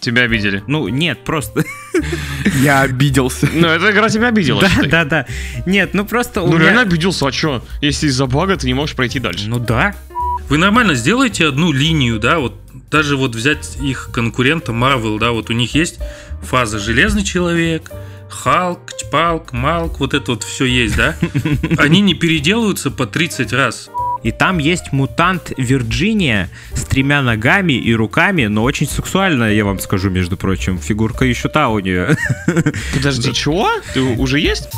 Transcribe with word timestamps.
Тебя 0.00 0.22
обидели. 0.22 0.62
Ну, 0.66 0.88
нет, 0.88 1.24
просто... 1.24 1.64
Я 2.62 2.80
обиделся. 2.80 3.48
Ну, 3.52 3.68
эта 3.68 3.90
игра 3.90 4.08
тебя 4.08 4.28
обидела, 4.28 4.62
Да, 4.62 4.86
да, 4.86 5.04
да. 5.04 5.26
Нет, 5.66 5.94
ну 5.94 6.04
просто 6.04 6.40
Ну, 6.40 6.58
реально 6.58 6.82
обиделся, 6.82 7.26
а 7.26 7.32
чё? 7.32 7.62
Если 7.80 8.06
из-за 8.06 8.26
бага 8.26 8.56
ты 8.56 8.66
не 8.66 8.74
можешь 8.74 8.96
пройти 8.96 9.20
дальше. 9.20 9.48
Ну 9.48 9.58
да. 9.58 9.94
Вы 10.48 10.58
нормально 10.58 10.94
сделаете 10.94 11.46
одну 11.46 11.70
линию, 11.70 12.18
да, 12.18 12.38
вот 12.38 12.54
даже 12.90 13.16
вот 13.16 13.36
взять 13.36 13.76
их 13.80 14.10
конкурента 14.12 14.72
Marvel, 14.72 15.18
да, 15.18 15.30
вот 15.30 15.48
у 15.50 15.52
них 15.52 15.74
есть 15.74 15.98
фаза 16.42 16.78
Железный 16.78 17.22
Человек, 17.22 17.90
Халк, 18.28 18.92
Чпалк, 18.96 19.52
Малк, 19.52 20.00
вот 20.00 20.14
это 20.14 20.32
вот 20.32 20.42
все 20.42 20.64
есть, 20.64 20.96
да? 20.96 21.14
Они 21.78 22.00
не 22.00 22.14
переделываются 22.14 22.90
по 22.90 23.06
30 23.06 23.52
раз. 23.52 23.90
И 24.22 24.32
там 24.32 24.58
есть 24.58 24.92
мутант 24.92 25.52
Вирджиния 25.56 26.50
с 26.74 26.84
тремя 26.84 27.22
ногами 27.22 27.72
и 27.72 27.94
руками, 27.94 28.46
но 28.46 28.62
очень 28.62 28.86
сексуальная, 28.86 29.52
я 29.52 29.64
вам 29.64 29.78
скажу, 29.78 30.10
между 30.10 30.36
прочим. 30.36 30.78
Фигурка 30.78 31.24
еще 31.24 31.48
та 31.48 31.68
у 31.68 31.78
нее. 31.78 32.16
Подожди, 32.94 33.32
чего? 33.32 33.68
Ты 33.94 34.02
уже 34.02 34.40
есть? 34.40 34.68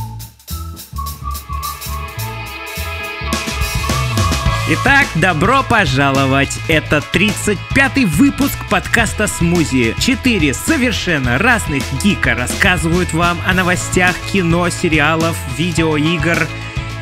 Итак, 4.75 5.07
добро 5.17 5.65
пожаловать! 5.69 6.57
Это 6.69 7.03
35-й 7.13 8.05
выпуск 8.05 8.57
подкаста 8.71 9.27
«Смузи». 9.27 9.95
Четыре 9.99 10.55
совершенно 10.55 11.37
разных 11.37 11.83
гика 12.03 12.35
рассказывают 12.35 13.13
вам 13.13 13.39
о 13.47 13.55
новостях 13.55 14.15
кино, 14.33 14.71
сериалов, 14.71 15.37
видеоигр 15.59 16.47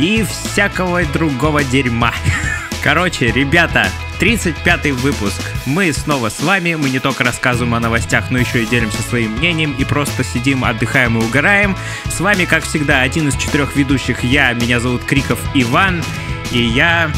и 0.01 0.25
всякого 0.25 1.05
другого 1.05 1.63
дерьма. 1.63 2.15
Короче, 2.83 3.31
ребята, 3.31 3.87
35-й 4.19 4.93
выпуск. 4.93 5.43
Мы 5.67 5.93
снова 5.93 6.31
с 6.31 6.41
вами, 6.41 6.75
мы 6.75 6.89
не 6.89 6.99
только 6.99 7.23
рассказываем 7.23 7.75
о 7.75 7.81
новостях, 7.81 8.31
но 8.31 8.39
еще 8.39 8.63
и 8.63 8.67
делимся 8.67 9.03
своим 9.03 9.33
мнением 9.33 9.75
и 9.79 9.85
просто 9.85 10.25
сидим, 10.25 10.65
отдыхаем 10.65 11.19
и 11.19 11.25
угораем. 11.25 11.77
С 12.07 12.21
вами, 12.21 12.47
как 12.47 12.65
всегда, 12.65 13.03
один 13.03 13.29
из 13.29 13.37
четырех 13.37 13.77
ведущих 13.77 14.25
я, 14.25 14.55
меня 14.55 14.81
зовут 14.81 15.05
Криков 15.05 15.39
Иван, 15.55 16.03
и 16.51 16.63
я... 16.63 17.13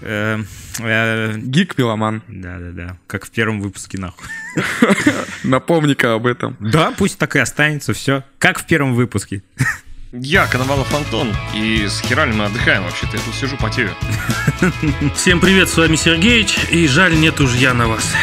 э, 0.00 0.42
э, 0.80 1.34
Гик-меломан. 1.36 2.22
Да-да-да, 2.26 2.96
как 3.06 3.26
в 3.26 3.30
первом 3.30 3.60
выпуске, 3.60 3.98
нахуй. 3.98 4.26
Напомни-ка 5.44 6.14
об 6.14 6.26
этом. 6.26 6.56
Да, 6.58 6.90
пусть 6.96 7.18
так 7.18 7.36
и 7.36 7.38
останется, 7.38 7.92
все. 7.92 8.24
Как 8.38 8.58
в 8.58 8.66
первом 8.66 8.94
выпуске. 8.94 9.42
Я 10.16 10.46
Коновалов 10.46 10.94
Антон, 10.94 11.34
и 11.56 11.88
с 11.88 12.00
херали 12.00 12.30
мы 12.30 12.44
отдыхаем 12.44 12.84
вообще-то. 12.84 13.16
Я 13.16 13.22
тут 13.24 13.34
сижу 13.34 13.56
потею. 13.56 13.90
Всем 15.16 15.40
привет, 15.40 15.68
с 15.68 15.76
вами 15.76 15.96
Сергеич, 15.96 16.56
и 16.70 16.86
жаль, 16.86 17.18
нет 17.18 17.40
уж 17.40 17.52
я 17.56 17.74
на 17.74 17.88
вас. 17.88 18.14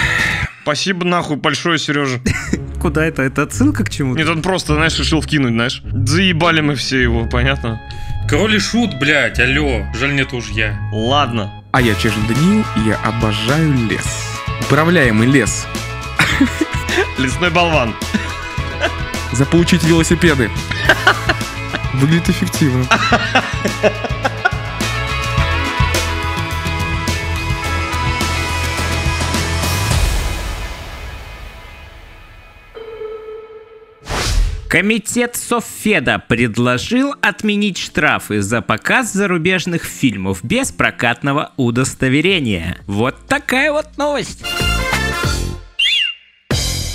Спасибо 0.61 1.03
нахуй 1.03 1.35
большое, 1.35 1.77
Сережа. 1.77 2.21
Куда 2.81 3.05
это? 3.05 3.23
Это 3.23 3.43
отсылка 3.43 3.83
к 3.83 3.89
чему-то? 3.89 4.17
Нет, 4.17 4.29
он 4.29 4.41
просто, 4.41 4.75
знаешь, 4.75 4.97
решил 4.97 5.19
вкинуть, 5.19 5.51
знаешь. 5.51 5.81
Заебали 5.83 6.61
мы 6.61 6.75
все 6.75 6.97
его, 7.01 7.25
понятно? 7.25 7.81
Король 8.29 8.55
и 8.55 8.59
шут, 8.59 8.97
блядь, 8.97 9.41
алло, 9.41 9.85
жаль, 9.93 10.15
нет 10.15 10.31
уж 10.31 10.47
я. 10.51 10.79
Ладно. 10.93 11.61
А 11.73 11.81
я 11.81 11.93
Чешин 11.95 12.25
Даниил, 12.25 12.63
и 12.77 12.87
я 12.87 12.95
обожаю 13.03 13.73
лес. 13.89 14.39
Управляемый 14.61 15.27
лес. 15.27 15.67
Лесной 17.17 17.49
болван. 17.49 17.93
Заполучить 19.33 19.83
велосипеды. 19.83 20.49
Выглядит 21.93 22.29
эффективно. 22.29 22.85
Комитет 34.71 35.35
Софеда 35.35 36.23
предложил 36.25 37.13
отменить 37.21 37.77
штрафы 37.77 38.41
за 38.41 38.61
показ 38.61 39.11
зарубежных 39.11 39.83
фильмов 39.83 40.39
без 40.43 40.71
прокатного 40.71 41.51
удостоверения. 41.57 42.77
Вот 42.87 43.17
такая 43.27 43.73
вот 43.73 43.97
новость. 43.97 44.45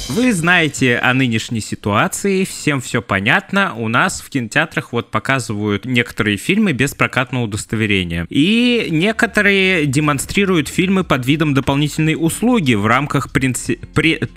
Вы 0.09 0.33
знаете 0.33 0.97
о 0.97 1.13
нынешней 1.15 1.61
ситуации, 1.61 2.45
всем 2.45 2.81
все 2.81 3.03
понятно. 3.03 3.75
У 3.77 3.89
нас 3.89 4.21
в 4.21 4.31
кинотеатрах 4.31 4.93
вот 4.93 5.11
показывают 5.11 5.85
некоторые 5.85 6.37
фильмы 6.37 6.73
без 6.73 6.95
прокатного 6.95 7.45
удостоверения. 7.45 8.27
И 8.31 8.89
некоторые 8.91 9.85
демонстрируют 9.87 10.69
фильмы 10.69 11.05
под 11.05 11.27
видом 11.27 11.55
дополнительной 11.55 12.17
услуги 12.19 12.75
в 12.75 12.87
рамках 12.87 13.33
принци... 13.33 13.79
пре- 13.95 14.29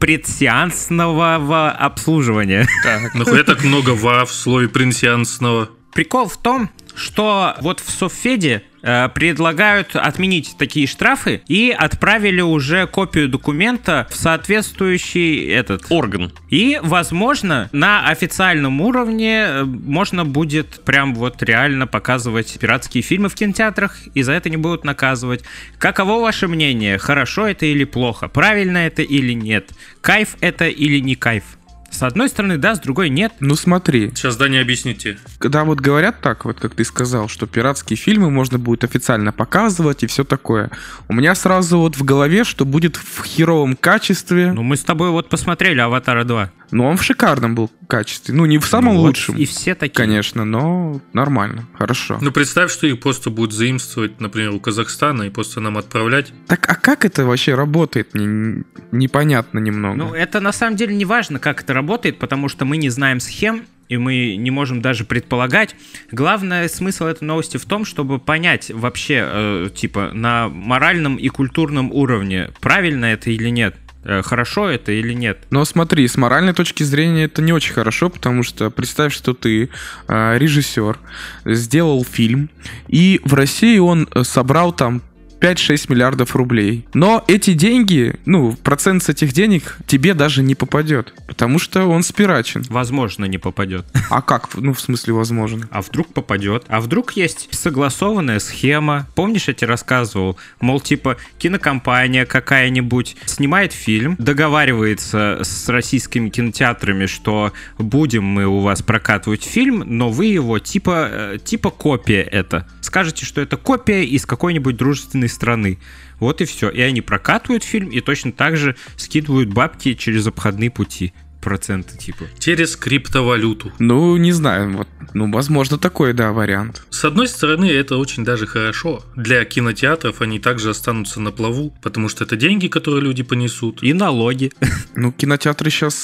предсеансного 0.00 1.70
обслуживания. 1.70 2.66
Так. 2.82 3.14
Нахуя 3.14 3.44
так 3.44 3.62
много 3.62 3.90
ва 3.90 4.24
в 4.24 4.32
слове 4.32 4.68
принсиансного? 4.68 5.70
Прикол 5.92 6.28
в 6.28 6.40
том, 6.40 6.70
что 6.94 7.56
вот 7.60 7.80
в 7.80 7.90
Софеде 7.90 8.62
предлагают 8.80 9.96
отменить 9.96 10.56
такие 10.58 10.86
штрафы 10.86 11.42
и 11.46 11.74
отправили 11.76 12.40
уже 12.40 12.86
копию 12.86 13.28
документа 13.28 14.06
в 14.10 14.16
соответствующий 14.16 15.48
этот 15.48 15.86
Орган. 15.90 16.32
И, 16.48 16.78
возможно, 16.82 17.68
на 17.72 18.08
официальном 18.08 18.80
уровне 18.80 19.44
э, 19.46 19.64
можно 19.64 20.24
будет 20.24 20.84
прям 20.84 21.14
вот 21.14 21.42
реально 21.42 21.86
показывать 21.86 22.58
пиратские 22.58 23.02
фильмы 23.02 23.28
в 23.28 23.34
кинотеатрах, 23.34 23.96
и 24.14 24.22
за 24.22 24.32
это 24.32 24.50
не 24.50 24.56
будут 24.56 24.84
наказывать. 24.84 25.44
Каково 25.78 26.20
ваше 26.20 26.48
мнение? 26.48 26.98
Хорошо 26.98 27.46
это 27.46 27.66
или 27.66 27.84
плохо? 27.84 28.28
Правильно 28.28 28.78
это 28.78 29.02
или 29.02 29.32
нет? 29.32 29.70
Кайф 30.00 30.36
это 30.40 30.66
или 30.68 30.98
не 31.00 31.14
кайф? 31.14 31.44
С 31.90 32.02
одной 32.02 32.28
стороны, 32.28 32.56
да, 32.56 32.74
с 32.74 32.80
другой 32.80 33.08
нет. 33.10 33.32
Ну 33.40 33.56
смотри, 33.56 34.10
Сейчас, 34.14 34.36
Даня, 34.36 34.60
объясните. 34.62 35.18
когда 35.38 35.64
вот 35.64 35.80
говорят 35.80 36.20
так, 36.20 36.44
вот 36.44 36.58
как 36.60 36.74
ты 36.74 36.84
сказал, 36.84 37.28
что 37.28 37.46
пиратские 37.46 37.96
фильмы 37.96 38.30
можно 38.30 38.58
будет 38.58 38.84
официально 38.84 39.32
показывать 39.32 40.02
и 40.02 40.06
все 40.06 40.24
такое, 40.24 40.70
у 41.08 41.12
меня 41.14 41.34
сразу 41.34 41.78
вот 41.78 41.96
в 41.96 42.04
голове, 42.04 42.44
что 42.44 42.64
будет 42.64 42.96
в 42.96 43.24
херовом 43.24 43.76
качестве, 43.76 44.52
Ну, 44.52 44.62
мы 44.62 44.76
с 44.76 44.82
тобой 44.84 45.10
вот 45.10 45.28
посмотрели 45.28 45.80
«Аватара 45.80 46.24
2». 46.24 46.48
но 46.70 46.86
он 46.88 46.96
в 46.96 47.02
шикарном 47.02 47.54
был 47.54 47.70
качестве. 47.90 48.34
Ну, 48.34 48.46
не 48.46 48.58
в 48.58 48.64
самом 48.64 48.94
Ну 48.94 49.00
вот, 49.00 49.06
лучшем, 49.08 49.36
И 49.36 49.44
все 49.44 49.74
такие. 49.74 49.94
конечно, 49.94 50.44
но 50.44 51.00
нормально, 51.12 51.66
хорошо. 51.76 52.18
Ну, 52.20 52.30
представь, 52.32 52.72
что 52.72 52.86
их 52.86 53.00
просто 53.00 53.28
будут 53.30 53.52
заимствовать, 53.52 54.20
например, 54.20 54.50
у 54.52 54.60
Казахстана 54.60 55.24
и 55.24 55.30
просто 55.30 55.60
нам 55.60 55.76
отправлять. 55.76 56.32
Так, 56.46 56.66
а 56.70 56.74
как 56.74 57.04
это 57.04 57.24
вообще 57.26 57.54
работает? 57.54 58.14
Мне 58.14 58.64
непонятно 58.92 59.58
немного. 59.58 59.96
Ну, 59.96 60.14
это 60.14 60.40
на 60.40 60.52
самом 60.52 60.76
деле 60.76 60.94
не 60.94 61.04
важно, 61.04 61.38
как 61.38 61.62
это 61.62 61.74
работает, 61.74 62.18
потому 62.18 62.48
что 62.48 62.64
мы 62.64 62.76
не 62.76 62.88
знаем 62.88 63.20
схем, 63.20 63.64
и 63.88 63.96
мы 63.96 64.36
не 64.36 64.52
можем 64.52 64.80
даже 64.80 65.04
предполагать. 65.04 65.74
Главный 66.12 66.68
смысл 66.68 67.06
этой 67.06 67.24
новости 67.24 67.56
в 67.56 67.64
том, 67.64 67.84
чтобы 67.84 68.20
понять 68.20 68.70
вообще, 68.70 69.24
э, 69.26 69.68
типа, 69.74 70.10
на 70.12 70.48
моральном 70.48 71.16
и 71.16 71.28
культурном 71.28 71.90
уровне, 71.92 72.50
правильно 72.60 73.06
это 73.06 73.30
или 73.30 73.48
нет, 73.48 73.74
хорошо 74.02 74.68
это 74.68 74.92
или 74.92 75.12
нет. 75.12 75.38
Но 75.50 75.64
смотри, 75.64 76.06
с 76.08 76.16
моральной 76.16 76.54
точки 76.54 76.82
зрения 76.82 77.24
это 77.24 77.42
не 77.42 77.52
очень 77.52 77.74
хорошо, 77.74 78.08
потому 78.08 78.42
что 78.42 78.70
представь, 78.70 79.14
что 79.14 79.34
ты 79.34 79.68
э, 80.08 80.38
режиссер, 80.38 80.98
сделал 81.44 82.04
фильм, 82.04 82.50
и 82.88 83.20
в 83.24 83.34
России 83.34 83.78
он 83.78 84.08
э, 84.14 84.24
собрал 84.24 84.72
там 84.72 85.02
5-6 85.40 85.86
миллиардов 85.88 86.36
рублей. 86.36 86.86
Но 86.94 87.24
эти 87.26 87.54
деньги, 87.54 88.14
ну, 88.26 88.52
процент 88.62 89.02
с 89.02 89.08
этих 89.08 89.32
денег 89.32 89.78
тебе 89.86 90.14
даже 90.14 90.42
не 90.42 90.54
попадет, 90.54 91.14
потому 91.26 91.58
что 91.58 91.86
он 91.86 92.02
спирачен. 92.02 92.64
Возможно, 92.68 93.24
не 93.24 93.38
попадет. 93.38 93.86
А 94.10 94.22
как? 94.22 94.54
Ну, 94.56 94.74
в 94.74 94.80
смысле, 94.80 95.14
возможно. 95.14 95.68
А 95.70 95.82
вдруг 95.82 96.12
попадет? 96.12 96.64
А 96.68 96.80
вдруг 96.80 97.12
есть 97.12 97.48
согласованная 97.52 98.38
схема? 98.38 99.06
Помнишь, 99.14 99.48
я 99.48 99.54
тебе 99.54 99.68
рассказывал? 99.68 100.36
Мол, 100.60 100.80
типа, 100.80 101.16
кинокомпания 101.38 102.26
какая-нибудь 102.26 103.16
снимает 103.24 103.72
фильм, 103.72 104.16
договаривается 104.18 105.40
с 105.42 105.68
российскими 105.68 106.28
кинотеатрами, 106.28 107.06
что 107.06 107.52
будем 107.78 108.24
мы 108.24 108.46
у 108.46 108.60
вас 108.60 108.82
прокатывать 108.82 109.44
фильм, 109.44 109.84
но 109.86 110.10
вы 110.10 110.26
его 110.26 110.58
типа, 110.58 111.08
э, 111.10 111.38
типа 111.42 111.70
копия 111.70 112.22
это. 112.22 112.66
Скажете, 112.80 113.24
что 113.24 113.40
это 113.40 113.56
копия 113.56 114.04
из 114.04 114.26
какой-нибудь 114.26 114.76
дружественной 114.76 115.28
страны. 115.30 115.78
Вот 116.18 116.40
и 116.40 116.44
все. 116.44 116.68
И 116.68 116.80
они 116.80 117.00
прокатывают 117.00 117.64
фильм 117.64 117.88
и 117.88 118.00
точно 118.00 118.32
так 118.32 118.56
же 118.56 118.76
скидывают 118.96 119.48
бабки 119.48 119.94
через 119.94 120.26
обходные 120.26 120.70
пути. 120.70 121.12
Проценты 121.40 121.96
типа. 121.96 122.24
Через 122.38 122.76
криптовалюту. 122.76 123.72
Ну, 123.78 124.16
не 124.18 124.32
знаю, 124.32 124.76
вот, 124.76 124.88
ну, 125.14 125.32
возможно, 125.32 125.78
такой, 125.78 126.12
да, 126.12 126.32
вариант. 126.32 126.82
С 126.90 127.02
одной 127.02 127.28
стороны, 127.28 127.64
это 127.64 127.96
очень 127.96 128.24
даже 128.24 128.46
хорошо. 128.46 129.02
Для 129.16 129.42
кинотеатров 129.46 130.20
они 130.20 130.38
также 130.38 130.68
останутся 130.68 131.18
на 131.18 131.30
плаву, 131.30 131.74
потому 131.80 132.10
что 132.10 132.24
это 132.24 132.36
деньги, 132.36 132.66
которые 132.66 133.02
люди 133.02 133.22
понесут. 133.22 133.82
И 133.82 133.94
налоги. 133.94 134.52
Ну, 134.94 135.12
кинотеатры 135.12 135.70
сейчас 135.70 135.96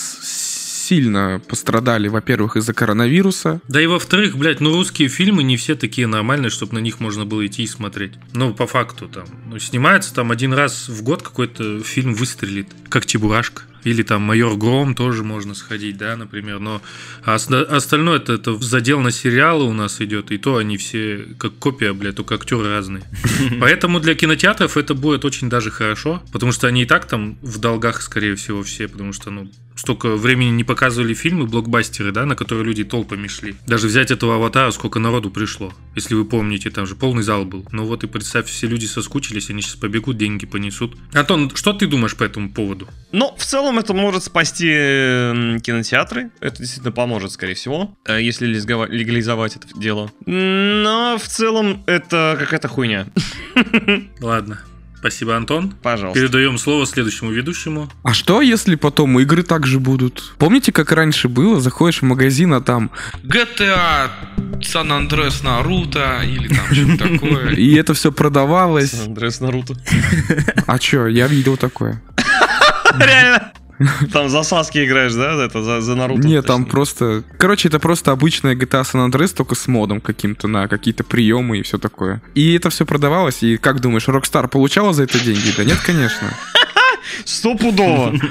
сильно 0.87 1.41
пострадали, 1.49 2.09
во-первых, 2.09 2.57
из-за 2.57 2.73
коронавируса. 2.73 3.61
Да 3.69 3.81
и 3.81 3.87
во-вторых, 3.87 4.37
блядь, 4.37 4.61
ну 4.61 4.73
русские 4.73 5.09
фильмы 5.09 5.43
не 5.43 5.57
все 5.57 5.75
такие 5.75 6.07
нормальные, 6.07 6.51
чтобы 6.51 6.75
на 6.75 6.79
них 6.79 7.01
можно 7.01 7.25
было 7.25 7.45
идти 7.47 7.65
и 7.65 7.67
смотреть. 7.67 8.13
Ну, 8.33 8.55
по 8.55 8.67
факту 8.67 9.09
там. 9.09 9.25
Ну, 9.47 9.59
снимается 9.59 10.15
там 10.15 10.31
один 10.31 10.53
раз 10.53 10.89
в 10.89 11.03
год 11.03 11.23
какой-то 11.23 11.81
фильм 11.83 12.15
выстрелит, 12.15 12.69
как 12.89 13.07
Чебурашка. 13.07 13.63
Или 13.87 14.03
там 14.03 14.23
«Майор 14.23 14.57
Гром» 14.57 14.97
тоже 14.97 15.23
можно 15.23 15.55
сходить, 15.55 15.97
да, 15.97 16.17
например. 16.17 16.59
Но 16.59 16.83
оста- 17.25 17.63
остальное 17.63 18.17
это, 18.17 18.33
это 18.33 18.59
задел 18.61 18.99
на 19.01 19.13
сериалы 19.13 19.63
у 19.63 19.73
нас 19.73 20.01
идет, 20.01 20.33
и 20.33 20.39
то 20.39 20.57
они 20.57 20.77
все 20.77 21.25
как 21.39 21.57
копия, 21.59 21.93
блядь, 21.93 22.17
только 22.17 22.35
актеры 22.35 22.69
разные. 22.69 23.05
Поэтому 23.61 24.01
для 24.01 24.17
кинотеатров 24.17 24.77
это 24.77 24.95
будет 24.95 25.25
очень 25.25 25.49
даже 25.49 25.71
хорошо, 25.71 26.21
потому 26.33 26.51
что 26.51 26.67
они 26.67 26.83
и 26.83 26.85
так 26.85 27.07
там 27.07 27.39
в 27.43 27.59
долгах, 27.59 28.03
скорее 28.03 28.35
всего, 28.35 28.65
все, 28.65 28.89
потому 28.89 29.13
что, 29.13 29.31
ну, 29.31 29.49
столько 29.77 30.17
времени 30.17 30.51
не 30.51 30.65
показывали 30.65 31.15
фильмы, 31.15 31.47
блокбастеры, 31.47 32.11
да, 32.11 32.27
на 32.27 32.35
которые 32.35 32.65
люди 32.65 32.83
толпами 32.83 33.29
шли. 33.29 33.55
Даже 33.67 33.87
взять 33.87 34.11
этого 34.11 34.37
аватара, 34.37 34.71
сколько 34.71 34.99
народу 34.99 35.31
пришло. 35.31 35.73
Если 35.95 36.15
вы 36.15 36.25
помните, 36.25 36.71
там 36.71 36.87
же 36.87 36.97
полный 36.97 37.23
зал 37.23 37.45
был. 37.45 37.67
Ну 37.71 37.85
вот 37.85 38.03
и 38.03 38.07
представь, 38.07 38.49
все 38.49 38.67
люди 38.67 38.87
соскучились, 38.87 39.51
они 39.51 39.63
сейчас 39.63 39.77
побегут, 39.77 40.17
деньги 40.17 40.47
понесут. 40.47 40.97
Антон, 41.13 41.51
что 41.55 41.73
ты 41.73 41.87
думаешь 41.87 42.17
по 42.17 42.25
этому 42.25 42.51
поводу? 42.51 42.89
Ну, 43.13 43.35
в 43.37 43.45
целом 43.45 43.76
это 43.79 43.95
может 43.95 44.25
спасти 44.25 44.67
кинотеатры. 45.61 46.31
Это 46.41 46.59
действительно 46.59 46.93
поможет, 46.93 47.33
скорее 47.33 47.55
всего, 47.55 47.97
э, 48.07 48.21
если 48.23 48.47
легализова- 48.49 48.89
легализовать 48.89 49.57
это 49.57 49.69
дело. 49.79 50.11
Но 50.27 51.19
в 51.19 51.27
целом 51.27 51.83
это 51.87 52.37
какая-то 52.39 52.69
хуйня. 52.69 53.07
Ладно. 54.21 54.61
Спасибо, 54.99 55.37
Антон. 55.37 55.73
Пожалуйста. 55.83 56.19
Передаем 56.21 56.59
слово 56.59 56.85
следующему 56.85 57.31
ведущему. 57.31 57.89
А 58.03 58.13
что, 58.13 58.41
если 58.43 58.75
потом 58.75 59.21
игры 59.21 59.45
также 59.45 59.79
будут? 59.79 60.35
Помните, 60.39 60.73
как 60.73 60.91
раньше 60.91 61.29
было? 61.29 61.61
Заходишь 61.61 62.01
в 62.01 62.05
магазин, 62.07 62.53
а 62.55 62.61
там 62.61 62.91
GTA, 63.23 64.09
San 64.63 64.89
Andreas, 64.89 65.45
Наруто 65.45 66.23
или 66.25 66.49
там 66.49 66.67
что-то 66.73 67.09
такое. 67.13 67.51
И 67.55 67.75
это 67.77 67.95
все 67.95 68.11
продавалось. 68.11 68.95
Андрес 69.07 69.41
Наруто. 69.41 69.75
А 70.67 70.79
чё, 70.81 71.07
я 71.07 71.29
видел 71.29 71.57
такое. 71.57 72.03
Реально. 72.99 73.53
Там 74.13 74.29
за 74.29 74.43
Саски 74.43 74.85
играешь, 74.85 75.15
да? 75.15 75.45
Это 75.45 75.63
за, 75.63 75.81
за 75.81 75.95
Наруто. 75.95 76.27
Нет, 76.27 76.47
там 76.47 76.65
просто... 76.65 77.23
Короче, 77.39 77.69
это 77.69 77.79
просто 77.79 78.13
обычная 78.13 78.55
GTA 78.55 78.83
San 78.83 79.09
Andreas, 79.09 79.35
только 79.35 79.55
с 79.55 79.67
модом 79.67 80.01
каким-то 80.01 80.49
на 80.49 80.69
какие-то 80.69 81.05
приемы 81.05 81.59
и 81.59 81.63
все 81.63 81.79
такое. 81.79 82.23
И 82.35 82.55
это 82.55 82.71
все 82.71 82.87
продавалось, 82.87 83.43
и 83.43 83.57
как 83.57 83.81
думаешь, 83.81 84.09
Rockstar 84.09 84.49
получала 84.49 84.93
за 84.93 85.05
это 85.05 85.19
деньги? 85.19 85.53
Да 85.57 85.65
нет, 85.65 85.79
конечно. 85.85 86.29
Стопудово. 87.25 88.15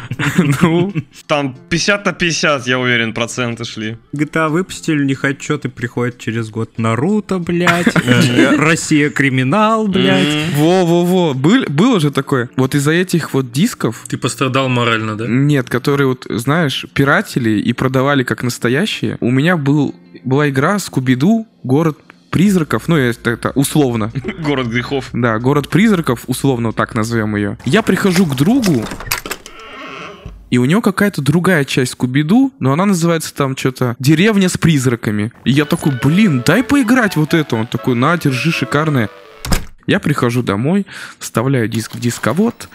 Ну, 0.61 0.93
Там 1.27 1.55
50 1.69 2.05
на 2.05 2.13
50, 2.13 2.67
я 2.67 2.79
уверен, 2.79 3.13
проценты 3.13 3.63
шли. 3.65 3.97
GTA 4.13 4.49
выпустили, 4.49 5.03
не 5.05 5.13
хочу, 5.15 5.57
ты 5.57 5.69
приходит 5.69 6.17
через 6.17 6.49
год 6.49 6.77
Наруто, 6.77 7.39
блядь, 7.39 7.87
э, 8.05 8.55
Россия 8.57 9.09
криминал, 9.09 9.87
блядь. 9.87 10.53
Во-во-во, 10.55 11.33
был, 11.33 11.63
было 11.67 11.99
же 11.99 12.11
такое. 12.11 12.49
Вот 12.57 12.75
из-за 12.75 12.91
этих 12.91 13.33
вот 13.33 13.51
дисков, 13.51 14.05
Ты 14.07 14.17
пострадал 14.17 14.69
морально, 14.69 15.15
да? 15.17 15.25
нет, 15.27 15.69
которые 15.69 16.07
вот, 16.07 16.25
знаешь, 16.29 16.85
пиратели 16.93 17.59
и 17.59 17.73
продавали 17.73 18.23
как 18.23 18.43
настоящие, 18.43 19.17
у 19.21 19.31
меня 19.31 19.57
был, 19.57 19.95
была 20.23 20.49
игра 20.49 20.79
Скуби-Ду, 20.79 21.47
город 21.63 21.97
призраков, 22.35 22.89
ну, 22.89 22.97
это, 22.97 23.29
это 23.29 23.51
условно. 23.51 24.11
Город 24.39 24.67
грехов. 24.67 25.07
Да, 25.13 25.39
город 25.39 25.69
призраков, 25.69 26.25
условно 26.27 26.73
так 26.73 26.93
назовем 26.93 27.37
ее. 27.37 27.57
Я 27.63 27.81
прихожу 27.81 28.25
к 28.25 28.35
другу, 28.35 28.83
и 30.49 30.57
у 30.57 30.65
него 30.65 30.81
какая-то 30.81 31.21
другая 31.21 31.63
часть 31.63 31.93
Скуби-Ду, 31.93 32.51
но 32.59 32.73
она 32.73 32.85
называется 32.85 33.33
там 33.33 33.55
что-то 33.55 33.95
«Деревня 33.99 34.49
с 34.49 34.57
призраками». 34.57 35.31
И 35.45 35.51
я 35.51 35.63
такой, 35.63 35.93
блин, 36.03 36.43
дай 36.45 36.61
поиграть 36.61 37.15
вот 37.15 37.33
это. 37.33 37.55
Он 37.55 37.67
такой, 37.67 37.95
на, 37.95 38.17
держи, 38.17 38.51
шикарное. 38.51 39.07
Я 39.87 40.01
прихожу 40.01 40.43
домой, 40.43 40.85
вставляю 41.19 41.69
диск 41.69 41.95
в 41.95 42.01
дисковод, 42.01 42.67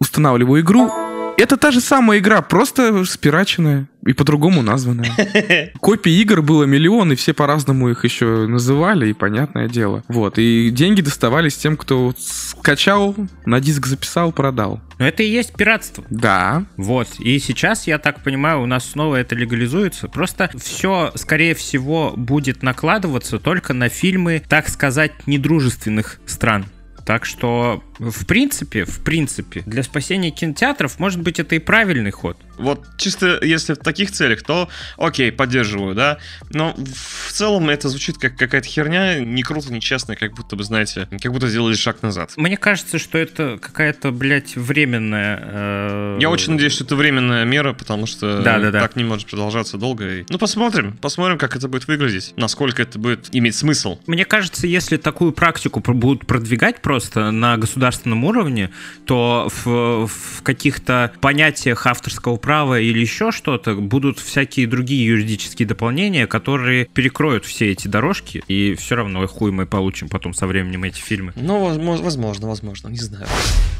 устанавливаю 0.00 0.60
игру. 0.60 0.92
Это 1.38 1.56
та 1.56 1.70
же 1.70 1.80
самая 1.80 2.18
игра, 2.18 2.42
просто 2.42 3.04
спираченная 3.04 3.88
и 4.06 4.12
по-другому 4.12 4.62
названная. 4.62 5.72
Копий 5.80 6.20
игр 6.20 6.42
было 6.42 6.64
миллион, 6.64 7.12
и 7.12 7.16
все 7.16 7.32
по-разному 7.32 7.88
их 7.90 8.04
еще 8.04 8.46
называли, 8.46 9.10
и 9.10 9.12
понятное 9.12 9.68
дело. 9.68 10.04
Вот, 10.08 10.38
и 10.38 10.70
деньги 10.70 11.00
доставались 11.00 11.56
тем, 11.56 11.76
кто 11.76 12.14
скачал, 12.18 13.14
на 13.44 13.60
диск 13.60 13.86
записал, 13.86 14.32
продал. 14.32 14.80
Но 14.98 15.06
это 15.06 15.22
и 15.22 15.30
есть 15.30 15.54
пиратство. 15.54 16.04
Да, 16.10 16.64
Вот. 16.76 17.08
И 17.18 17.38
сейчас, 17.38 17.86
я 17.86 17.98
так 17.98 18.22
понимаю, 18.22 18.62
у 18.62 18.66
нас 18.66 18.90
снова 18.90 19.16
это 19.16 19.34
легализуется. 19.34 20.08
Просто 20.08 20.50
все, 20.56 21.12
скорее 21.16 21.54
всего, 21.54 22.12
будет 22.16 22.62
накладываться 22.62 23.38
только 23.38 23.72
на 23.72 23.88
фильмы, 23.88 24.42
так 24.48 24.68
сказать, 24.68 25.12
недружественных 25.26 26.20
стран. 26.26 26.66
Так 27.04 27.24
что, 27.24 27.82
в 27.98 28.26
принципе, 28.26 28.84
в 28.84 29.02
принципе, 29.02 29.62
для 29.66 29.82
спасения 29.82 30.30
кинотеатров, 30.30 30.98
может 30.98 31.20
быть, 31.20 31.40
это 31.40 31.54
и 31.56 31.58
правильный 31.58 32.12
ход. 32.12 32.36
Вот 32.62 32.84
чисто 32.96 33.38
если 33.42 33.74
в 33.74 33.78
таких 33.78 34.10
целях, 34.12 34.42
то 34.42 34.68
окей, 34.96 35.30
поддерживаю, 35.32 35.94
да. 35.94 36.18
Но 36.50 36.74
в 36.76 37.32
целом 37.32 37.68
это 37.68 37.88
звучит 37.88 38.18
как 38.18 38.36
какая-то 38.36 38.68
херня, 38.68 39.18
не 39.20 39.42
круто, 39.42 39.72
нечестно, 39.72 40.16
как 40.16 40.32
будто 40.34 40.56
бы, 40.56 40.64
знаете, 40.64 41.08
как 41.20 41.32
будто 41.32 41.48
сделали 41.48 41.74
шаг 41.74 42.02
назад. 42.02 42.32
Мне 42.36 42.56
кажется, 42.56 42.98
что 42.98 43.18
это 43.18 43.58
какая-то, 43.60 44.10
блядь, 44.12 44.56
временная... 44.56 45.38
э, 45.42 46.18
Я 46.20 46.30
очень 46.30 46.52
надеюсь, 46.52 46.72
что 46.74 46.84
это 46.84 46.96
временная 46.96 47.44
мера, 47.44 47.72
потому 47.72 48.06
что 48.06 48.42
так 48.80 48.96
не 48.96 49.04
может 49.04 49.26
продолжаться 49.28 49.78
долго. 49.78 50.20
И- 50.20 50.24
Ну, 50.28 50.38
посмотрим, 50.38 50.96
посмотрим, 50.98 51.38
как 51.38 51.56
это 51.56 51.68
будет 51.68 51.86
выглядеть, 51.88 52.32
насколько 52.36 52.82
это 52.82 52.98
будет 52.98 53.28
иметь 53.32 53.54
смысл. 53.56 53.98
Мне 54.06 54.24
кажется, 54.24 54.66
если 54.66 54.96
такую 54.96 55.32
практику 55.32 55.80
пр- 55.80 55.94
будут 55.94 56.26
продвигать 56.26 56.80
просто 56.82 57.30
на 57.30 57.56
государственном 57.56 58.24
уровне, 58.24 58.70
то 59.06 59.48
в, 59.64 60.06
в 60.06 60.42
каких-то 60.42 61.12
понятиях 61.20 61.86
авторского 61.86 62.36
права 62.36 62.51
или 62.80 62.98
еще 62.98 63.32
что-то 63.32 63.74
будут 63.74 64.18
всякие 64.18 64.66
другие 64.66 65.06
юридические 65.06 65.66
дополнения, 65.66 66.26
которые 66.26 66.86
перекроют 66.86 67.44
все 67.44 67.72
эти 67.72 67.88
дорожки, 67.88 68.42
и 68.48 68.74
все 68.74 68.96
равно 68.96 69.26
хуй 69.26 69.50
мы 69.50 69.66
получим 69.66 70.08
потом 70.08 70.34
со 70.34 70.46
временем 70.46 70.84
эти 70.84 71.00
фильмы. 71.00 71.32
Ну, 71.36 71.64
возможно, 71.64 72.04
возможно, 72.04 72.48
возможно, 72.48 72.88
не 72.88 72.98
знаю. 72.98 73.26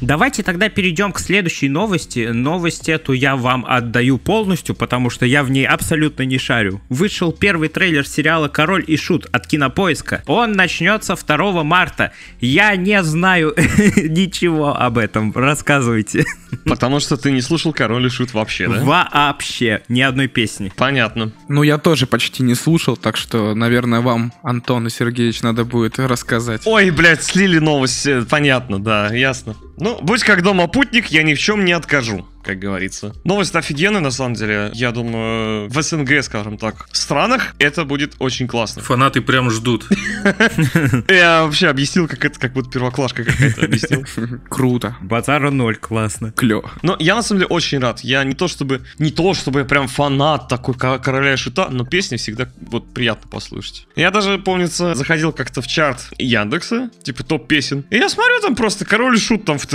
Давайте 0.00 0.42
тогда 0.42 0.68
перейдем 0.68 1.12
к 1.12 1.20
следующей 1.20 1.68
новости. 1.68 2.28
Новость 2.32 2.88
эту 2.88 3.12
я 3.12 3.36
вам 3.36 3.64
отдаю 3.68 4.18
полностью, 4.18 4.74
потому 4.74 5.10
что 5.10 5.26
я 5.26 5.44
в 5.44 5.50
ней 5.50 5.66
абсолютно 5.66 6.22
не 6.24 6.38
шарю. 6.38 6.80
Вышел 6.88 7.32
первый 7.32 7.68
трейлер 7.68 8.06
сериала 8.06 8.48
«Король 8.48 8.84
и 8.86 8.96
Шут» 8.96 9.26
от 9.32 9.46
Кинопоиска. 9.46 10.22
Он 10.26 10.52
начнется 10.52 11.14
2 11.14 11.62
марта. 11.62 12.12
Я 12.40 12.74
не 12.76 13.02
знаю 13.02 13.54
ничего 13.96 14.76
об 14.76 14.98
этом. 14.98 15.32
Рассказывайте. 15.32 16.24
Потому 16.64 17.00
что 17.00 17.16
ты 17.16 17.30
не 17.32 17.40
слушал 17.40 17.72
Король 17.72 18.06
и 18.06 18.08
Шут 18.08 18.34
вообще, 18.34 18.51
да? 18.58 18.84
Вообще 18.84 19.82
ни 19.88 20.00
одной 20.00 20.28
песни. 20.28 20.72
Понятно. 20.76 21.32
ну 21.48 21.62
я 21.62 21.78
тоже 21.78 22.06
почти 22.06 22.42
не 22.42 22.54
слушал, 22.54 22.96
так 22.96 23.16
что, 23.16 23.54
наверное, 23.54 24.00
вам, 24.00 24.32
Антон 24.42 24.86
и 24.86 24.90
Сергеевич, 24.90 25.42
надо 25.42 25.64
будет 25.64 25.98
рассказать. 25.98 26.62
Ой, 26.64 26.90
блядь, 26.90 27.22
слили 27.22 27.58
новость, 27.58 28.08
понятно, 28.28 28.78
да, 28.78 29.12
ясно. 29.14 29.56
Ну, 29.78 29.98
будь 30.02 30.22
как 30.22 30.42
дома 30.42 30.66
путник, 30.66 31.06
я 31.08 31.22
ни 31.22 31.34
в 31.34 31.38
чем 31.38 31.64
не 31.64 31.72
откажу, 31.72 32.26
как 32.42 32.58
говорится. 32.58 33.14
Новость 33.24 33.54
офигенная, 33.54 34.00
на 34.00 34.10
самом 34.10 34.34
деле. 34.34 34.70
Я 34.74 34.90
думаю, 34.92 35.68
в 35.68 35.82
СНГ, 35.82 36.22
скажем 36.22 36.58
так, 36.58 36.88
странах 36.92 37.54
это 37.58 37.84
будет 37.84 38.14
очень 38.18 38.46
классно. 38.48 38.82
Фанаты 38.82 39.20
прям 39.20 39.50
ждут. 39.50 39.86
Я 41.08 41.44
вообще 41.44 41.68
объяснил, 41.68 42.08
как 42.08 42.24
это, 42.24 42.38
как 42.38 42.52
будто 42.52 42.70
первоклашка 42.70 43.24
какая-то 43.24 43.64
объяснил. 43.64 44.04
Круто, 44.48 44.96
Базара 45.00 45.50
ноль, 45.50 45.76
классно. 45.76 46.32
клево. 46.32 46.70
Но 46.82 46.96
я 46.98 47.14
на 47.14 47.22
самом 47.22 47.40
деле 47.40 47.48
очень 47.48 47.78
рад. 47.78 48.00
Я 48.00 48.24
не 48.24 48.34
то 48.34 48.48
чтобы, 48.48 48.82
не 48.98 49.10
то 49.10 49.34
чтобы 49.34 49.60
я 49.60 49.64
прям 49.64 49.88
фанат 49.88 50.48
такой 50.48 50.74
ко- 50.74 50.98
короля 50.98 51.34
и 51.34 51.36
шута, 51.36 51.68
но 51.70 51.84
песни 51.84 52.16
всегда 52.16 52.48
вот 52.60 52.92
приятно 52.92 53.28
послушать. 53.28 53.86
Я 53.96 54.10
даже, 54.10 54.38
помнится, 54.38 54.94
заходил 54.94 55.32
как-то 55.32 55.62
в 55.62 55.66
чарт 55.66 56.08
Яндекса, 56.18 56.90
типа 57.02 57.24
топ 57.24 57.48
песен. 57.48 57.84
И 57.90 57.96
я 57.96 58.08
смотрю, 58.08 58.40
там 58.40 58.54
просто 58.56 58.84
король 58.84 59.16
и 59.16 59.20
шут 59.20 59.44
там 59.44 59.58
в 59.58 59.66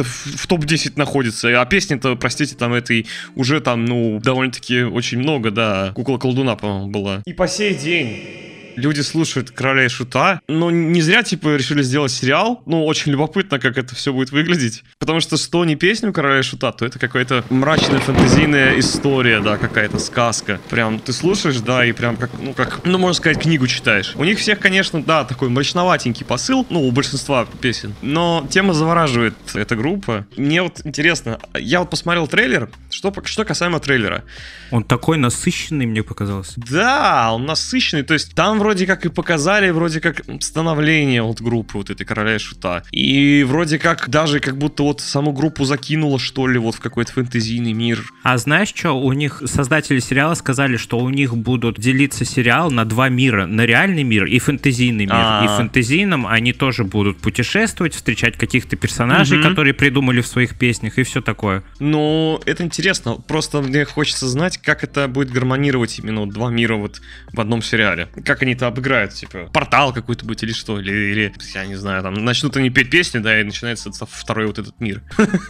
топ-10 0.47 0.93
находится. 0.95 1.59
А 1.61 1.65
песни-то, 1.65 2.15
простите, 2.15 2.55
там 2.57 2.73
этой 2.73 3.07
уже 3.35 3.61
там, 3.61 3.85
ну, 3.85 4.19
довольно-таки 4.21 4.83
очень 4.83 5.19
много, 5.19 5.51
да. 5.51 5.91
Кукла 5.95 6.17
колдуна, 6.17 6.55
по-моему, 6.55 6.87
была. 6.87 7.21
И 7.25 7.33
по 7.33 7.47
сей 7.47 7.75
день 7.75 8.46
люди 8.77 9.01
слушают 9.01 9.51
Короля 9.51 9.85
и 9.85 9.89
Шута, 9.89 10.39
но 10.47 10.71
не 10.71 11.01
зря, 11.01 11.23
типа, 11.23 11.55
решили 11.55 11.81
сделать 11.81 12.11
сериал. 12.11 12.61
Ну, 12.65 12.85
очень 12.85 13.11
любопытно, 13.11 13.59
как 13.59 13.77
это 13.77 13.95
все 13.95 14.13
будет 14.13 14.31
выглядеть. 14.31 14.83
Потому 14.99 15.19
что 15.19 15.35
что 15.35 15.65
не 15.65 15.75
песню 15.75 16.13
Короля 16.13 16.39
и 16.39 16.43
Шута, 16.43 16.71
то 16.71 16.85
это 16.85 16.99
какая-то 16.99 17.43
мрачная 17.49 17.99
фэнтезийная 17.99 18.79
история, 18.79 19.41
да, 19.41 19.57
какая-то 19.57 19.99
сказка. 19.99 20.61
Прям 20.69 20.99
ты 20.99 21.11
слушаешь, 21.11 21.57
да, 21.57 21.85
и 21.85 21.91
прям 21.91 22.15
как, 22.15 22.29
ну, 22.39 22.53
как, 22.53 22.85
ну, 22.85 22.97
можно 22.97 23.15
сказать, 23.15 23.41
книгу 23.41 23.67
читаешь. 23.67 24.13
У 24.15 24.23
них 24.23 24.39
всех, 24.39 24.59
конечно, 24.59 25.01
да, 25.01 25.25
такой 25.25 25.49
мрачноватенький 25.49 26.25
посыл, 26.25 26.65
ну, 26.69 26.87
у 26.87 26.91
большинства 26.91 27.47
песен. 27.61 27.95
Но 28.01 28.47
тема 28.49 28.73
завораживает 28.73 29.33
эта 29.55 29.75
группа. 29.75 30.25
Мне 30.37 30.61
вот 30.61 30.81
интересно, 30.85 31.39
я 31.55 31.79
вот 31.79 31.89
посмотрел 31.89 32.27
трейлер, 32.27 32.69
что, 32.89 33.13
что 33.25 33.43
касаемо 33.43 33.79
трейлера. 33.79 34.23
Он 34.71 34.83
такой 34.83 35.17
насыщенный, 35.17 35.85
мне 35.85 36.03
показалось. 36.03 36.53
Да, 36.55 37.31
он 37.31 37.45
насыщенный. 37.45 38.03
То 38.03 38.13
есть 38.13 38.35
там 38.35 38.59
вроде 38.59 38.66
как 38.75 39.05
и 39.05 39.09
показали, 39.09 39.69
вроде 39.69 40.01
как 40.01 40.21
становление 40.39 41.21
вот 41.21 41.41
группы 41.41 41.77
вот 41.77 41.89
этой 41.89 42.05
Короля 42.05 42.35
и 42.35 42.39
Шута. 42.39 42.83
И 42.91 43.43
вроде 43.47 43.79
как 43.79 44.09
даже 44.09 44.39
как 44.39 44.57
будто 44.57 44.83
вот 44.83 45.01
саму 45.01 45.31
группу 45.31 45.65
закинуло, 45.65 46.19
что 46.19 46.47
ли, 46.47 46.57
вот 46.59 46.75
в 46.75 46.79
какой-то 46.79 47.13
фэнтезийный 47.13 47.73
мир. 47.73 48.03
А 48.23 48.37
знаешь 48.37 48.73
что, 48.75 48.91
у 48.93 49.13
них 49.13 49.41
создатели 49.45 49.99
сериала 49.99 50.33
сказали, 50.33 50.77
что 50.77 50.99
у 50.99 51.09
них 51.09 51.35
будут 51.35 51.79
делиться 51.79 52.25
сериал 52.25 52.71
на 52.71 52.85
два 52.85 53.09
мира, 53.09 53.45
на 53.45 53.65
реальный 53.65 54.03
мир 54.03 54.25
и 54.25 54.39
фэнтезийный 54.39 55.05
мир. 55.05 55.13
А. 55.15 55.45
И 55.45 55.47
в 55.47 55.51
фэнтезийном 55.57 56.27
они 56.27 56.53
тоже 56.53 56.83
будут 56.83 57.17
путешествовать, 57.19 57.93
встречать 57.93 58.37
каких-то 58.37 58.75
персонажей, 58.75 59.37
Мгм. 59.37 59.49
которые 59.49 59.73
придумали 59.73 60.21
в 60.21 60.27
своих 60.27 60.57
песнях 60.57 60.97
и 60.97 61.03
все 61.03 61.21
такое. 61.21 61.63
Ну, 61.79 62.41
это 62.45 62.63
интересно. 62.63 63.15
Просто 63.15 63.61
мне 63.61 63.85
хочется 63.85 64.27
знать, 64.27 64.57
как 64.57 64.83
это 64.83 65.07
будет 65.07 65.31
гармонировать 65.31 65.99
именно 65.99 66.21
вот 66.21 66.29
два 66.29 66.49
мира 66.49 66.75
вот 66.75 67.01
в 67.31 67.39
одном 67.39 67.61
сериале. 67.61 68.07
Как 68.25 68.41
они 68.41 68.55
это 68.57 68.67
обыграют, 68.67 69.13
типа, 69.13 69.49
портал 69.53 69.93
какой-то 69.93 70.25
будет 70.25 70.43
или 70.43 70.51
что, 70.51 70.79
или, 70.79 70.91
или, 70.91 71.33
я 71.53 71.65
не 71.65 71.75
знаю, 71.75 72.03
там, 72.03 72.13
начнут 72.13 72.57
они 72.57 72.69
петь 72.69 72.89
песни, 72.89 73.19
да, 73.19 73.39
и 73.39 73.43
начинается 73.43 73.91
второй 73.91 74.47
вот 74.47 74.59
этот 74.59 74.79
мир. 74.79 75.01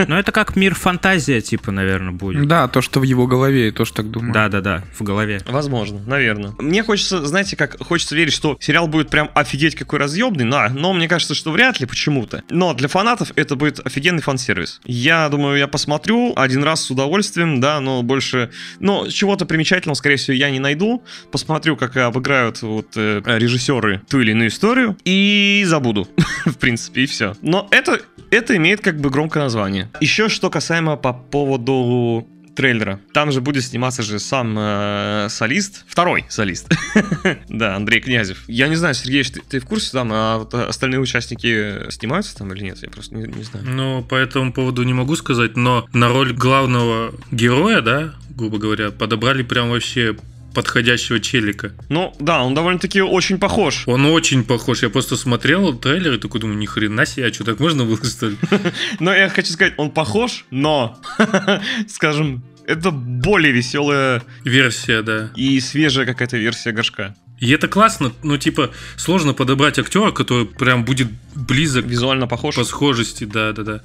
Но 0.07 0.19
это 0.19 0.31
как 0.31 0.55
мир 0.55 0.75
фантазия, 0.75 1.41
типа, 1.41 1.71
наверное, 1.71 2.11
будет. 2.11 2.47
Да, 2.47 2.67
то, 2.67 2.81
что 2.81 2.99
в 2.99 3.03
его 3.03 3.27
голове, 3.27 3.67
я 3.67 3.71
тоже 3.71 3.93
так 3.93 4.11
думаю. 4.11 4.33
Да-да-да, 4.33 4.83
в 4.97 5.03
голове. 5.03 5.41
Возможно, 5.47 5.99
наверное. 6.05 6.53
Мне 6.59 6.83
хочется, 6.83 7.25
знаете, 7.25 7.55
как 7.55 7.81
хочется 7.81 8.15
верить, 8.15 8.33
что 8.33 8.57
сериал 8.59 8.87
будет 8.87 9.09
прям 9.09 9.31
офигеть 9.33 9.75
какой 9.75 9.99
разъемный, 9.99 10.49
да, 10.49 10.69
но 10.69 10.93
мне 10.93 11.07
кажется, 11.07 11.33
что 11.33 11.51
вряд 11.51 11.79
ли 11.79 11.85
почему-то. 11.85 12.43
Но 12.49 12.73
для 12.73 12.87
фанатов 12.87 13.31
это 13.35 13.55
будет 13.55 13.79
офигенный 13.85 14.21
фан-сервис. 14.21 14.81
Я 14.83 15.29
думаю, 15.29 15.57
я 15.57 15.67
посмотрю 15.67 16.33
один 16.35 16.63
раз 16.63 16.83
с 16.83 16.91
удовольствием, 16.91 17.61
да, 17.61 17.79
но 17.79 18.03
больше, 18.03 18.51
но 18.79 19.07
чего-то 19.07 19.45
примечательного, 19.45 19.95
скорее 19.95 20.17
всего, 20.17 20.35
я 20.35 20.49
не 20.49 20.59
найду. 20.59 21.03
Посмотрю, 21.31 21.77
как 21.77 21.95
обыграют 21.95 22.61
вот 22.61 22.96
режиссеры 22.97 24.01
ту 24.09 24.19
или 24.19 24.31
иную 24.31 24.49
историю 24.49 24.97
и 25.05 25.63
забуду, 25.65 26.07
в 26.45 26.57
принципе, 26.57 27.03
и 27.03 27.05
все. 27.05 27.35
Но 27.41 27.67
это, 27.71 28.01
это 28.31 28.55
имеет 28.57 28.81
как 28.81 28.99
бы 28.99 29.09
громкое 29.09 29.43
название. 29.43 29.89
Еще 30.01 30.29
что 30.29 30.49
касаемо 30.49 30.97
по 30.97 31.13
поводу 31.13 32.27
трейлера. 32.57 32.99
Там 33.13 33.31
же 33.31 33.39
будет 33.39 33.63
сниматься 33.63 34.01
же 34.01 34.17
сам 34.17 34.55
э, 34.57 35.27
солист, 35.29 35.85
второй 35.87 36.25
солист. 36.27 36.73
да, 37.49 37.75
Андрей 37.75 38.01
Князев. 38.01 38.43
Я 38.47 38.67
не 38.67 38.75
знаю, 38.75 38.95
Сергей, 38.95 39.23
ты, 39.23 39.59
в 39.59 39.65
курсе 39.65 39.91
там, 39.91 40.09
а 40.11 40.41
остальные 40.67 40.99
участники 40.99 41.89
снимаются 41.91 42.35
там 42.35 42.51
или 42.51 42.63
нет? 42.63 42.79
Я 42.81 42.89
просто 42.89 43.15
не, 43.15 43.31
не 43.31 43.43
знаю. 43.43 43.63
Ну, 43.69 44.03
по 44.03 44.15
этому 44.15 44.51
поводу 44.51 44.81
не 44.81 44.93
могу 44.93 45.15
сказать, 45.15 45.55
но 45.55 45.87
на 45.93 46.09
роль 46.09 46.33
главного 46.33 47.13
героя, 47.31 47.81
да, 47.81 48.15
грубо 48.31 48.57
говоря, 48.57 48.89
подобрали 48.89 49.43
прям 49.43 49.69
вообще 49.69 50.17
подходящего 50.57 51.19
челика. 51.19 51.71
Ну, 51.87 52.15
да, 52.19 52.41
он 52.41 52.55
довольно-таки 52.55 52.99
очень 52.99 53.37
похож. 53.37 53.83
Он 53.85 54.07
очень 54.07 54.43
похож. 54.43 54.81
Я 54.81 54.89
просто 54.89 55.15
смотрел 55.15 55.77
трейлер 55.77 56.13
и 56.13 56.17
такой 56.17 56.41
думаю, 56.41 56.57
ни 56.57 56.65
хрена 56.65 57.05
себе, 57.05 57.27
а 57.27 57.31
что, 57.31 57.43
так 57.43 57.59
можно 57.59 57.85
было, 57.85 58.03
что 58.03 58.29
ли? 58.29 58.37
Но 58.99 59.13
я 59.13 59.29
хочу 59.29 59.53
сказать, 59.53 59.75
он 59.77 59.91
похож, 59.91 60.45
но, 60.49 60.97
скажем, 61.87 62.43
это 62.65 62.89
более 62.89 63.51
веселая 63.51 64.23
Версия, 64.43 65.03
да. 65.03 65.29
и 65.35 65.59
свежая 65.59 66.07
какая-то 66.07 66.37
версия 66.37 66.71
горшка. 66.71 67.15
И 67.39 67.51
это 67.51 67.67
классно, 67.67 68.11
ну, 68.23 68.39
типа, 68.39 68.71
сложно 68.95 69.35
подобрать 69.35 69.77
актера, 69.77 70.09
который 70.09 70.47
прям 70.47 70.85
будет 70.85 71.09
близок 71.35 71.85
Визуально 71.85 72.25
похож. 72.25 72.55
по 72.55 72.63
схожести, 72.63 73.25
да-да-да. 73.25 73.83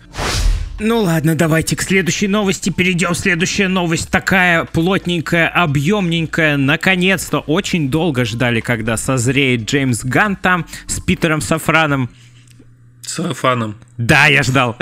Ну 0.85 0.99
ладно, 0.99 1.37
давайте 1.37 1.77
к 1.77 1.83
следующей 1.83 2.27
новости 2.27 2.71
перейдем. 2.71 3.15
Следующая 3.15 3.69
новость 3.69 4.11
такая 4.11 4.65
плотненькая, 4.65 5.47
объемненькая. 5.47 6.57
Наконец-то 6.57 7.39
очень 7.39 7.89
долго 7.89 8.25
ждали, 8.25 8.59
когда 8.59 8.97
созреет 8.97 9.71
Джеймс 9.71 10.03
Ганн 10.03 10.35
там 10.35 10.67
с 10.89 10.99
Питером 10.99 11.41
Сафраном. 11.41 12.11
С 13.03 13.15
сарафаном. 13.15 13.77
Да, 13.97 14.27
я 14.27 14.43
ждал. 14.43 14.77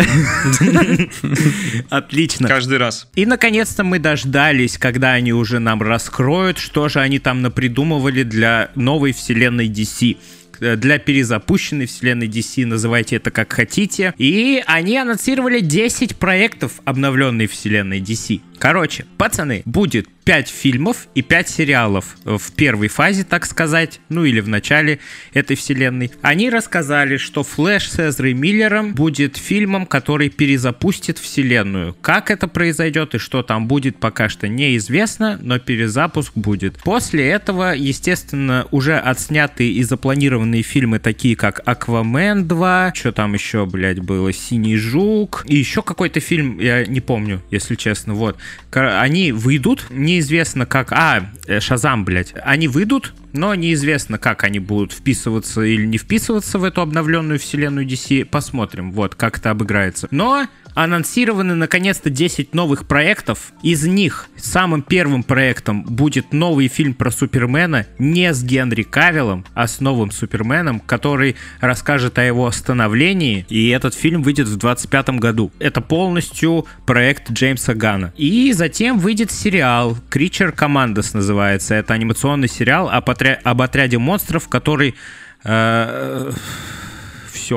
Отлично. 1.90 2.49
Каждый 2.49 2.78
раз. 2.78 3.09
И 3.14 3.26
наконец-то 3.26 3.85
мы 3.85 3.99
дождались, 3.99 4.78
когда 4.78 5.12
они 5.12 5.35
уже 5.35 5.59
нам 5.59 5.83
раскроют, 5.83 6.59
что 6.59 6.88
же 6.88 7.00
они 7.00 7.19
там 7.19 7.42
напридумывали 7.42 8.23
для 8.23 8.71
новой 8.75 9.12
вселенной 9.12 9.69
DC 9.69 10.16
для 10.60 10.98
перезапущенной 10.98 11.86
вселенной 11.86 12.28
DC, 12.28 12.66
называйте 12.66 13.16
это 13.16 13.30
как 13.30 13.52
хотите. 13.52 14.14
И 14.18 14.62
они 14.66 14.96
анонсировали 14.96 15.60
10 15.60 16.16
проектов 16.16 16.80
обновленной 16.84 17.46
вселенной 17.46 18.00
DC. 18.00 18.40
Короче, 18.60 19.06
пацаны, 19.16 19.62
будет 19.64 20.06
5 20.24 20.48
фильмов 20.48 21.08
и 21.14 21.22
5 21.22 21.48
сериалов 21.48 22.16
в 22.24 22.52
первой 22.52 22.88
фазе, 22.88 23.24
так 23.24 23.46
сказать, 23.46 24.00
ну 24.10 24.24
или 24.24 24.40
в 24.40 24.48
начале 24.48 25.00
этой 25.32 25.56
вселенной. 25.56 26.12
Они 26.20 26.50
рассказали, 26.50 27.16
что 27.16 27.42
Флэш 27.42 27.90
с 27.90 27.98
Эзрой 27.98 28.34
Миллером 28.34 28.92
будет 28.94 29.38
фильмом, 29.38 29.86
который 29.86 30.28
перезапустит 30.28 31.18
вселенную. 31.18 31.96
Как 32.02 32.30
это 32.30 32.48
произойдет 32.48 33.14
и 33.14 33.18
что 33.18 33.42
там 33.42 33.66
будет, 33.66 33.96
пока 33.96 34.28
что 34.28 34.46
неизвестно, 34.46 35.38
но 35.40 35.58
перезапуск 35.58 36.32
будет. 36.36 36.76
После 36.84 37.26
этого, 37.28 37.74
естественно, 37.74 38.66
уже 38.70 38.98
отснятые 38.98 39.72
и 39.72 39.82
запланированные 39.82 40.62
фильмы, 40.62 40.98
такие 40.98 41.34
как 41.34 41.62
Аквамен 41.64 42.46
2, 42.46 42.92
что 42.94 43.12
там 43.12 43.32
еще, 43.32 43.64
блядь, 43.64 44.00
было, 44.00 44.32
Синий 44.32 44.76
Жук, 44.76 45.44
и 45.48 45.56
еще 45.56 45.82
какой-то 45.82 46.20
фильм, 46.20 46.60
я 46.60 46.84
не 46.84 47.00
помню, 47.00 47.42
если 47.50 47.74
честно, 47.74 48.12
вот. 48.14 48.36
Они 48.73 49.33
выйдут, 49.33 49.87
неизвестно 49.90 50.66
как... 50.66 50.92
А, 50.92 51.30
э, 51.47 51.61
Шазам, 51.61 52.04
блядь. 52.04 52.35
Они 52.42 52.69
выйдут, 52.69 53.12
но 53.32 53.54
неизвестно, 53.54 54.18
как 54.18 54.44
они 54.44 54.58
будут 54.58 54.92
вписываться 54.92 55.62
или 55.62 55.87
не 55.87 55.99
вписываться 55.99 56.58
в 56.58 56.64
эту 56.64 56.80
обновленную 56.80 57.38
вселенную 57.38 57.87
DC. 57.87 58.25
Посмотрим, 58.25 58.92
вот, 58.92 59.14
как 59.14 59.38
это 59.38 59.50
обыграется. 59.50 60.08
Но 60.10 60.46
анонсированы 60.75 61.54
наконец-то 61.54 62.10
10 62.10 62.54
новых 62.54 62.87
проектов. 62.87 63.52
Из 63.62 63.87
них 63.87 64.28
самым 64.37 64.82
первым 64.82 65.22
проектом 65.22 65.82
будет 65.82 66.32
новый 66.32 66.68
фильм 66.68 66.94
про 66.94 67.10
Супермена 67.10 67.87
не 67.99 68.32
с 68.32 68.42
Генри 68.42 68.82
Кавиллом, 68.82 69.44
а 69.54 69.66
с 69.66 69.80
новым 69.80 70.10
Суперменом, 70.10 70.80
который 70.80 71.37
расскажет 71.60 72.18
о 72.18 72.25
его 72.25 72.50
становлении. 72.50 73.44
И 73.49 73.68
этот 73.68 73.94
фильм 73.94 74.22
выйдет 74.22 74.49
в 74.49 74.56
25 74.56 75.10
году. 75.18 75.50
Это 75.58 75.80
полностью 75.80 76.66
проект 76.87 77.30
Джеймса 77.30 77.75
Гана. 77.75 78.12
И 78.16 78.52
затем 78.52 78.99
выйдет 78.99 79.30
сериал 79.30 79.99
Creature 80.10 80.54
Commandos 80.54 81.10
называется. 81.14 81.75
Это 81.75 81.94
анимационный 81.94 82.49
сериал 82.49 82.88
об, 82.88 83.10
отря- 83.20 83.40
об 83.42 83.62
отряде 83.62 83.98
монстров, 83.98 84.48
который... 84.48 84.94
Все, 85.42 86.32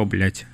блядь. 0.06 0.46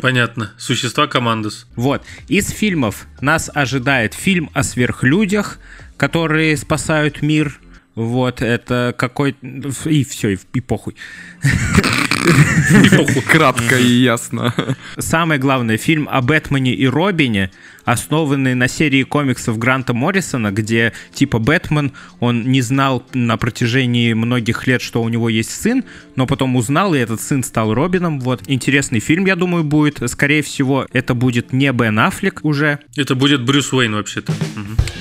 Понятно. 0.00 0.52
Существа 0.56 1.06
Командос. 1.06 1.66
Вот. 1.76 2.02
Из 2.28 2.48
фильмов 2.48 3.06
нас 3.20 3.50
ожидает 3.52 4.14
фильм 4.14 4.48
о 4.54 4.62
сверхлюдях, 4.62 5.58
которые 5.96 6.56
спасают 6.56 7.20
мир. 7.20 7.58
Вот, 7.94 8.40
это 8.40 8.94
какой... 8.96 9.36
И 9.84 10.04
все, 10.04 10.30
и, 10.30 10.38
и 10.54 10.60
похуй. 10.60 10.96
Кратко 13.28 13.78
и 13.78 13.86
ясно. 13.86 14.54
Самое 14.98 15.40
главное, 15.40 15.76
фильм 15.76 16.08
о 16.10 16.22
Бэтмене 16.22 16.72
и 16.72 16.86
Робине, 16.86 17.50
основанный 17.84 18.54
на 18.54 18.68
серии 18.68 19.02
комиксов 19.02 19.58
Гранта 19.58 19.92
Моррисона, 19.92 20.52
где 20.52 20.92
типа 21.12 21.38
Бэтмен, 21.38 21.92
он 22.20 22.44
не 22.44 22.62
знал 22.62 23.04
на 23.12 23.36
протяжении 23.36 24.12
многих 24.12 24.66
лет, 24.66 24.80
что 24.80 25.02
у 25.02 25.08
него 25.08 25.28
есть 25.28 25.50
сын, 25.50 25.84
но 26.16 26.26
потом 26.26 26.56
узнал, 26.56 26.94
и 26.94 26.98
этот 26.98 27.20
сын 27.20 27.42
стал 27.42 27.74
Робином. 27.74 28.20
Вот, 28.20 28.42
интересный 28.46 29.00
фильм, 29.00 29.26
я 29.26 29.36
думаю, 29.36 29.64
будет. 29.64 29.98
Скорее 30.08 30.42
всего, 30.42 30.86
это 30.92 31.14
будет 31.14 31.52
не 31.52 31.72
Бен 31.72 31.98
Аффлек 31.98 32.40
уже. 32.44 32.78
Это 32.96 33.14
будет 33.14 33.44
Брюс 33.44 33.72
Уэйн 33.72 33.94
вообще-то. 33.94 34.32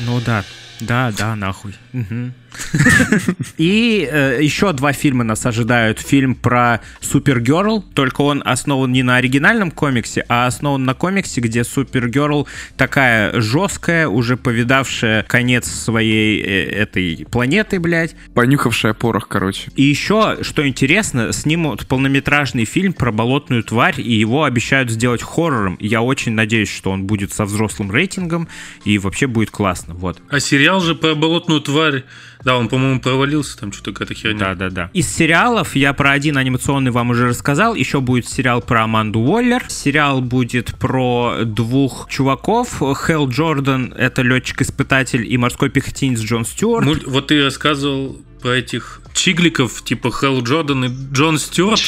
Ну 0.06 0.20
да, 0.26 0.44
да, 0.80 1.14
да, 1.18 1.36
нахуй. 1.36 1.76
Мгм. 1.94 2.34
И 3.58 4.08
э, 4.12 4.40
еще 4.42 4.72
два 4.74 4.94
фильма 4.94 5.24
нас 5.24 5.46
ожидают. 5.46 6.00
Фильм 6.00 6.36
про 6.36 6.82
Супергерл, 7.00 7.82
только 7.82 8.22
он 8.22 8.42
основан 8.46 8.92
не 8.92 9.04
на 9.04 9.18
оригинальном 9.18 9.72
комиксе, 9.72 10.26
а 10.28 10.48
основан 10.48 10.84
на 10.84 10.94
комиксе, 10.94 11.42
где 11.42 11.64
Супергерл 11.64 12.48
такая 12.78 13.40
жесткая, 13.40 14.08
уже 14.08 14.38
повидавшая 14.38 15.24
конец 15.24 15.70
своей 15.70 16.42
э, 16.42 16.70
этой 16.72 17.28
планеты, 17.30 17.80
блядь. 17.80 18.16
Понюхавшая 18.34 18.94
порох, 18.94 19.28
короче. 19.28 19.72
И 19.76 19.84
еще, 19.84 20.38
что 20.42 20.68
интересно, 20.68 21.32
снимут 21.34 21.88
полнометражный 21.88 22.66
фильм 22.66 22.94
про 22.94 23.12
болотную 23.12 23.64
тварь, 23.64 24.00
и 24.00 24.14
его 24.14 24.44
обещают 24.44 24.90
сделать 24.90 25.22
хоррором. 25.22 25.78
Я 25.80 26.02
очень 26.02 26.34
надеюсь, 26.34 26.70
что 26.70 26.92
он 26.92 27.06
будет 27.06 27.32
со 27.32 27.46
взрослым 27.46 27.92
рейтингом, 27.92 28.48
и 28.86 28.98
вообще 28.98 29.28
будет 29.28 29.52
классно, 29.52 29.94
вот. 29.94 30.22
А 30.30 30.40
сериал 30.40 30.62
сериал 30.62 30.80
же 30.80 30.96
про 30.96 31.16
болотную 31.16 31.62
тварь. 31.62 32.04
Да, 32.44 32.58
он, 32.58 32.70
по-моему, 32.70 33.00
провалился, 33.00 33.58
там 33.58 33.72
что-то 33.72 33.92
какая-то 33.94 34.14
херня. 34.14 34.40
Да, 34.40 34.56
да, 34.56 34.70
да. 34.70 34.90
Из 34.94 35.08
сериалов 35.08 35.76
я 35.76 35.94
про 35.94 36.12
один 36.12 36.38
анимационный 36.38 36.92
вам 36.92 37.12
уже 37.12 37.28
рассказал. 37.28 37.76
Еще 37.76 38.02
будет 38.02 38.28
сериал 38.28 38.62
про 38.62 38.84
Аманду 38.84 39.20
Уоллер. 39.20 39.64
Сериал 39.70 40.22
будет 40.22 40.74
про 40.80 41.40
двух 41.46 42.08
чуваков. 42.10 42.80
Хелл 43.06 43.30
Джордан— 43.30 43.94
это 43.98 44.22
летчик-испытатель, 44.24 45.32
и 45.32 45.38
морской 45.38 45.70
пехотинец 45.70 46.20
Джон 46.22 46.46
Стюарт. 46.46 46.86
Муль- 46.86 47.04
Вот 47.06 47.28
ты 47.28 47.44
рассказывал 47.44 48.20
про 48.42 48.56
этих 48.56 49.02
чигликов, 49.14 49.84
типа 49.84 50.10
Хелл 50.12 50.42
Джордан 50.42 50.86
и 50.86 51.14
Джон 51.14 51.38
Стюарт. 51.38 51.80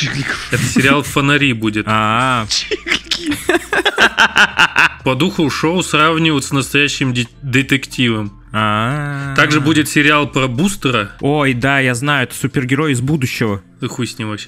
Это 0.52 0.64
сериал 0.64 1.02
«Фонари» 1.02 1.54
будет. 1.54 1.86
А, 1.88 2.46
По 5.04 5.16
духу 5.16 5.50
шоу 5.50 5.84
сравнивают 5.84 6.46
с 6.46 6.52
настоящим 6.52 7.14
де- 7.14 7.28
детективом. 7.42 8.40
А. 8.54 9.34
Также 9.36 9.60
будет 9.60 9.90
сериал 9.90 10.28
про 10.28 10.48
Бустера. 10.48 11.12
Ой, 11.22 11.54
да, 11.54 11.80
я 11.80 11.96
знаю, 11.96 12.26
это 12.26 12.36
супергерой 12.36 12.92
из 12.92 13.02
будущего. 13.02 13.64
Да 13.84 13.90
хуй 13.90 14.08
с 14.08 14.18
ним 14.18 14.30
вообще. 14.30 14.48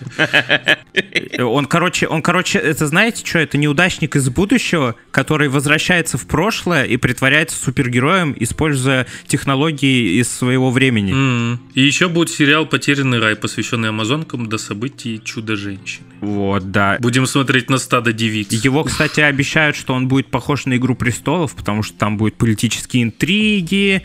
Он, 1.39 1.65
короче, 1.65 2.07
он, 2.07 2.21
короче, 2.21 2.57
это 2.57 2.87
знаете 2.87 3.21
что? 3.25 3.39
Это 3.39 3.57
неудачник 3.57 4.15
из 4.15 4.29
будущего, 4.29 4.95
который 5.11 5.49
возвращается 5.49 6.17
в 6.17 6.25
прошлое 6.25 6.85
и 6.85 6.95
притворяется 6.95 7.61
супергероем, 7.61 8.33
используя 8.39 9.07
технологии 9.27 10.21
из 10.21 10.29
своего 10.29 10.71
времени. 10.71 11.11
М. 11.11 11.59
И 11.73 11.81
еще 11.81 12.07
будет 12.07 12.29
сериал 12.29 12.65
«Потерянный 12.65 13.19
рай», 13.19 13.35
посвященный 13.35 13.89
амазонкам 13.89 14.47
до 14.47 14.57
событий 14.57 15.21
Чудо-женщины. 15.21 16.05
Вот, 16.21 16.71
да. 16.71 16.95
Будем 17.01 17.25
смотреть 17.25 17.69
на 17.69 17.77
стадо 17.77 18.13
девиц. 18.13 18.53
Его, 18.53 18.85
кстати, 18.85 19.19
обещают, 19.19 19.75
что 19.75 19.93
он 19.93 20.07
будет 20.07 20.27
похож 20.27 20.65
на 20.65 20.77
«Игру 20.77 20.95
престолов», 20.95 21.55
потому 21.55 21.83
что 21.83 21.97
там 21.97 22.15
будут 22.15 22.37
политические 22.37 23.03
интриги, 23.03 24.01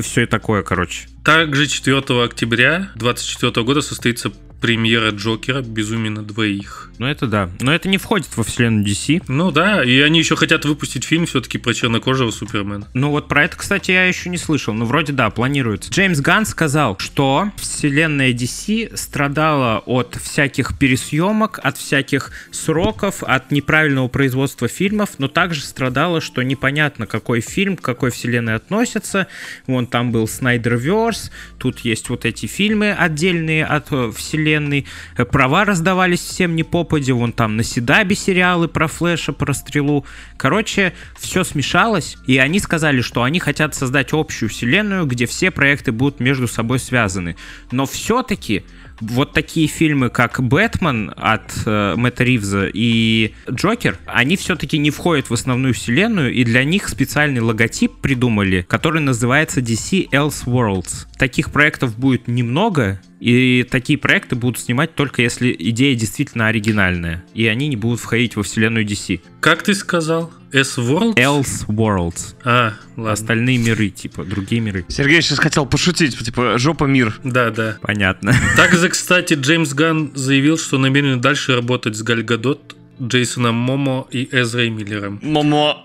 все 0.00 0.26
такое, 0.26 0.62
короче. 0.62 1.08
Также 1.24 1.68
4 1.68 1.98
октября 2.24 2.90
2024 2.96 3.64
года 3.64 3.80
состоится 3.80 4.32
премьера 4.60 5.10
Джокера 5.10 5.62
«Безумие 5.62 6.10
на 6.10 6.24
двоих». 6.24 6.91
Ну 7.02 7.08
это 7.08 7.26
да. 7.26 7.50
Но 7.60 7.74
это 7.74 7.88
не 7.88 7.98
входит 7.98 8.28
во 8.36 8.44
вселенную 8.44 8.86
DC. 8.86 9.24
Ну 9.26 9.50
да, 9.50 9.82
и 9.82 9.98
они 10.02 10.20
еще 10.20 10.36
хотят 10.36 10.64
выпустить 10.64 11.02
фильм 11.02 11.26
все-таки 11.26 11.58
про 11.58 11.74
чернокожего 11.74 12.30
Супермена. 12.30 12.86
Ну 12.94 13.10
вот 13.10 13.26
про 13.26 13.42
это, 13.42 13.56
кстати, 13.56 13.90
я 13.90 14.04
еще 14.04 14.30
не 14.30 14.38
слышал. 14.38 14.72
Ну 14.72 14.84
вроде 14.84 15.12
да, 15.12 15.28
планируется. 15.30 15.90
Джеймс 15.90 16.20
Ганн 16.20 16.46
сказал, 16.46 16.96
что 17.00 17.50
вселенная 17.56 18.32
DC 18.32 18.96
страдала 18.96 19.82
от 19.84 20.16
всяких 20.22 20.78
пересъемок, 20.78 21.58
от 21.60 21.76
всяких 21.76 22.30
сроков, 22.52 23.24
от 23.24 23.50
неправильного 23.50 24.06
производства 24.06 24.68
фильмов, 24.68 25.18
но 25.18 25.26
также 25.26 25.62
страдала, 25.62 26.20
что 26.20 26.42
непонятно, 26.42 27.08
какой 27.08 27.40
фильм 27.40 27.76
к 27.76 27.80
какой 27.80 28.12
вселенной 28.12 28.54
относится. 28.54 29.26
Вон 29.66 29.88
там 29.88 30.12
был 30.12 30.28
Снайдерверс, 30.28 31.32
тут 31.58 31.80
есть 31.80 32.10
вот 32.10 32.24
эти 32.24 32.46
фильмы 32.46 32.92
отдельные 32.92 33.64
от 33.64 33.90
э, 33.90 34.12
вселенной. 34.14 34.86
Э, 35.16 35.24
Права 35.24 35.64
раздавались 35.64 36.20
всем 36.20 36.54
не 36.54 36.62
попади, 36.92 37.12
вон 37.12 37.32
там 37.32 37.56
на 37.56 37.62
Седабе 37.62 38.14
сериалы 38.14 38.68
про 38.68 38.86
Флэша, 38.86 39.32
про 39.32 39.54
Стрелу. 39.54 40.04
Короче, 40.36 40.92
все 41.18 41.42
смешалось, 41.42 42.18
и 42.26 42.36
они 42.36 42.58
сказали, 42.58 43.00
что 43.00 43.22
они 43.22 43.38
хотят 43.38 43.74
создать 43.74 44.12
общую 44.12 44.50
вселенную, 44.50 45.06
где 45.06 45.24
все 45.24 45.50
проекты 45.50 45.90
будут 45.90 46.20
между 46.20 46.46
собой 46.46 46.78
связаны. 46.78 47.36
Но 47.70 47.86
все-таки 47.86 48.64
вот 49.00 49.32
такие 49.32 49.68
фильмы, 49.68 50.10
как 50.10 50.42
«Бэтмен» 50.42 51.14
от 51.16 51.50
э, 51.64 51.94
Мэтта 51.96 52.24
Ривза 52.24 52.68
и 52.72 53.34
«Джокер», 53.50 53.98
они 54.04 54.36
все-таки 54.36 54.76
не 54.76 54.90
входят 54.90 55.30
в 55.30 55.32
основную 55.32 55.72
вселенную, 55.72 56.32
и 56.32 56.44
для 56.44 56.62
них 56.62 56.88
специальный 56.88 57.40
логотип 57.40 58.00
придумали, 58.02 58.66
который 58.68 59.00
называется 59.00 59.60
DC 59.60 60.10
Elseworlds. 60.10 61.06
Таких 61.18 61.52
проектов 61.52 61.98
будет 61.98 62.28
немного, 62.28 63.00
и 63.22 63.62
такие 63.70 64.00
проекты 64.00 64.34
будут 64.34 64.58
снимать 64.58 64.96
только 64.96 65.22
если 65.22 65.54
идея 65.56 65.94
действительно 65.94 66.48
оригинальная, 66.48 67.24
и 67.34 67.46
они 67.46 67.68
не 67.68 67.76
будут 67.76 68.00
входить 68.00 68.34
во 68.34 68.42
вселенную 68.42 68.84
DC. 68.84 69.20
Как 69.38 69.62
ты 69.62 69.76
сказал? 69.76 70.32
S-World? 70.52 71.14
Elseworlds. 71.14 72.34
А, 72.44 72.72
ладно. 72.96 73.12
Остальные 73.12 73.58
миры, 73.58 73.90
типа, 73.90 74.24
другие 74.24 74.60
миры. 74.60 74.84
Сергей 74.88 75.22
сейчас 75.22 75.38
хотел 75.38 75.66
пошутить, 75.66 76.18
типа, 76.18 76.58
жопа 76.58 76.84
мир. 76.86 77.14
Да, 77.22 77.50
да. 77.50 77.78
Понятно. 77.80 78.34
Также, 78.56 78.88
кстати, 78.88 79.34
Джеймс 79.34 79.72
Ганн 79.72 80.10
заявил, 80.16 80.58
что 80.58 80.78
намерен 80.78 81.20
дальше 81.20 81.54
работать 81.54 81.94
с 81.94 82.02
Галь 82.02 82.24
Гадот, 82.24 82.74
Джейсоном 83.00 83.54
Момо 83.54 84.08
и 84.10 84.28
Эзрой 84.32 84.70
Миллером. 84.70 85.20
Мамо. 85.22 85.84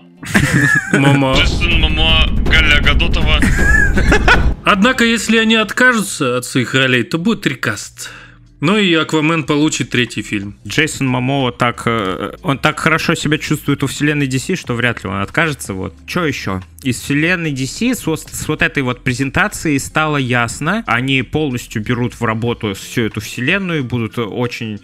Момо. 0.92 1.34
Джейсон 1.36 1.80
Мамо 1.82 2.28
Галя 2.50 2.80
Гадотова. 2.82 3.38
Однако, 4.70 5.02
если 5.02 5.38
они 5.38 5.54
откажутся 5.54 6.36
от 6.36 6.44
своих 6.44 6.74
ролей, 6.74 7.02
то 7.02 7.16
будет 7.16 7.46
рекаст. 7.46 8.10
Ну 8.60 8.76
и 8.76 8.92
Аквамен 8.92 9.44
получит 9.44 9.88
третий 9.88 10.20
фильм. 10.20 10.58
Джейсон 10.66 11.06
Мамоа 11.06 11.52
так, 11.52 11.84
э, 11.86 12.36
он 12.42 12.58
так 12.58 12.78
хорошо 12.78 13.14
себя 13.14 13.38
чувствует 13.38 13.82
у 13.82 13.86
вселенной 13.86 14.26
DC, 14.26 14.56
что 14.56 14.74
вряд 14.74 15.02
ли 15.02 15.08
он 15.08 15.22
откажется. 15.22 15.72
Вот. 15.72 15.94
Что 16.06 16.26
еще? 16.26 16.60
Из 16.82 17.00
вселенной 17.00 17.52
DC 17.52 17.94
с 17.94 18.06
с 18.06 18.48
вот 18.48 18.62
этой 18.62 18.84
вот 18.84 19.02
презентацией 19.02 19.80
стало 19.80 20.16
ясно. 20.16 20.84
Они 20.86 21.22
полностью 21.22 21.82
берут 21.82 22.14
в 22.14 22.22
работу 22.24 22.74
всю 22.74 23.02
эту 23.02 23.20
вселенную, 23.20 23.82
будут 23.82 24.16
очень 24.18 24.80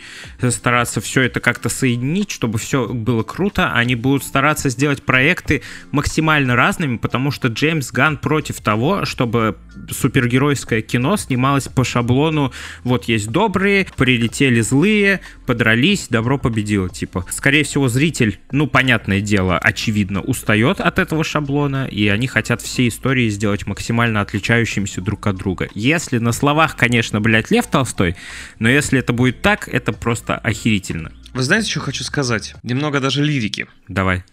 стараться 0.50 1.00
все 1.00 1.22
это 1.22 1.38
как-то 1.38 1.68
соединить, 1.68 2.32
чтобы 2.32 2.58
все 2.58 2.88
было 2.88 3.22
круто. 3.22 3.72
Они 3.72 3.94
будут 3.94 4.24
стараться 4.24 4.70
сделать 4.70 5.04
проекты 5.04 5.62
максимально 5.92 6.56
разными, 6.56 6.96
потому 6.96 7.30
что 7.30 7.46
Джеймс 7.46 7.92
Ган 7.92 8.16
против 8.16 8.60
того, 8.60 9.04
чтобы 9.04 9.56
супергеройское 9.90 10.82
кино 10.82 11.16
снималось 11.16 11.68
по 11.68 11.84
шаблону 11.84 12.52
вот 12.82 13.04
есть 13.04 13.30
добрые, 13.30 13.86
прилетели 13.96 14.60
злые, 14.60 15.20
подрались, 15.46 16.08
добро 16.08 16.38
победило, 16.38 16.88
типа. 16.88 17.24
Скорее 17.30 17.62
всего, 17.62 17.88
зритель, 17.88 18.40
ну, 18.50 18.66
понятное 18.66 19.20
дело, 19.20 19.58
очевидно, 19.58 20.20
устает 20.22 20.80
от 20.80 20.98
этого 20.98 21.22
шаблона, 21.22 21.83
и 21.84 22.08
они 22.08 22.26
хотят 22.26 22.60
все 22.62 22.88
истории 22.88 23.28
сделать 23.28 23.66
максимально 23.66 24.20
отличающимися 24.20 25.00
друг 25.00 25.26
от 25.26 25.36
друга. 25.36 25.68
Если 25.74 26.18
на 26.18 26.32
словах, 26.32 26.76
конечно, 26.76 27.20
блядь, 27.20 27.50
Лев 27.50 27.66
Толстой, 27.66 28.16
но 28.58 28.68
если 28.68 28.98
это 28.98 29.12
будет 29.12 29.42
так, 29.42 29.68
это 29.68 29.92
просто 29.92 30.36
охерительно. 30.36 31.12
Вы 31.32 31.42
знаете, 31.42 31.70
что 31.70 31.80
хочу 31.80 32.04
сказать? 32.04 32.54
Немного 32.62 33.00
даже 33.00 33.22
лирики. 33.24 33.66
Давай. 33.88 34.24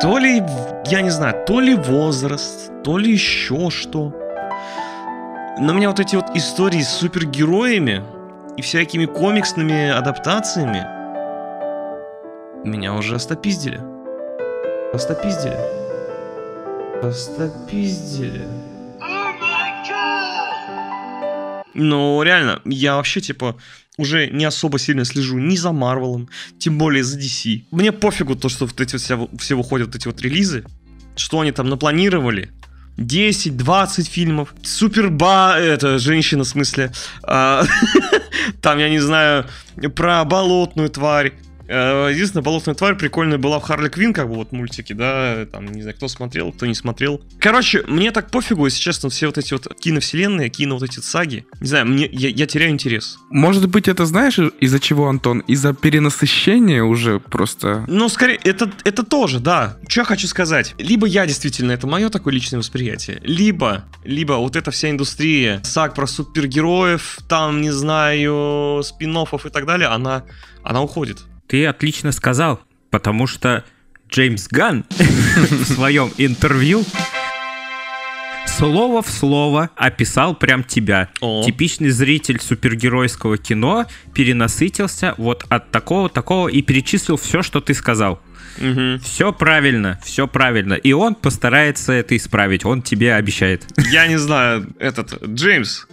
То 0.00 0.18
ли, 0.18 0.42
я 0.86 1.00
не 1.00 1.10
знаю, 1.10 1.44
то 1.46 1.60
ли 1.60 1.74
возраст, 1.74 2.70
то 2.84 2.98
ли 2.98 3.12
еще 3.12 3.70
что. 3.70 4.14
Но 5.58 5.72
меня 5.72 5.88
вот 5.88 6.00
эти 6.00 6.16
вот 6.16 6.36
истории 6.36 6.82
с 6.82 6.90
супергероями 6.90 8.02
и 8.58 8.62
всякими 8.62 9.06
комиксными 9.06 9.88
адаптациями 9.88 10.84
меня 12.68 12.94
уже 12.94 13.14
остопиздили. 13.14 13.95
Остопиздили. 14.96 15.58
Остопиздили. 17.02 18.48
Ну, 21.74 22.22
реально, 22.22 22.62
я 22.64 22.96
вообще, 22.96 23.20
типа, 23.20 23.58
уже 23.98 24.30
не 24.30 24.46
особо 24.46 24.78
сильно 24.78 25.04
слежу 25.04 25.36
ни 25.36 25.56
за 25.56 25.72
Марвелом, 25.72 26.30
тем 26.58 26.78
более 26.78 27.04
за 27.04 27.18
DC. 27.18 27.64
Мне 27.70 27.92
пофигу 27.92 28.36
то, 28.36 28.48
что 28.48 28.64
вот 28.64 28.80
эти 28.80 29.14
вот 29.14 29.38
все 29.38 29.54
выходят 29.54 29.88
вот 29.88 29.96
эти 29.96 30.06
вот 30.06 30.22
релизы, 30.22 30.64
что 31.14 31.40
они 31.40 31.52
там 31.52 31.68
напланировали. 31.68 32.48
10-20 32.96 34.04
фильмов. 34.04 34.54
Суперба, 34.62 35.58
это 35.58 35.98
женщина 35.98 36.44
в 36.44 36.48
смысле. 36.48 36.90
А, 37.22 37.66
Там, 38.62 38.78
я 38.78 38.88
не 38.88 39.00
знаю, 39.00 39.44
про 39.94 40.24
болотную 40.24 40.88
тварь. 40.88 41.34
Э, 41.68 42.08
Единственная 42.10 42.42
болотная 42.42 42.74
тварь 42.74 42.94
прикольная 42.94 43.38
была 43.38 43.58
в 43.58 43.62
Харли 43.62 43.88
Квин, 43.88 44.12
как 44.12 44.28
бы 44.28 44.34
вот 44.34 44.52
мультики, 44.52 44.92
да, 44.92 45.46
там, 45.46 45.66
не 45.66 45.82
знаю, 45.82 45.96
кто 45.96 46.08
смотрел, 46.08 46.52
кто 46.52 46.66
не 46.66 46.74
смотрел. 46.74 47.20
Короче, 47.40 47.82
мне 47.86 48.12
так 48.12 48.30
пофигу, 48.30 48.64
если 48.64 48.80
честно, 48.80 49.10
все 49.10 49.26
вот 49.26 49.38
эти 49.38 49.52
вот 49.52 49.68
киновселенные, 49.80 50.48
кино 50.48 50.76
вот 50.76 50.84
эти 50.84 51.00
саги. 51.00 51.46
Не 51.60 51.66
знаю, 51.66 51.86
мне, 51.86 52.08
я, 52.10 52.28
я 52.28 52.46
теряю 52.46 52.70
интерес. 52.70 53.18
Может 53.30 53.68
быть, 53.68 53.88
это 53.88 54.06
знаешь, 54.06 54.38
из-за 54.60 54.80
чего, 54.80 55.08
Антон? 55.08 55.40
Из-за 55.40 55.74
перенасыщения 55.74 56.82
уже 56.82 57.18
просто... 57.20 57.84
Ну, 57.88 58.08
скорее, 58.08 58.38
это, 58.44 58.70
это 58.84 59.02
тоже, 59.02 59.40
да. 59.40 59.78
Что 59.88 60.02
я 60.02 60.04
хочу 60.04 60.26
сказать? 60.26 60.74
Либо 60.78 61.06
я 61.06 61.26
действительно, 61.26 61.72
это 61.72 61.86
мое 61.86 62.08
такое 62.10 62.34
личное 62.34 62.58
восприятие, 62.58 63.20
либо, 63.22 63.84
либо 64.04 64.34
вот 64.34 64.56
эта 64.56 64.70
вся 64.70 64.90
индустрия 64.90 65.60
саг 65.64 65.94
про 65.94 66.06
супергероев, 66.06 67.18
там, 67.28 67.60
не 67.60 67.70
знаю, 67.70 68.82
спин 68.84 69.16
и 69.16 69.48
так 69.48 69.66
далее, 69.66 69.88
она, 69.88 70.24
она 70.62 70.82
уходит. 70.82 71.18
Ты 71.46 71.66
отлично 71.66 72.12
сказал, 72.12 72.60
потому 72.90 73.26
что 73.26 73.64
Джеймс 74.10 74.48
Ган 74.48 74.84
в 74.90 75.64
своем 75.64 76.10
интервью 76.18 76.84
слово 78.46 79.02
в 79.02 79.10
слово 79.10 79.70
описал 79.76 80.34
прям 80.34 80.64
тебя. 80.64 81.10
О. 81.20 81.42
Типичный 81.44 81.90
зритель 81.90 82.40
супергеройского 82.40 83.38
кино 83.38 83.86
перенасытился 84.14 85.14
вот 85.18 85.44
от 85.48 85.70
такого, 85.70 86.08
такого 86.08 86.48
и 86.48 86.62
перечислил 86.62 87.16
все, 87.16 87.42
что 87.42 87.60
ты 87.60 87.74
сказал. 87.74 88.20
Мгм. 88.58 89.00
Все 89.00 89.32
правильно, 89.32 90.00
все 90.02 90.26
правильно. 90.26 90.74
И 90.74 90.92
он 90.92 91.14
постарается 91.14 91.92
это 91.92 92.16
исправить, 92.16 92.64
он 92.64 92.80
тебе 92.80 93.14
обещает. 93.14 93.66
Я 93.90 94.06
не 94.06 94.16
знаю, 94.16 94.66
этот, 94.78 95.22
Джеймс, 95.22 95.86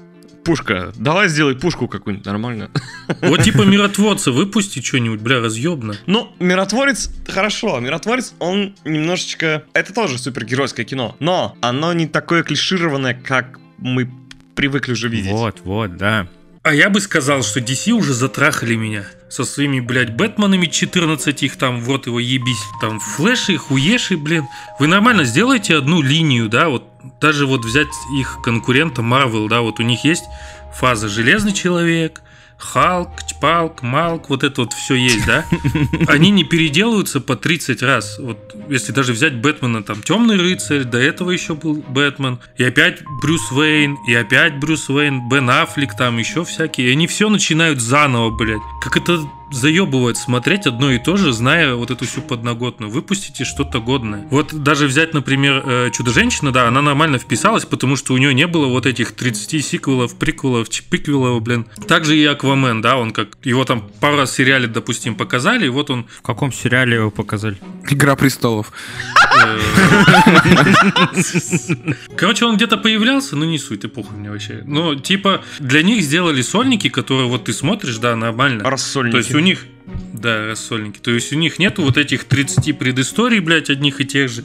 пушка, 0.43 0.91
давай 0.95 1.29
сделай 1.29 1.55
пушку 1.55 1.87
какую-нибудь 1.87 2.25
нормальную. 2.25 2.69
Вот 3.21 3.43
типа 3.43 3.63
миротворца 3.63 4.31
выпусти 4.31 4.81
что-нибудь, 4.81 5.21
бля, 5.21 5.39
разъебно. 5.39 5.95
Ну, 6.05 6.33
Миротворец, 6.39 7.09
хорошо, 7.27 7.79
Миротворец, 7.79 8.33
он 8.39 8.75
немножечко... 8.85 9.63
Это 9.73 9.93
тоже 9.93 10.17
супергеройское 10.17 10.85
кино, 10.85 11.15
но 11.19 11.57
оно 11.61 11.93
не 11.93 12.07
такое 12.07 12.43
клишированное, 12.43 13.13
как 13.13 13.59
мы 13.77 14.09
привыкли 14.55 14.93
уже 14.93 15.09
видеть. 15.09 15.31
Вот, 15.31 15.61
вот, 15.63 15.97
да. 15.97 16.27
А 16.63 16.73
я 16.73 16.89
бы 16.89 17.01
сказал, 17.01 17.43
что 17.43 17.59
DC 17.59 17.91
уже 17.91 18.13
затрахали 18.13 18.75
меня. 18.75 19.03
Со 19.27 19.43
своими, 19.43 19.81
блядь, 19.81 20.15
Бэтменами 20.15 20.67
14, 20.67 21.43
их 21.43 21.57
там, 21.57 21.81
вот 21.81 22.07
его 22.07 22.21
ебись. 22.21 22.63
Там 22.79 23.01
флеши, 23.01 23.57
хуеши, 23.57 24.15
блин. 24.15 24.47
Вы 24.79 24.87
нормально 24.87 25.25
сделайте 25.25 25.75
одну 25.75 26.01
линию, 26.01 26.47
да, 26.47 26.69
вот 26.69 26.87
даже 27.19 27.47
вот 27.47 27.65
взять 27.65 27.89
их 28.17 28.39
конкурента 28.41 29.01
Marvel, 29.01 29.49
да, 29.49 29.59
вот 29.59 29.81
у 29.81 29.83
них 29.83 30.05
есть 30.05 30.23
фаза 30.73 31.09
Железный 31.09 31.51
Человек, 31.51 32.21
Халк, 32.63 33.09
Чпалк, 33.27 33.81
Малк, 33.81 34.29
вот 34.29 34.43
это 34.43 34.61
вот 34.61 34.73
все 34.73 34.95
есть, 34.95 35.25
да? 35.25 35.45
Они 36.07 36.31
не 36.31 36.43
переделываются 36.43 37.21
по 37.21 37.35
30 37.35 37.83
раз. 37.83 38.17
Вот 38.19 38.55
если 38.69 38.91
даже 38.91 39.13
взять 39.13 39.35
Бэтмена, 39.35 39.83
там 39.83 40.01
Темный 40.01 40.37
рыцарь, 40.37 40.83
до 40.83 40.97
этого 40.97 41.31
еще 41.31 41.53
был 41.53 41.83
Бэтмен, 41.87 42.39
и 42.57 42.63
опять 42.63 43.03
Брюс 43.21 43.51
Уэйн, 43.51 43.97
и 44.07 44.13
опять 44.13 44.59
Брюс 44.59 44.89
Уэйн, 44.89 45.29
Бен 45.29 45.49
Аффлек, 45.49 45.95
там 45.95 46.17
еще 46.17 46.43
всякие. 46.45 46.89
И 46.89 46.91
они 46.91 47.07
все 47.07 47.29
начинают 47.29 47.79
заново, 47.81 48.29
блядь. 48.31 48.61
Как 48.81 48.97
это 48.97 49.19
заебывает 49.53 50.17
смотреть 50.17 50.67
одно 50.67 50.91
и 50.91 50.99
то 50.99 51.17
же, 51.17 51.31
зная 51.31 51.75
вот 51.75 51.91
эту 51.91 52.05
всю 52.05 52.21
подноготную. 52.21 52.91
Выпустите 52.91 53.45
что-то 53.45 53.79
годное. 53.79 54.27
Вот 54.29 54.53
даже 54.53 54.87
взять, 54.87 55.13
например, 55.13 55.63
э, 55.65 55.89
Чудо-женщина, 55.91 56.51
да, 56.51 56.67
она 56.67 56.81
нормально 56.81 57.19
вписалась, 57.19 57.65
потому 57.65 57.95
что 57.95 58.13
у 58.13 58.17
нее 58.17 58.33
не 58.33 58.47
было 58.47 58.67
вот 58.67 58.85
этих 58.85 59.11
30 59.13 59.65
сиквелов, 59.65 60.17
приквелов, 60.17 60.69
чпиквелов, 60.69 61.41
блин. 61.41 61.65
Также 61.87 62.17
и 62.17 62.25
Аквамен, 62.25 62.81
да, 62.81 62.97
он 62.97 63.11
как... 63.11 63.29
Его 63.43 63.65
там 63.65 63.89
пару 63.99 64.17
раз 64.17 64.31
в 64.31 64.35
сериале, 64.35 64.67
допустим, 64.67 65.15
показали, 65.15 65.65
и 65.65 65.69
вот 65.69 65.89
он 65.89 66.05
В 66.19 66.21
каком 66.21 66.51
сериале 66.51 66.95
его 66.95 67.11
показали? 67.11 67.57
Игра 67.89 68.15
престолов. 68.15 68.71
Короче, 72.15 72.45
он 72.45 72.55
где-то 72.55 72.77
появлялся, 72.77 73.35
но 73.35 73.45
не 73.45 73.57
суть, 73.57 73.85
эпоха 73.85 74.13
мне 74.13 74.29
вообще. 74.29 74.63
Но, 74.65 74.95
типа, 74.95 75.41
для 75.59 75.83
них 75.83 76.01
сделали 76.03 76.41
сольники, 76.41 76.89
которые 76.89 77.27
вот 77.27 77.45
ты 77.45 77.53
смотришь, 77.53 77.97
да, 77.97 78.15
нормально. 78.15 78.63
Рассольники. 78.69 79.11
То 79.11 79.17
есть 79.17 79.35
у 79.35 79.39
них, 79.43 79.65
да, 80.13 80.47
рассольники. 80.47 80.99
То 80.99 81.11
есть 81.11 81.31
у 81.33 81.37
них 81.37 81.59
нету 81.59 81.83
вот 81.83 81.97
этих 81.97 82.23
30 82.25 82.77
предысторий, 82.77 83.39
блядь, 83.39 83.69
одних 83.69 84.01
и 84.01 84.05
тех 84.05 84.29
же. 84.29 84.43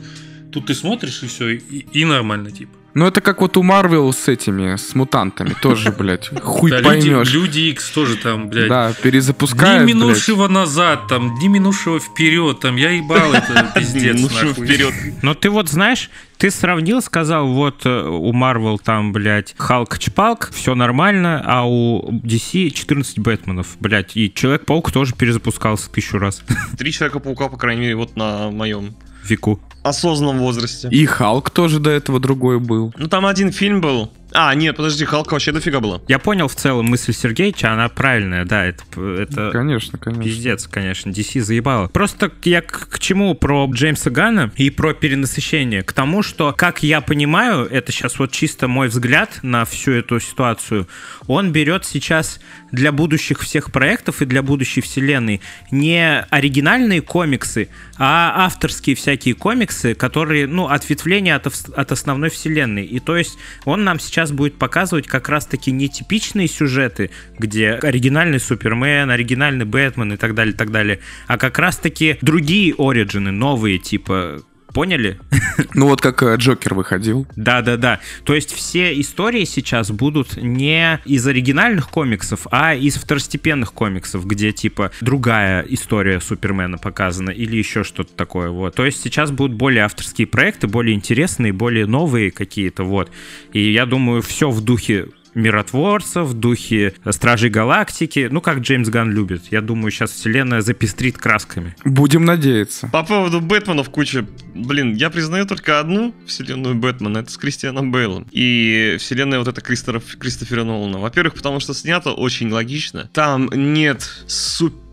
Тут 0.52 0.66
ты 0.66 0.74
смотришь 0.74 1.22
и 1.22 1.26
все, 1.26 1.48
и, 1.50 1.86
и 1.92 2.04
нормально, 2.04 2.50
типа. 2.50 2.77
Ну, 2.94 3.06
это 3.06 3.20
как 3.20 3.40
вот 3.42 3.56
у 3.56 3.62
Марвел 3.62 4.12
с 4.12 4.26
этими, 4.28 4.74
с 4.76 4.94
мутантами. 4.94 5.54
Тоже, 5.62 5.92
блядь, 5.92 6.28
хуй 6.42 6.70
Да, 6.70 6.78
люди, 6.78 6.88
поймешь. 6.88 7.32
люди 7.32 7.60
X 7.70 7.90
тоже 7.90 8.16
там, 8.16 8.48
блядь. 8.48 8.68
Да, 8.68 8.88
Дни 8.92 8.96
перезапускают, 9.02 9.84
блядь. 9.84 9.94
минувшего 9.94 10.48
назад, 10.48 11.06
там, 11.08 11.38
дни 11.38 11.48
минувшего 11.48 12.00
вперед, 12.00 12.60
там, 12.60 12.76
я 12.76 12.90
ебал 12.90 13.32
это, 13.34 13.70
пиздец, 13.74 14.16
Ну 14.20 14.28
нахуй. 14.28 14.64
вперед. 14.66 14.94
Но 15.22 15.34
ты 15.34 15.50
вот 15.50 15.68
знаешь, 15.68 16.10
ты 16.38 16.50
сравнил, 16.50 17.00
сказал, 17.02 17.46
вот 17.48 17.82
э, 17.84 18.02
у 18.08 18.32
Marvel 18.32 18.78
там, 18.82 19.12
блядь, 19.12 19.54
Халк 19.58 19.98
Чпалк, 19.98 20.50
все 20.52 20.74
нормально, 20.74 21.42
а 21.44 21.68
у 21.68 22.10
DC 22.10 22.70
14 22.70 23.18
Бэтменов, 23.20 23.76
блядь, 23.80 24.16
и 24.16 24.32
Человек-паук 24.32 24.90
тоже 24.90 25.14
перезапускался 25.14 25.90
тысячу 25.90 26.18
раз 26.18 26.42
Три 26.76 26.90
Человека-паука, 26.90 27.48
по 27.48 27.56
крайней 27.58 27.82
мере, 27.82 27.96
вот 27.96 28.16
на 28.16 28.50
моем 28.50 28.96
веку. 29.24 29.60
Осознанном 29.88 30.38
возрасте. 30.38 30.88
И 30.90 31.04
Халк 31.06 31.50
тоже 31.50 31.80
до 31.80 31.90
этого 31.90 32.20
другой 32.20 32.58
был. 32.58 32.92
Ну, 32.96 33.08
там 33.08 33.26
один 33.26 33.52
фильм 33.52 33.80
был. 33.80 34.10
А, 34.32 34.54
нет, 34.54 34.76
подожди, 34.76 35.04
Халка 35.04 35.32
вообще 35.32 35.52
дофига 35.52 35.80
было. 35.80 36.02
Я 36.08 36.18
понял 36.18 36.48
в 36.48 36.54
целом 36.54 36.86
мысль 36.86 37.12
Сергеича, 37.12 37.72
она 37.72 37.88
правильная, 37.88 38.44
да, 38.44 38.64
это, 38.64 38.84
это 39.00 39.50
Конечно, 39.52 39.98
конечно. 39.98 40.22
Пиздец, 40.22 40.66
конечно, 40.66 41.10
DC 41.10 41.40
заебало. 41.40 41.88
Просто 41.88 42.30
я 42.44 42.60
к, 42.60 42.88
к 42.88 42.98
чему 42.98 43.34
про 43.34 43.66
Джеймса 43.66 44.10
Гана 44.10 44.50
и 44.56 44.70
про 44.70 44.92
перенасыщение? 44.92 45.82
К 45.82 45.92
тому, 45.92 46.22
что, 46.22 46.52
как 46.52 46.82
я 46.82 47.00
понимаю, 47.00 47.66
это 47.70 47.90
сейчас 47.92 48.18
вот 48.18 48.32
чисто 48.32 48.68
мой 48.68 48.88
взгляд 48.88 49.38
на 49.42 49.64
всю 49.64 49.92
эту 49.92 50.20
ситуацию, 50.20 50.88
он 51.26 51.52
берет 51.52 51.84
сейчас 51.84 52.40
для 52.70 52.92
будущих 52.92 53.40
всех 53.40 53.72
проектов 53.72 54.20
и 54.20 54.26
для 54.26 54.42
будущей 54.42 54.80
вселенной 54.80 55.40
не 55.70 56.20
оригинальные 56.30 57.00
комиксы, 57.00 57.68
а 57.96 58.44
авторские 58.44 58.94
всякие 58.96 59.34
комиксы, 59.34 59.94
которые, 59.94 60.46
ну, 60.46 60.66
ответвления 60.66 61.36
от, 61.36 61.46
от 61.46 61.92
основной 61.92 62.30
вселенной. 62.30 62.84
И 62.84 63.00
то 63.00 63.16
есть 63.16 63.38
он 63.64 63.84
нам 63.84 63.98
сейчас 63.98 64.17
будет 64.26 64.58
показывать 64.58 65.06
как 65.06 65.28
раз-таки 65.28 65.70
нетипичные 65.70 66.48
сюжеты, 66.48 67.10
где 67.38 67.72
оригинальный 67.72 68.40
Супермен, 68.40 69.10
оригинальный 69.10 69.64
Бэтмен 69.64 70.14
и 70.14 70.16
так 70.16 70.34
далее, 70.34 70.54
так 70.54 70.70
далее, 70.70 71.00
а 71.26 71.38
как 71.38 71.58
раз-таки 71.58 72.18
другие 72.20 72.74
оригины, 72.76 73.30
новые, 73.30 73.78
типа 73.78 74.42
Поняли? 74.78 75.18
Ну 75.74 75.88
вот 75.88 76.00
как 76.00 76.22
э, 76.22 76.36
Джокер 76.36 76.74
выходил. 76.74 77.26
Да-да-да. 77.34 77.98
То 78.22 78.34
есть 78.34 78.52
все 78.52 78.98
истории 79.00 79.44
сейчас 79.44 79.90
будут 79.90 80.36
не 80.36 81.00
из 81.04 81.26
оригинальных 81.26 81.90
комиксов, 81.90 82.46
а 82.52 82.74
из 82.74 82.94
второстепенных 82.94 83.72
комиксов, 83.72 84.24
где 84.24 84.52
типа 84.52 84.92
другая 85.00 85.62
история 85.68 86.20
Супермена 86.20 86.78
показана 86.78 87.30
или 87.30 87.56
еще 87.56 87.82
что-то 87.82 88.12
такое. 88.14 88.50
Вот. 88.50 88.76
То 88.76 88.86
есть 88.86 89.02
сейчас 89.02 89.32
будут 89.32 89.56
более 89.56 89.84
авторские 89.84 90.28
проекты, 90.28 90.68
более 90.68 90.94
интересные, 90.94 91.52
более 91.52 91.86
новые 91.86 92.30
какие-то. 92.30 92.84
Вот. 92.84 93.10
И 93.52 93.72
я 93.72 93.84
думаю, 93.84 94.22
все 94.22 94.48
в 94.48 94.60
духе 94.60 95.08
миротворца, 95.38 96.22
в 96.22 96.34
духе 96.34 96.94
Стражей 97.10 97.50
Галактики, 97.50 98.28
ну, 98.30 98.40
как 98.40 98.58
Джеймс 98.58 98.88
Ган 98.88 99.12
любит. 99.12 99.44
Я 99.50 99.60
думаю, 99.60 99.90
сейчас 99.90 100.10
вселенная 100.10 100.60
запестрит 100.60 101.16
красками. 101.16 101.74
Будем 101.84 102.24
надеяться. 102.24 102.88
По 102.92 103.02
поводу 103.02 103.40
Бэтменов 103.40 103.90
куча... 103.90 104.26
Блин, 104.54 104.94
я 104.94 105.10
признаю 105.10 105.46
только 105.46 105.80
одну 105.80 106.14
вселенную 106.26 106.74
Бэтмена, 106.74 107.18
это 107.18 107.30
с 107.30 107.36
Кристианом 107.36 107.92
Бейлом. 107.92 108.26
И 108.30 108.96
вселенная 108.98 109.38
вот 109.38 109.48
эта 109.48 109.60
Кристофера, 109.60 110.02
Кристофера 110.18 110.64
Нолана. 110.64 110.98
Во-первых, 110.98 111.34
потому 111.34 111.60
что 111.60 111.74
снято 111.74 112.12
очень 112.12 112.50
логично. 112.50 113.08
Там 113.12 113.48
нет 113.54 114.24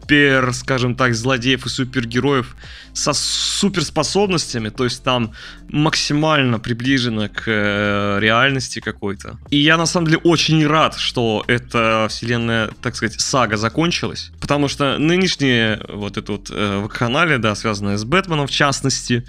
супер, 0.06 0.54
скажем 0.54 0.96
так, 0.96 1.16
злодеев 1.16 1.66
и 1.66 1.70
супергероев 1.70 2.56
со 2.94 3.14
суперспособностями, 3.14 4.70
то 4.70 4.84
есть 4.84 5.04
там 5.04 5.34
максимально 5.70 6.60
приближено 6.60 7.28
к 7.30 7.44
э, 7.48 8.20
реальности 8.20 8.80
какой-то. 8.80 9.38
И 9.50 9.58
я 9.58 9.78
на 9.78 9.86
самом 9.86 10.08
деле 10.08 10.20
очень 10.24 10.66
рад, 10.68 10.96
что 10.96 11.44
эта 11.48 12.08
вселенная, 12.10 12.70
так 12.82 12.96
сказать, 12.96 13.20
сага 13.20 13.58
закончилась, 13.58 14.32
потому 14.40 14.68
что 14.68 14.98
нынешние 15.00 15.82
вот 15.90 16.18
это 16.18 16.32
вот 16.34 16.52
э, 16.52 16.80
вакханалия, 16.82 17.40
да, 17.40 17.56
связанная 17.56 17.98
с 17.98 18.04
Бэтменом 18.04 18.48
в 18.48 18.52
частности, 18.52 19.26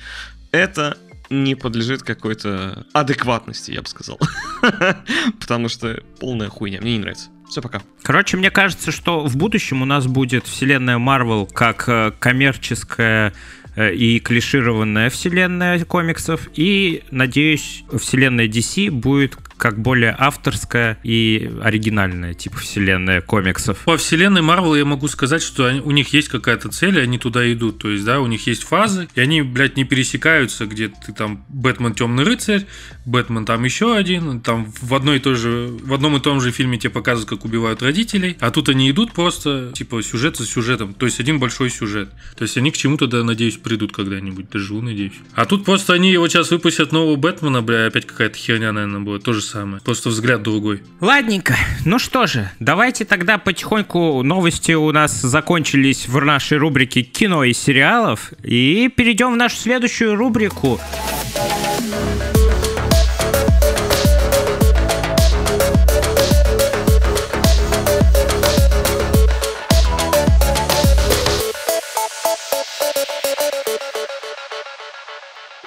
это 0.53 0.97
не 1.31 1.55
подлежит 1.55 2.03
какой-то 2.03 2.87
адекватности, 2.93 3.73
я 3.73 3.81
бы 3.81 3.89
сказал. 3.89 4.19
Потому 5.41 5.69
что 5.69 6.03
полная 6.21 6.49
хуйня, 6.49 6.81
мне 6.81 6.93
не 6.93 6.99
нравится. 7.01 7.31
Все, 7.49 7.63
пока. 7.63 7.83
Короче, 8.03 8.37
мне 8.37 8.51
кажется, 8.51 8.91
что 8.91 9.25
в 9.25 9.37
будущем 9.37 9.83
у 9.83 9.85
нас 9.85 10.07
будет 10.07 10.47
вселенная 10.47 10.99
Marvel 10.99 11.51
как 11.53 11.89
э, 11.89 12.13
коммерческая 12.19 13.33
э, 13.77 13.95
и 13.95 14.19
клишированная 14.19 15.11
вселенная 15.11 15.85
комиксов, 15.85 16.49
и, 16.55 17.05
надеюсь, 17.11 17.85
вселенная 17.97 18.49
DC 18.49 18.91
будет 18.91 19.37
как 19.59 19.81
более 19.81 20.15
авторская 20.19 20.99
и 21.03 21.51
оригинальная, 21.63 22.35
типа 22.35 22.59
вселенная 22.59 23.21
комиксов. 23.21 23.79
По 23.85 23.97
вселенной 23.97 24.43
Марвел 24.43 24.75
я 24.75 24.85
могу 24.85 25.09
сказать, 25.09 25.43
что 25.43 25.67
они- 25.67 25.81
у 25.81 25.91
них 25.91 26.13
есть 26.13 26.29
какая-то 26.29 26.69
цель, 26.69 26.99
и 26.99 27.03
они 27.03 27.19
туда 27.19 27.51
идут. 27.53 27.79
То 27.79 27.91
есть, 27.91 28.05
да, 28.05 28.21
у 28.21 28.27
них 28.27 28.47
есть 28.47 28.65
фазы, 28.65 29.09
и 29.15 29.21
они, 29.21 29.43
блядь, 29.43 29.77
не 29.77 29.85
пересекаются, 29.85 30.67
где 30.67 30.89
ты 30.89 31.13
там 31.13 31.45
Бэтмен 31.49 31.95
Темный 31.95 32.25
рыцарь, 32.25 32.67
Бэтмен 33.05 33.45
там 33.45 33.65
еще 33.65 33.97
один, 33.97 34.41
там 34.41 34.73
в 34.81 34.95
одной 34.95 35.17
и 35.17 35.21
той 35.21 35.37
же, 35.37 35.69
в 35.83 35.93
одном 35.95 36.17
и 36.17 36.21
том 36.21 36.41
же 36.41 36.51
фильме 36.51 36.79
тебе 36.79 36.91
показывают, 36.91 37.29
как 37.29 37.45
убивают 37.45 37.83
родителей, 37.83 38.37
а 38.41 38.51
тут 38.51 38.69
они 38.69 38.91
идут 38.91 39.13
просто, 39.13 39.73
типа, 39.75 40.03
сюжет 40.03 40.37
за 40.37 40.47
сюжетом, 40.47 40.95
то 40.95 41.07
есть 41.07 41.21
один 41.21 41.39
большой 41.39 41.71
сюжет. 41.71 42.11
То 42.37 42.43
есть 42.43 42.57
они 42.59 42.71
к 42.71 42.77
чему-то, 42.77 43.07
да, 43.07 43.23
надеюсь, 43.23 43.57
придут 43.57 43.93
когда-нибудь, 43.93 44.51
доживу, 44.51 44.83
надеюсь. 44.83 45.15
А 45.35 45.47
тут 45.47 45.65
просто 45.65 45.93
они 45.95 46.17
вот 46.17 46.31
сейчас 46.31 46.51
выпустят 46.51 46.93
нового 46.93 47.17
Бэтмена, 47.17 47.63
бля, 47.63 47.87
опять 47.87 48.07
какая-то 48.07 48.37
херня, 48.37 48.73
наверное, 48.73 49.01
будет, 49.01 49.23
то 49.23 49.33
же 49.33 49.41
самое. 49.47 49.81
Просто 49.83 50.09
взгляд 50.09 50.43
другой. 50.43 50.83
Ладненько. 51.01 51.57
Ну 51.85 51.99
что 51.99 52.27
же, 52.27 52.51
давайте 52.61 53.05
тогда 53.05 53.39
потихоньку 53.39 54.23
новости 54.23 54.73
у 54.73 54.91
нас 54.93 55.21
закончились 55.21 56.09
в 56.09 56.21
нашей 56.25 56.59
рубрике 56.59 57.03
кино 57.03 57.45
и 57.45 57.53
сериалов. 57.53 58.33
И 58.43 58.91
перейдем 58.95 59.33
в 59.33 59.37
нашу 59.37 59.57
следующую 59.57 60.17
рубрику. 60.17 60.81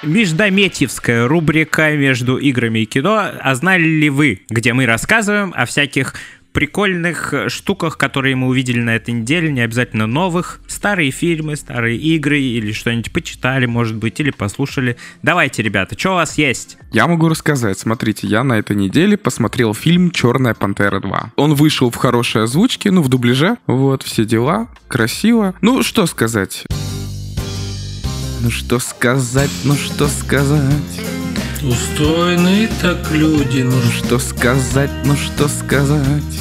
Междометьевская 0.09 1.27
рубрика 1.27 1.91
между 1.95 2.37
играми 2.37 2.79
и 2.79 2.85
кино. 2.85 3.31
А 3.39 3.55
знали 3.55 3.83
ли 3.83 4.09
вы, 4.09 4.41
где 4.49 4.73
мы 4.73 4.85
рассказываем 4.85 5.53
о 5.55 5.65
всяких 5.65 6.15
прикольных 6.51 7.33
штуках, 7.47 7.97
которые 7.97 8.35
мы 8.35 8.47
увидели 8.47 8.79
на 8.79 8.95
этой 8.95 9.13
неделе, 9.13 9.51
не 9.51 9.61
обязательно 9.61 10.07
новых, 10.07 10.61
старые 10.67 11.11
фильмы, 11.11 11.55
старые 11.55 11.97
игры 11.97 12.39
или 12.39 12.71
что-нибудь 12.71 13.11
почитали, 13.11 13.65
может 13.65 13.95
быть, 13.95 14.19
или 14.19 14.31
послушали. 14.31 14.97
Давайте, 15.21 15.61
ребята, 15.61 15.97
что 15.97 16.11
у 16.11 16.15
вас 16.15 16.37
есть? 16.37 16.77
Я 16.91 17.07
могу 17.07 17.29
рассказать. 17.29 17.77
Смотрите, 17.77 18.27
я 18.27 18.43
на 18.43 18.57
этой 18.57 18.75
неделе 18.75 19.15
посмотрел 19.15 19.73
фильм 19.73 20.11
«Черная 20.11 20.55
пантера 20.55 20.99
2». 20.99 21.27
Он 21.35 21.53
вышел 21.53 21.91
в 21.91 21.95
хорошей 21.95 22.43
озвучке, 22.43 22.91
ну, 22.91 23.01
в 23.01 23.09
дубляже. 23.09 23.57
Вот, 23.67 24.03
все 24.03 24.25
дела. 24.25 24.69
Красиво. 24.87 25.53
Ну, 25.61 25.83
что 25.83 26.07
сказать? 26.07 26.65
Ну, 28.41 28.49
что 28.49 28.79
сказать? 28.79 29.49
Ну, 29.65 29.75
что 29.75 30.07
сказать? 30.07 31.01
Устойные 31.61 32.69
так 32.81 33.11
люди, 33.11 33.61
ну 33.63 33.71
Ну, 33.71 33.91
что 33.91 34.17
сказать? 34.17 34.89
Ну, 35.03 35.15
что 35.17 35.49
сказать? 35.49 36.39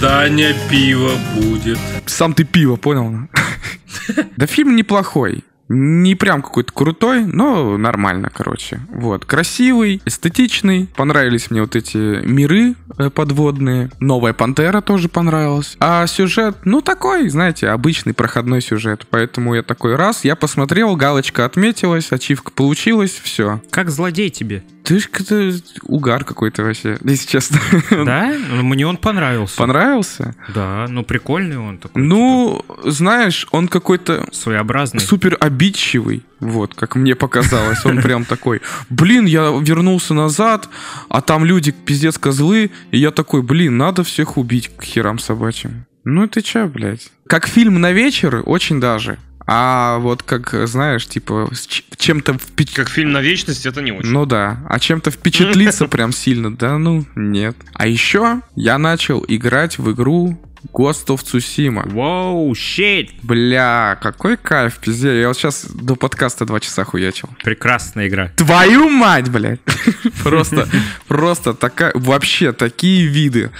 Даня 0.00 0.54
пиво 0.70 1.10
будет. 1.34 1.78
Сам 2.06 2.32
ты 2.32 2.44
пиво, 2.44 2.76
понял? 2.76 3.28
Да 4.36 4.46
фильм 4.46 4.76
неплохой. 4.76 5.44
Не 5.72 6.16
прям 6.16 6.42
какой-то 6.42 6.72
крутой, 6.72 7.24
но 7.24 7.78
нормально, 7.78 8.28
короче. 8.34 8.80
Вот, 8.90 9.24
красивый, 9.24 10.02
эстетичный. 10.04 10.88
Понравились 10.96 11.48
мне 11.48 11.60
вот 11.60 11.76
эти 11.76 11.96
миры 12.26 12.74
э, 12.98 13.08
подводные. 13.08 13.88
Новая 14.00 14.32
Пантера 14.32 14.80
тоже 14.80 15.08
понравилась. 15.08 15.76
А 15.78 16.08
сюжет, 16.08 16.56
ну 16.64 16.80
такой, 16.80 17.28
знаете, 17.28 17.68
обычный 17.68 18.14
проходной 18.14 18.62
сюжет. 18.62 19.06
Поэтому 19.10 19.54
я 19.54 19.62
такой 19.62 19.94
раз, 19.94 20.24
я 20.24 20.34
посмотрел, 20.34 20.96
галочка 20.96 21.44
отметилась, 21.44 22.10
ачивка 22.10 22.50
получилась, 22.50 23.12
все. 23.22 23.62
Как 23.70 23.90
злодей 23.90 24.30
тебе? 24.30 24.64
Ты 24.84 24.98
ж 24.98 25.08
какой-то 25.08 25.52
угар 25.82 26.24
какой-то 26.24 26.62
вообще, 26.62 26.98
если 27.04 27.28
честно. 27.28 27.58
Да? 28.04 28.34
Ну, 28.50 28.62
Мне 28.62 28.86
он 28.86 28.96
понравился. 28.96 29.56
Понравился? 29.56 30.34
Да, 30.54 30.86
ну 30.88 31.04
прикольный 31.04 31.58
он 31.58 31.78
такой. 31.78 32.02
Ну, 32.02 32.64
знаешь, 32.84 33.46
он 33.50 33.68
какой-то 33.68 34.20
типа, 34.20 34.34
своеобразный. 34.34 35.00
супер 35.00 35.36
обидчивый, 35.40 36.24
вот, 36.40 36.74
как 36.74 36.96
мне 36.96 37.14
показалось. 37.14 37.84
Он 37.84 38.00
прям 38.02 38.24
такой, 38.24 38.62
блин, 38.88 39.26
я 39.26 39.50
вернулся 39.60 40.14
назад, 40.14 40.68
а 41.08 41.20
там 41.20 41.44
люди 41.44 41.72
пиздец 41.72 42.18
козлы, 42.18 42.70
и 42.90 42.98
я 42.98 43.10
такой, 43.10 43.42
блин, 43.42 43.76
надо 43.76 44.02
всех 44.04 44.36
убить 44.36 44.70
к 44.76 44.82
херам 44.82 45.18
собачьим. 45.18 45.86
Ну 46.04 46.26
ты 46.26 46.40
чё, 46.40 46.66
блядь? 46.66 47.10
Как 47.26 47.46
фильм 47.46 47.80
на 47.80 47.92
вечер, 47.92 48.42
очень 48.46 48.80
даже. 48.80 49.18
А 49.52 49.98
вот 49.98 50.22
как, 50.22 50.54
знаешь, 50.68 51.08
типа, 51.08 51.50
чем-то 51.96 52.34
впечатлиться... 52.34 52.84
Как 52.84 52.88
фильм 52.88 53.10
на 53.10 53.20
вечность, 53.20 53.66
это 53.66 53.82
не 53.82 53.90
очень. 53.90 54.08
Ну 54.08 54.24
да, 54.24 54.60
а 54.68 54.78
чем-то 54.78 55.10
впечатлиться 55.10 55.88
прям 55.88 56.12
сильно, 56.12 56.54
да 56.54 56.78
ну, 56.78 57.04
нет. 57.16 57.56
А 57.74 57.88
еще 57.88 58.42
я 58.54 58.78
начал 58.78 59.24
играть 59.26 59.76
в 59.76 59.90
игру 59.90 60.40
Ghost 60.72 61.06
of 61.08 61.24
Tsushima. 61.24 61.88
Воу, 61.88 62.54
щит! 62.54 63.10
Бля, 63.22 63.98
какой 64.00 64.36
кайф, 64.36 64.78
пиздец. 64.78 65.14
Я 65.14 65.28
вот 65.28 65.36
сейчас 65.36 65.64
до 65.64 65.96
подкаста 65.96 66.44
два 66.44 66.60
часа 66.60 66.84
хуячил. 66.84 67.28
Прекрасная 67.42 68.08
игра. 68.08 68.28
Твою 68.36 68.88
мать, 68.88 69.30
блядь! 69.30 69.60
Просто, 70.22 70.68
просто 71.08 71.54
такая, 71.54 71.92
вообще 71.94 72.52
такие 72.52 73.06
виды, 73.06 73.50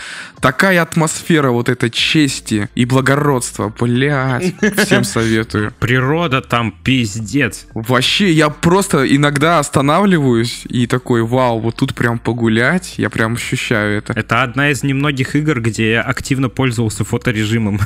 такая 0.40 0.82
атмосфера 0.82 1.50
вот 1.50 1.68
этой 1.68 1.90
чести 1.90 2.68
и 2.74 2.84
благородства, 2.84 3.72
блядь. 3.78 4.54
Всем 4.76 5.04
советую. 5.04 5.72
Природа 5.78 6.40
там 6.40 6.72
пиздец. 6.72 7.66
Вообще, 7.74 8.32
я 8.32 8.48
просто 8.50 9.04
иногда 9.14 9.58
останавливаюсь 9.58 10.62
и 10.68 10.86
такой, 10.86 11.22
вау, 11.22 11.60
вот 11.60 11.76
тут 11.76 11.94
прям 11.94 12.18
погулять, 12.18 12.94
я 12.96 13.10
прям 13.10 13.34
ощущаю 13.34 13.98
это. 13.98 14.12
Это 14.14 14.42
одна 14.42 14.70
из 14.70 14.82
немногих 14.82 15.36
игр, 15.36 15.60
где 15.60 15.92
я 15.92 16.02
активно 16.02 16.48
пользовался 16.48 17.04
фоторежимом. 17.04 17.80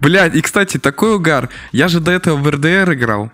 Блядь, 0.00 0.34
и, 0.34 0.40
кстати, 0.40 0.78
такой 0.78 1.16
угар. 1.16 1.48
Я 1.72 1.88
же 1.88 2.00
до 2.00 2.10
этого 2.10 2.36
в 2.36 2.50
РДР 2.50 2.94
играл. 2.94 3.30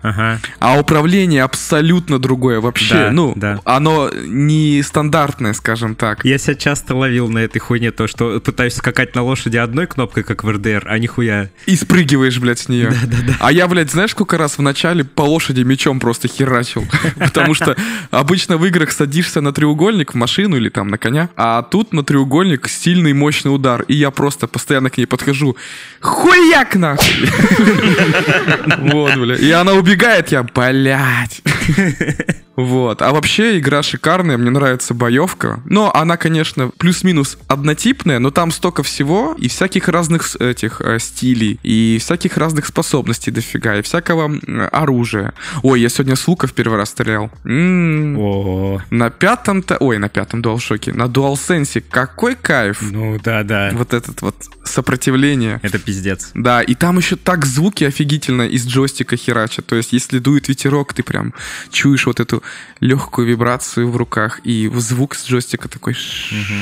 А 0.59 0.79
управление 0.79 1.43
абсолютно 1.43 2.19
другое 2.19 2.59
вообще. 2.59 3.09
Ну, 3.11 3.35
оно 3.63 3.96
не 4.25 4.81
стандартное, 4.83 5.53
скажем 5.53 5.95
так. 5.95 6.23
Я 6.25 6.37
себя 6.37 6.55
часто 6.55 6.95
ловил 6.95 7.27
на 7.29 7.39
этой 7.39 7.59
хуйне, 7.59 7.91
то, 7.91 8.07
что 8.07 8.39
пытаюсь 8.39 8.73
скакать 8.73 9.15
на 9.15 9.23
лошади 9.23 9.57
одной 9.57 9.87
кнопкой, 9.87 10.23
как 10.23 10.43
в 10.43 10.49
РДР, 10.49 10.85
а 10.87 10.97
нихуя. 10.99 11.49
И 11.65 11.75
спрыгиваешь, 11.75 12.39
блядь, 12.39 12.59
с 12.59 12.69
нее. 12.69 12.93
А 13.39 13.51
я, 13.51 13.67
блядь, 13.67 13.91
знаешь, 13.91 14.11
сколько 14.11 14.37
раз 14.37 14.57
в 14.57 14.61
начале 14.61 15.03
по 15.03 15.23
лошади 15.23 15.61
мечом 15.61 15.99
просто 15.99 16.27
херачил? 16.27 16.85
Потому 17.17 17.53
что 17.53 17.75
обычно 18.11 18.57
в 18.57 18.65
играх 18.65 18.91
садишься 18.91 19.41
на 19.41 19.51
треугольник 19.51 20.13
в 20.13 20.15
машину 20.15 20.57
или 20.57 20.69
там 20.69 20.87
на 20.87 20.97
коня, 20.97 21.29
а 21.35 21.61
тут 21.63 21.93
на 21.93 22.03
треугольник 22.03 22.67
сильный 22.67 23.13
мощный 23.13 23.49
удар. 23.49 23.83
И 23.83 23.95
я 23.95 24.11
просто 24.11 24.47
постоянно 24.47 24.89
к 24.89 24.97
ней 24.97 25.05
подхожу. 25.05 25.57
Хуяк 26.01 26.75
нахуй! 26.75 27.07
Вот, 28.77 29.15
бля. 29.15 29.35
И 29.35 29.51
она 29.51 29.73
убегает, 29.73 30.31
я, 30.31 30.43
блядь. 30.43 31.41
Вот. 32.57 33.01
А 33.03 33.11
вообще 33.11 33.59
игра 33.59 33.83
шикарная, 33.83 34.37
мне 34.37 34.49
нравится 34.49 34.93
боевка. 34.93 35.61
Но 35.65 35.95
она, 35.95 36.17
конечно, 36.17 36.69
плюс-минус 36.77 37.37
однотипная, 37.47 38.19
но 38.19 38.31
там 38.31 38.51
столько 38.51 38.81
всего 38.83 39.35
и 39.37 39.47
всяких 39.47 39.87
разных 39.87 40.35
этих 40.41 40.81
э, 40.81 40.97
стилей, 40.99 41.59
и 41.63 41.97
всяких 42.01 42.35
разных 42.35 42.65
способностей 42.65 43.29
дофига, 43.31 43.75
и 43.77 43.81
всякого 43.83 44.25
м, 44.25 44.41
оружия. 44.71 45.33
Ой, 45.61 45.81
я 45.81 45.89
сегодня 45.89 46.15
с 46.15 46.27
лука 46.27 46.47
в 46.47 46.53
первый 46.53 46.77
раз 46.77 46.89
стрелял. 46.89 47.29
М, 47.45 48.17
О, 48.17 48.81
На 48.89 49.09
пятом-то... 49.11 49.77
Ой, 49.79 49.99
на 49.99 50.09
пятом 50.09 50.41
DualShock. 50.41 50.93
На 50.93 51.03
DualSense 51.03 51.83
какой 51.89 52.35
кайф. 52.35 52.81
ну 52.81 53.19
да-да. 53.23 53.69
Вот 53.73 53.93
этот 53.93 54.21
вот 54.23 54.35
сопротивление. 54.63 55.59
Это 55.61 55.77
пиздец. 55.79 56.31
Да, 56.33 56.61
и 56.61 56.73
там 56.73 56.97
еще 56.97 57.15
так 57.15 57.45
звуки 57.45 57.83
офигительно 57.83 58.41
из 58.43 58.65
джойстика 58.65 59.15
херачат. 59.15 59.65
То 59.67 59.75
есть, 59.75 59.93
если 59.93 60.19
дует 60.19 60.47
ветерок, 60.47 60.93
ты 60.93 61.03
прям 61.03 61.33
чуешь 61.71 62.05
вот 62.07 62.19
эту 62.19 62.43
легкую 62.79 63.27
вибрацию 63.27 63.89
в 63.89 63.95
руках, 63.97 64.39
и 64.43 64.69
звук 64.75 65.15
с 65.15 65.27
джойстика 65.27 65.67
такой... 65.67 65.95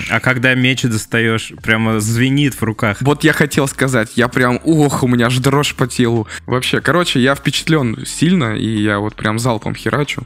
А 0.10 0.19
когда 0.19 0.54
меч 0.54 0.84
достаешь, 0.84 1.54
прямо 1.62 2.00
звенит 2.00 2.54
в 2.56 2.63
руках. 2.63 2.98
Вот 3.02 3.24
я 3.24 3.34
хотел 3.34 3.67
сказать, 3.67 4.12
я 4.15 4.28
прям, 4.28 4.60
ох, 4.63 5.04
у 5.04 5.08
меня 5.08 5.28
аж 5.28 5.38
дрожь 5.39 5.76
по 5.76 5.88
телу. 5.88 6.28
Вообще, 6.45 6.82
короче, 6.82 7.19
я 7.19 7.36
впечатлен 7.36 8.06
сильно, 8.06 8.56
и 8.56 8.82
я 8.82 9.00
вот 9.00 9.15
прям 9.15 9.39
залпом 9.39 9.76
херачу. 9.76 10.26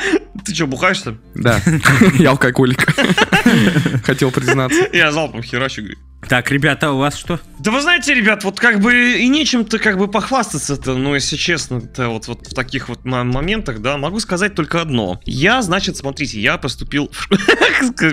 Ты 0.44 0.54
что, 0.54 0.66
бухаешь 0.66 1.00
там? 1.00 1.18
Да, 1.34 1.60
я 2.18 2.30
алкоголик. 2.30 2.86
Хотел 4.04 4.30
признаться. 4.30 4.88
Я 4.92 5.12
залпом 5.12 5.42
херачу, 5.42 5.82
говорю. 5.82 5.98
Так, 6.28 6.50
ребята, 6.50 6.90
у 6.92 6.98
вас 6.98 7.16
что? 7.16 7.38
Да 7.60 7.70
вы 7.70 7.80
знаете, 7.80 8.12
ребят, 8.14 8.42
вот 8.42 8.58
как 8.58 8.80
бы 8.80 9.12
и 9.12 9.28
нечем-то 9.28 9.78
как 9.78 9.96
бы 9.98 10.08
похвастаться-то, 10.08 10.94
ну, 10.96 11.14
если 11.14 11.36
честно, 11.36 11.80
то 11.80 12.08
вот, 12.08 12.26
вот 12.26 12.46
в 12.48 12.54
таких 12.54 12.88
вот 12.88 13.04
мо- 13.04 13.22
моментах, 13.22 13.80
да, 13.80 13.96
могу 13.96 14.18
сказать 14.18 14.54
только 14.54 14.80
одно. 14.80 15.20
Я, 15.24 15.62
значит, 15.62 15.96
смотрите, 15.96 16.40
я 16.40 16.56
поступил, 16.58 17.10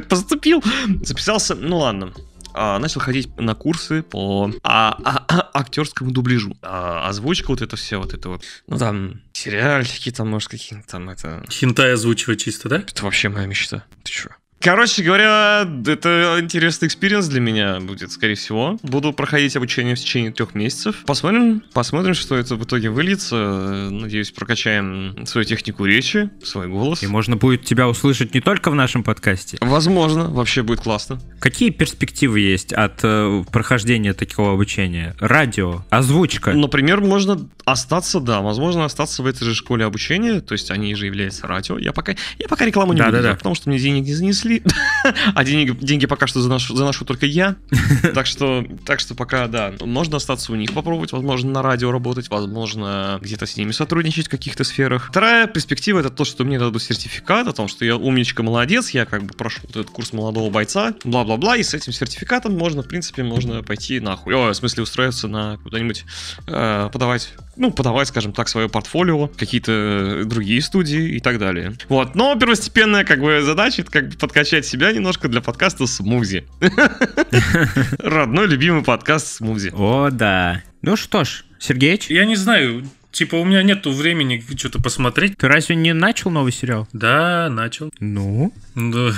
поступил, 0.09 0.63
записался, 1.03 1.55
ну 1.55 1.77
ладно, 1.79 2.13
а, 2.53 2.79
начал 2.79 3.01
ходить 3.01 3.35
на 3.37 3.55
курсы 3.55 4.03
по 4.03 4.51
а, 4.63 4.97
а- 5.03 5.25
а- 5.27 5.49
актерскому 5.53 6.11
дубляжу. 6.11 6.57
А, 6.61 7.07
озвучка 7.07 7.51
вот 7.51 7.61
это 7.61 7.75
все, 7.75 7.97
вот 7.97 8.13
это 8.13 8.29
вот, 8.29 8.43
ну 8.67 8.77
там, 8.77 9.21
сериальчики 9.33 10.11
там, 10.11 10.29
может, 10.29 10.49
какие-то 10.49 10.87
там, 10.87 11.09
это... 11.09 11.43
Хинтай 11.49 11.93
озвучивать 11.93 12.41
чисто, 12.41 12.69
да? 12.69 12.77
Это 12.77 13.03
вообще 13.03 13.29
моя 13.29 13.45
мечта. 13.45 13.83
Ты 14.03 14.11
чё? 14.11 14.29
Короче 14.63 15.03
говоря, 15.03 15.67
это 15.87 16.37
интересный 16.39 16.87
experience 16.87 17.27
для 17.27 17.41
меня 17.41 17.81
будет, 17.81 18.13
скорее 18.13 18.35
всего. 18.35 18.79
Буду 18.81 19.11
проходить 19.11 19.57
обучение 19.57 19.95
в 19.95 19.99
течение 19.99 20.31
трех 20.31 20.55
месяцев. 20.55 21.03
Посмотрим, 21.05 21.63
посмотрим, 21.73 22.13
что 22.13 22.37
это 22.37 22.55
в 22.55 22.63
итоге 22.63 22.89
выльется. 22.89 23.89
Надеюсь, 23.91 24.31
прокачаем 24.31 25.25
свою 25.25 25.43
технику 25.43 25.83
речи, 25.83 26.29
свой 26.41 26.69
голос. 26.69 27.03
И 27.03 27.07
можно 27.07 27.35
будет 27.35 27.65
тебя 27.65 27.89
услышать 27.89 28.33
не 28.33 28.39
только 28.39 28.71
в 28.71 28.75
нашем 28.75 29.03
подкасте. 29.03 29.57
Возможно, 29.59 30.29
вообще 30.29 30.63
будет 30.63 30.79
классно. 30.79 31.19
Какие 31.41 31.69
перспективы 31.69 32.39
есть 32.39 32.71
от 32.71 33.01
э, 33.03 33.43
прохождения 33.51 34.13
такого 34.13 34.53
обучения? 34.53 35.13
Радио, 35.19 35.83
озвучка. 35.89 36.53
Например, 36.53 37.01
можно 37.01 37.49
остаться, 37.65 38.21
да, 38.21 38.39
возможно, 38.39 38.85
остаться 38.85 39.23
в 39.23 39.25
этой 39.25 39.43
же 39.43 39.55
школе 39.55 39.83
обучения, 39.83 40.39
то 40.39 40.53
есть 40.53 40.71
они 40.71 40.95
же 40.95 41.05
являются 41.05 41.47
радио. 41.47 41.77
Я 41.77 41.91
пока, 41.91 42.15
я 42.39 42.47
пока 42.47 42.65
рекламу 42.65 42.93
не 42.93 42.99
буду 42.99 43.11
Да-да-да. 43.11 43.23
делать, 43.23 43.39
потому 43.39 43.55
что 43.55 43.69
мне 43.69 43.77
денег 43.79 44.05
не 44.05 44.13
занесли, 44.13 44.52
заплатили, 44.59 44.63
а 45.35 45.43
деньги, 45.43 45.71
деньги 45.83 46.05
пока 46.05 46.27
что 46.27 46.41
заношу, 46.41 46.75
заношу 46.75 47.05
только 47.05 47.25
я. 47.25 47.55
Так 48.13 48.27
что, 48.27 48.63
так 48.85 48.99
что 48.99 49.15
пока, 49.15 49.47
да, 49.47 49.73
можно 49.81 50.17
остаться 50.17 50.51
у 50.51 50.55
них 50.55 50.73
попробовать, 50.73 51.11
возможно, 51.13 51.51
на 51.51 51.61
радио 51.61 51.91
работать, 51.91 52.29
возможно, 52.29 53.17
где-то 53.21 53.45
с 53.45 53.57
ними 53.57 53.71
сотрудничать 53.71 54.27
в 54.27 54.29
каких-то 54.29 54.63
сферах. 54.63 55.07
Вторая 55.09 55.47
перспектива 55.47 55.99
это 55.99 56.09
то, 56.09 56.25
что 56.25 56.43
мне 56.43 56.59
дадут 56.59 56.81
сертификат 56.83 57.47
о 57.47 57.53
том, 57.53 57.67
что 57.67 57.85
я 57.85 57.95
умничка, 57.95 58.43
молодец, 58.43 58.91
я 58.91 59.05
как 59.05 59.23
бы 59.23 59.33
прошел 59.33 59.63
этот 59.69 59.89
курс 59.89 60.13
молодого 60.13 60.49
бойца, 60.49 60.93
бла-бла-бла, 61.03 61.57
и 61.57 61.63
с 61.63 61.73
этим 61.73 61.91
сертификатом 61.91 62.55
можно, 62.57 62.83
в 62.83 62.87
принципе, 62.87 63.23
можно 63.23 63.63
пойти 63.63 63.99
нахуй. 63.99 64.35
О, 64.35 64.51
в 64.51 64.53
смысле, 64.53 64.83
устроиться 64.83 65.27
на 65.27 65.57
куда-нибудь, 65.57 66.05
э, 66.47 66.89
подавать 66.91 67.33
ну, 67.55 67.71
подавать, 67.71 68.07
скажем 68.07 68.33
так, 68.33 68.49
свое 68.49 68.69
портфолио, 68.69 69.27
какие-то 69.27 70.23
другие 70.25 70.61
студии 70.61 71.15
и 71.15 71.19
так 71.19 71.39
далее. 71.39 71.73
Вот, 71.89 72.15
но 72.15 72.35
первостепенная, 72.35 73.03
как 73.03 73.19
бы, 73.19 73.41
задача, 73.41 73.81
это 73.81 73.91
как 73.91 74.09
бы 74.09 74.17
подкачать 74.17 74.65
себя 74.65 74.91
немножко 74.91 75.27
для 75.27 75.41
подкаста 75.41 75.85
«Смузи». 75.87 76.45
Родной 77.99 78.47
любимый 78.47 78.83
подкаст 78.83 79.27
«Смузи». 79.27 79.71
О, 79.73 80.09
да. 80.11 80.63
Ну 80.81 80.95
что 80.95 81.23
ж, 81.23 81.45
Сергеич, 81.59 82.09
Я 82.09 82.25
не 82.25 82.35
знаю, 82.35 82.83
типа 83.11 83.35
у 83.35 83.45
меня 83.45 83.63
нету 83.63 83.91
времени 83.91 84.43
что-то 84.57 84.81
посмотреть. 84.81 85.37
ты 85.37 85.47
разве 85.47 85.75
не 85.75 85.93
начал 85.93 86.29
новый 86.29 86.51
сериал? 86.51 86.87
Да, 86.93 87.49
начал. 87.49 87.91
Ну? 87.99 88.53
Да. 88.75 89.11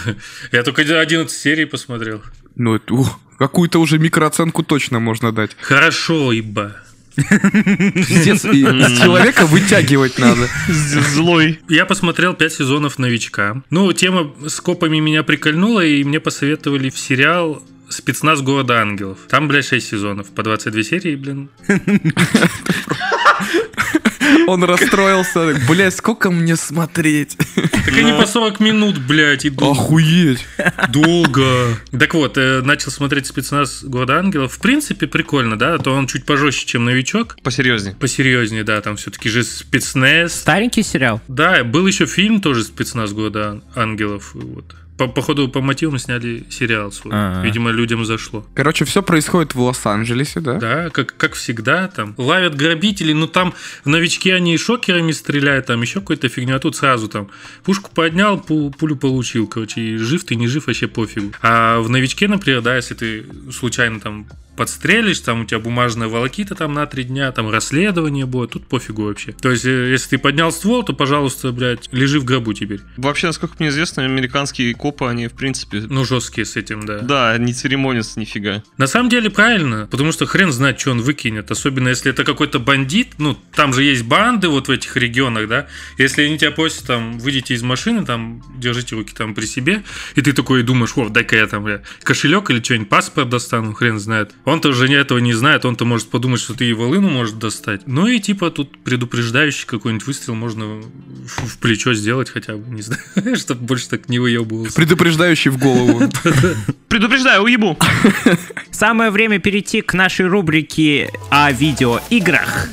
Я 0.51 0.63
только 0.63 0.81
11 0.81 1.29
серий 1.31 1.65
посмотрел. 1.65 2.21
Ну, 2.55 2.75
это, 2.75 2.93
ух, 2.93 3.19
какую-то 3.37 3.79
уже 3.79 3.97
микрооценку 3.97 4.63
точно 4.63 4.99
можно 4.99 5.31
дать. 5.31 5.55
Хорошо, 5.59 6.31
ибо. 6.31 6.75
Пиздец, 7.15 8.45
и 8.45 8.63
с 8.63 9.01
человека 9.01 9.45
вытягивать 9.45 10.19
надо. 10.19 10.47
Злой. 10.67 11.59
Я 11.69 11.85
посмотрел 11.85 12.33
5 12.33 12.53
сезонов 12.53 12.99
«Новичка». 12.99 13.61
Ну, 13.69 13.91
тема 13.93 14.33
с 14.47 14.59
копами 14.59 14.99
меня 14.99 15.23
прикольнула, 15.23 15.85
и 15.85 16.03
мне 16.03 16.19
посоветовали 16.19 16.89
в 16.89 16.97
сериал 16.97 17.63
«Спецназ 17.89 18.41
города 18.41 18.79
ангелов». 18.79 19.19
Там, 19.29 19.47
блядь, 19.47 19.65
6 19.65 19.87
сезонов, 19.87 20.27
по 20.29 20.43
22 20.43 20.83
серии, 20.83 21.15
блин. 21.15 21.49
Он 24.47 24.63
расстроился. 24.63 25.55
Блядь, 25.67 25.95
сколько 25.95 26.31
мне 26.31 26.55
смотреть? 26.55 27.37
Так 27.55 27.97
они 27.97 28.11
по 28.13 28.25
40 28.25 28.59
минут, 28.59 28.97
блядь, 28.99 29.45
идут. 29.45 29.77
Охуеть. 29.77 30.45
Долго. 30.89 31.77
Так 31.97 32.13
вот, 32.13 32.37
э, 32.37 32.61
начал 32.61 32.91
смотреть 32.91 33.27
спецназ 33.27 33.83
города 33.83 34.17
ангелов. 34.19 34.53
В 34.53 34.59
принципе, 34.59 35.07
прикольно, 35.07 35.57
да? 35.57 35.75
А 35.75 35.79
То 35.79 35.93
он 35.93 36.07
чуть 36.07 36.25
пожестче, 36.25 36.65
чем 36.65 36.85
новичок. 36.85 37.37
Посерьезнее. 37.43 37.95
Посерьезнее, 37.95 38.63
да, 38.63 38.81
там 38.81 38.95
все-таки 38.95 39.29
же 39.29 39.43
спецназ. 39.43 40.33
Старенький 40.33 40.83
сериал? 40.83 41.21
Да, 41.27 41.63
был 41.63 41.87
еще 41.87 42.05
фильм 42.05 42.41
тоже 42.41 42.63
спецназ 42.63 43.13
города 43.13 43.61
ангелов. 43.75 44.31
Вот. 44.33 44.75
По, 44.97 45.07
походу, 45.07 45.49
по 45.49 45.61
мотивам 45.61 45.97
сняли 45.99 46.45
сериал 46.49 46.91
свой. 46.91 47.13
А-а. 47.13 47.43
Видимо, 47.43 47.69
людям 47.71 48.05
зашло. 48.05 48.45
Короче, 48.53 48.85
все 48.85 49.03
происходит 49.03 49.53
в 49.53 49.59
Лос-Анджелесе, 49.59 50.39
да? 50.39 50.53
Да, 50.53 50.89
как, 50.89 51.15
как 51.17 51.33
всегда, 51.33 51.89
там 51.89 52.13
ловят 52.17 52.55
грабителей, 52.55 53.13
ну 53.13 53.27
там 53.27 53.53
в 53.83 53.89
новичке 53.89 54.33
они 54.35 54.57
шокерами 54.57 55.11
стреляют, 55.11 55.65
там 55.65 55.81
еще 55.81 55.99
какой-то 55.99 56.29
фигня, 56.29 56.55
а 56.55 56.59
тут 56.59 56.77
сразу 56.77 57.09
там 57.09 57.29
пушку 57.63 57.91
поднял, 57.93 58.37
пу- 58.37 58.73
пулю 58.73 58.95
получил, 58.95 59.47
короче, 59.47 59.81
и 59.81 59.97
жив 59.97 60.23
ты, 60.23 60.35
не 60.35 60.47
жив, 60.47 60.67
вообще 60.67 60.87
пофигу. 60.87 61.33
А 61.41 61.79
в 61.81 61.89
новичке, 61.89 62.27
например, 62.29 62.61
да, 62.61 62.77
если 62.77 62.93
ты 62.93 63.25
случайно 63.51 63.99
там 63.99 64.27
подстрелишь, 64.55 65.19
там 65.19 65.41
у 65.41 65.45
тебя 65.45 65.59
бумажная 65.59 66.07
волокита 66.07 66.55
там 66.55 66.73
на 66.73 66.85
три 66.85 67.03
дня, 67.03 67.31
там 67.31 67.49
расследование 67.49 68.25
будет, 68.25 68.51
тут 68.51 68.67
пофигу 68.67 69.03
вообще. 69.05 69.31
То 69.33 69.51
есть, 69.51 69.65
э, 69.65 69.91
если 69.91 70.11
ты 70.11 70.17
поднял 70.17 70.51
ствол, 70.51 70.83
то, 70.83 70.93
пожалуйста, 70.93 71.51
блядь, 71.51 71.89
лежи 71.91 72.19
в 72.19 72.25
гробу 72.25 72.53
теперь. 72.53 72.81
Вообще, 72.97 73.27
насколько 73.27 73.55
мне 73.59 73.69
известно, 73.69 74.03
американские 74.03 74.73
копы, 74.73 75.05
они, 75.05 75.27
в 75.27 75.33
принципе, 75.33 75.81
Ну, 75.81 76.05
жесткие 76.05 76.45
с 76.45 76.55
этим, 76.55 76.85
да. 76.85 76.99
да, 76.99 77.37
не 77.37 77.53
церемонятся 77.53 78.19
нифига. 78.19 78.63
На 78.77 78.87
самом 78.87 79.09
деле 79.09 79.29
правильно, 79.29 79.87
потому 79.89 80.11
что 80.11 80.25
хрен 80.25 80.51
знает, 80.51 80.79
что 80.79 80.91
он 80.91 81.01
выкинет, 81.01 81.51
особенно 81.51 81.89
если 81.89 82.11
это 82.11 82.23
какой-то 82.23 82.59
бандит, 82.59 83.13
ну, 83.17 83.37
там 83.53 83.73
же 83.73 83.83
есть 83.83 84.03
банды 84.03 84.47
вот 84.49 84.67
в 84.67 84.71
этих 84.71 84.95
регионах, 84.97 85.47
да, 85.47 85.67
если 85.97 86.23
они 86.23 86.37
тебя 86.37 86.51
просят, 86.51 86.87
там, 86.87 87.19
выйдите 87.19 87.53
из 87.53 87.63
машины, 87.63 88.05
там, 88.05 88.43
держите 88.57 88.95
руки 88.95 89.13
там 89.15 89.33
при 89.35 89.45
себе, 89.45 89.83
и 90.15 90.21
ты 90.21 90.33
такой 90.33 90.63
думаешь, 90.63 90.93
о, 90.95 91.09
дай-ка 91.09 91.35
я 91.35 91.47
там, 91.47 91.63
бля, 91.63 91.81
кошелек 92.03 92.49
или 92.49 92.61
что-нибудь, 92.61 92.89
паспорт 92.89 93.29
достану, 93.29 93.73
хрен 93.73 93.99
знает. 93.99 94.33
Он-то 94.45 94.69
уже 94.69 94.91
этого 94.93 95.17
не 95.17 95.33
знает, 95.33 95.65
он-то 95.65 95.85
может 95.85 96.09
подумать, 96.09 96.39
что 96.39 96.53
ты 96.53 96.69
и 96.69 96.73
волыну 96.73 97.09
может 97.09 97.39
достать. 97.39 97.81
Ну 97.87 98.07
и 98.07 98.19
типа 98.19 98.51
тут 98.51 98.77
предупреждающий 98.83 99.65
какой-нибудь 99.65 100.05
выстрел 100.05 100.35
можно 100.35 100.65
в, 100.65 101.57
плечо 101.59 101.93
сделать 101.93 102.29
хотя 102.29 102.55
бы, 102.55 102.73
не 102.73 102.81
знаю, 102.81 103.01
чтобы 103.35 103.61
больше 103.65 103.89
так 103.89 104.07
не 104.07 104.19
выебывался. 104.19 104.75
Предупреждающий 104.75 105.51
в 105.51 105.57
голову. 105.57 106.01
Предупреждаю, 106.87 107.43
уебу! 107.43 107.77
Самое 108.71 109.09
время 109.09 109.39
перейти 109.39 109.81
к 109.81 109.93
нашей 109.93 110.27
рубрике 110.27 111.09
о 111.29 111.51
видеоиграх. 111.51 112.69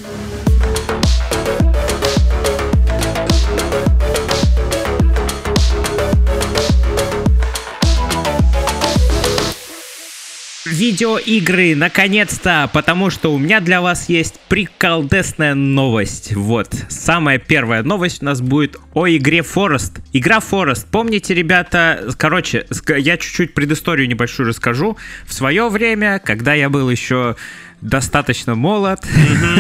Видеоигры, 10.65 11.75
наконец-то, 11.75 12.71
потому 12.73 13.11
что 13.11 13.35
у 13.35 13.39
меня 13.39 13.59
для 13.59 13.81
вас 13.81 14.09
есть 14.09 14.39
приколдесная 14.49 15.55
новость. 15.55 16.35
Вот, 16.35 16.73
самая 16.89 17.39
первая 17.39 17.83
новость 17.83 18.23
у 18.23 18.27
нас 18.27 18.41
будет 18.41 18.77
о 18.95 19.09
игре 19.09 19.41
Forest. 19.41 20.01
Игра 20.13 20.39
Forest, 20.39 20.87
помните, 20.93 21.35
ребята, 21.35 22.09
короче, 22.17 22.65
я 22.97 23.17
чуть-чуть 23.17 23.55
предысторию 23.55 24.09
небольшую 24.09 24.51
расскажу. 24.51 24.97
В 25.27 25.35
свое 25.35 25.69
время, 25.69 26.21
когда 26.25 26.55
я 26.55 26.71
был 26.71 26.89
еще 26.89 27.35
достаточно 27.83 28.55
молод, 28.55 29.01